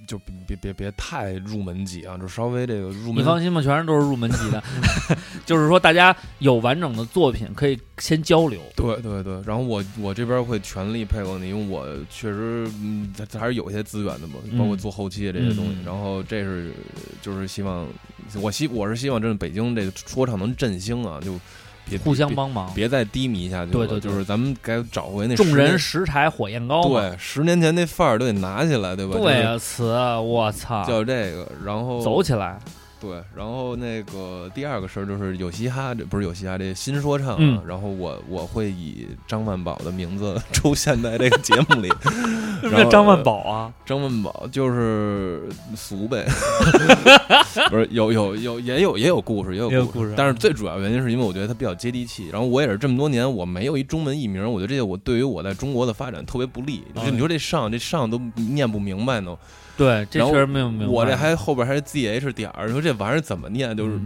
[0.08, 4.64] 就别别别别太入门级啊，就稍微这个入门你放心吧，全是都是入门级的，
[5.46, 8.62] 就是说大家有完整的作品可以先交流。
[8.76, 15.72] 对对对，然后我我这边会全力配合你，因为我确实嗯，它还是有一些资源的嘛，嗯包括做后期的这些东西。
[15.82, 16.72] 嗯然后这是
[17.22, 17.88] 就是希望，
[18.42, 21.40] 我希我是希望真的北京这个说唱能振兴啊，就
[21.90, 23.78] 别互相帮忙，别再低迷下去了。
[23.78, 26.84] 对对对就是咱们该找回那众人拾柴火焰高。
[26.88, 29.18] 对十年前那范儿都得拿起来，对吧？
[29.18, 32.60] 对啊，词，我操，就这个，然后走起来。
[33.06, 41.90] 对，然后那个第二个事儿就是有嘻哈，这不是有嘻哈这新说唱、啊，嗯然后我我会以张万宝的名字出现在这个节目里。
[42.62, 43.72] 什么叫张万宝啊？
[43.86, 46.26] 张万宝就是俗呗，
[47.70, 56.82] 不是有有有也有也有故事，也有故事但是最主要原因是因为我觉得他比较接地气，然后我也是这么多年我没有一中文译名，我觉得这个我对于我在中国的发展特别不利。
[56.96, 59.38] 嗯就你说这上这上都念不明白呢，
[59.78, 60.90] 对，这确实没有没有。
[60.90, 63.76] 我这还后边还是 Z H 点儿，你说这玩意儿怎么念？
[63.76, 64.00] 就是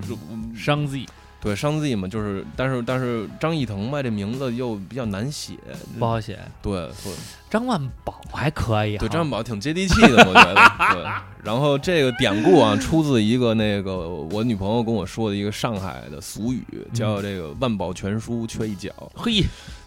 [0.55, 1.05] 商 Z
[1.41, 5.53] 对商 Z 嘛，就是但是但是张艺腾吧，这名字又比较难写，
[5.97, 7.13] 不好写，对对
[7.49, 8.99] 张万宝还可以啊。
[8.99, 10.55] 对，张万宝挺接地气的，我觉得。
[10.93, 11.03] 对，
[11.41, 19.41] 然后这个典故啊，出自一个那个我女朋友跟我说的一个上海的俗语，叫这个“万宝全书缺一角”，嘿，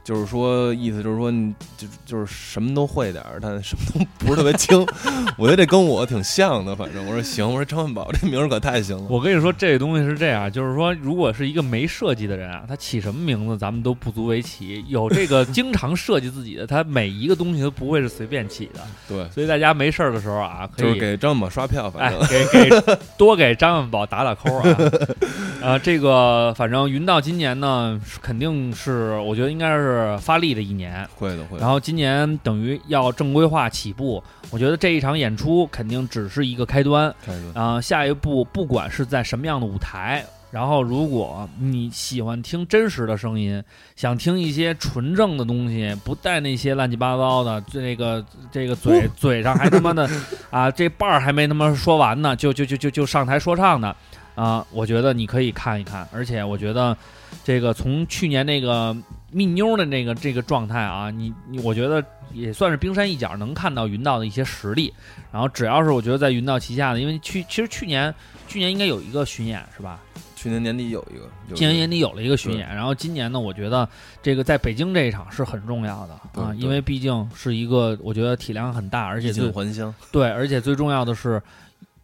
[0.04, 4.84] 就是说意思就是说你就就是什么都会点儿，但什么都不是特别精。
[5.38, 9.04] 我觉得这跟我挺像的，反正我说行，我说张万宝这名儿可太行了。
[9.08, 14.84] 我跟你说，这个东西是这样，就是说，如果是一个没设计的人啊，他起什么名字咱们都不足为奇。
[14.88, 18.80] 有这个经常设计自己的，他每一个东西都不会是随便起的。
[19.08, 24.78] 对，所以大家没事儿的时候啊，可以就是给张万宝刷票，反哎正。，给给多给张万宝打打 call 啊！
[25.62, 31.06] 呃，这个反正云到今年呢，肯定是我觉得应该是发力的一年。
[31.16, 31.62] 会的会的。
[31.62, 37.14] 然后今年等于要正规化起步，我觉得这一场演出肯定只是一个开端。
[37.24, 43.62] 开始啊、下一步不管是在什么样的舞台，然后如果你喜欢听真实的声音，
[43.96, 50.08] 想听一些纯正的东西，不带那些乱七八糟的，这个这个嘴、嘴上还他妈的
[50.50, 53.94] 啊，这伴儿还没他妈说完呢，就就就就就上台说唱呢
[54.34, 56.96] 啊，我觉得你可以看一看，而且我觉得
[57.44, 58.94] 这个从去年那个
[59.32, 64.92] 蜜妞的那个这个状态啊，你你我觉得也算是冰山一角，能看到云道的一些实力。
[65.32, 68.14] 然后只要是我觉得在云道旗下的，因为去其实去年
[68.46, 69.98] 去年应该有一个巡演是吧？
[70.36, 73.88] 去年年底有一个，有一个去年年底有了一个巡演，然后今年呢，我觉得
[74.22, 79.94] 这个在北京这一场是很重要的啊，因为毕竟是一个我觉得体量很大，而且衣最锦还乡。
[80.10, 81.42] 对，而且最重要的是。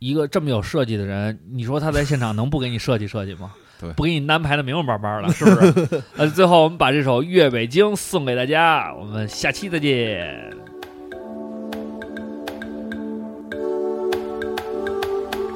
[0.00, 3.52] 一个这么有设计的人，你说他在现场能不给你设计设计吗？
[3.80, 6.02] 对不给你安排的明明白白的，是不是？
[6.18, 10.28] 呃，最后我们把这首《粤北京》送给大家，我们下期再见。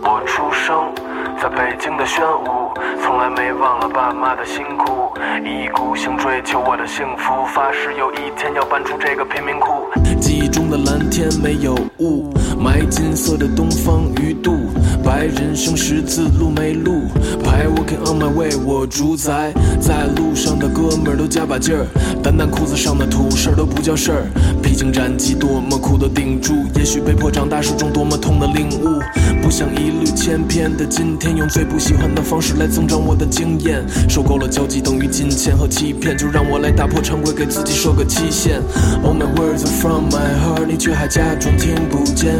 [0.04, 0.92] 我出生
[1.40, 5.12] 在北京的宣武，从来没忘了爸妈的辛苦，
[5.44, 9.88] 一意孤行追求我的幸福，发誓有一天要搬出这个贫民窟。
[10.20, 14.56] 记忆中的蓝天没有雾，埋金色的东方鱼肚，
[15.04, 17.02] 白人生十字路没路，
[17.52, 21.86] 排 walking on my way，我主宰，在路上的哥们儿都加把劲儿，
[22.22, 24.26] 单单裤子上的土事儿都不叫事儿，
[24.62, 28.98] 披荆斩棘多么苦的顶住，也许被迫长大是种多么痛的领悟，
[29.42, 38.62] 不想一缕千篇的今天，用最不喜欢的方式来增长我的经验，受够了交际等于金钱和欺骗，就让我来打破常规，给自己设个期限。
[39.04, 42.32] All my words are from my heart，你却还假装听不见。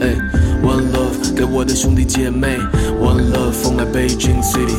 [0.00, 0.16] 哎
[0.62, 2.58] 完了给我的兄弟姐妹。
[3.00, 4.74] One love for my Beijing city。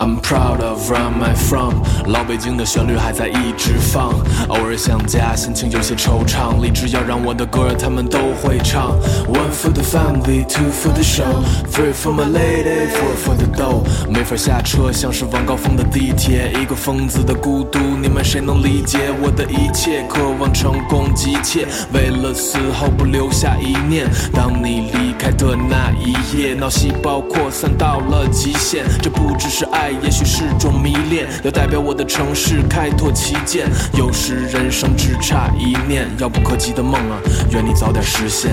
[0.00, 1.99] I'm proud of where I'm from.
[2.10, 4.12] 老北京的旋律还在一直放，
[4.48, 6.60] 偶尔想家，心情有些惆怅。
[6.60, 8.98] 立志要让我的歌他们都会唱。
[9.28, 13.84] One for the family, two for the show, three for my lady, four for the dough。
[14.08, 20.04] 没法下车，像是晚高峰的地铁，一个疯子的孤独，你们谁能理解我的一切？
[20.08, 24.08] 渴望成功急切，为了死后不留下一念。
[24.34, 28.84] 当你离开的那一夜，脑细胞扩散到了极限。
[29.00, 31.28] 这不只是爱，也许是种迷恋。
[31.44, 33.68] 要代表我的城市开拓旗舰。
[33.92, 37.20] 有时人生只差一念，遥不可及的梦啊，
[37.52, 38.52] 愿你早点实现。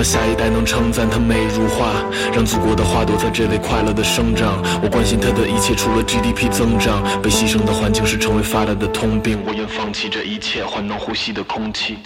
[0.00, 1.92] 让下一代能称赞她美如画，
[2.32, 4.56] 让祖国的花朵在这里快乐的生长。
[4.82, 9.38] 我关心她的一切，除了 GDP 增长，被牺牲的环境是成为发达的通病。
[9.46, 11.98] 我愿放弃这一切，换能呼吸的空气。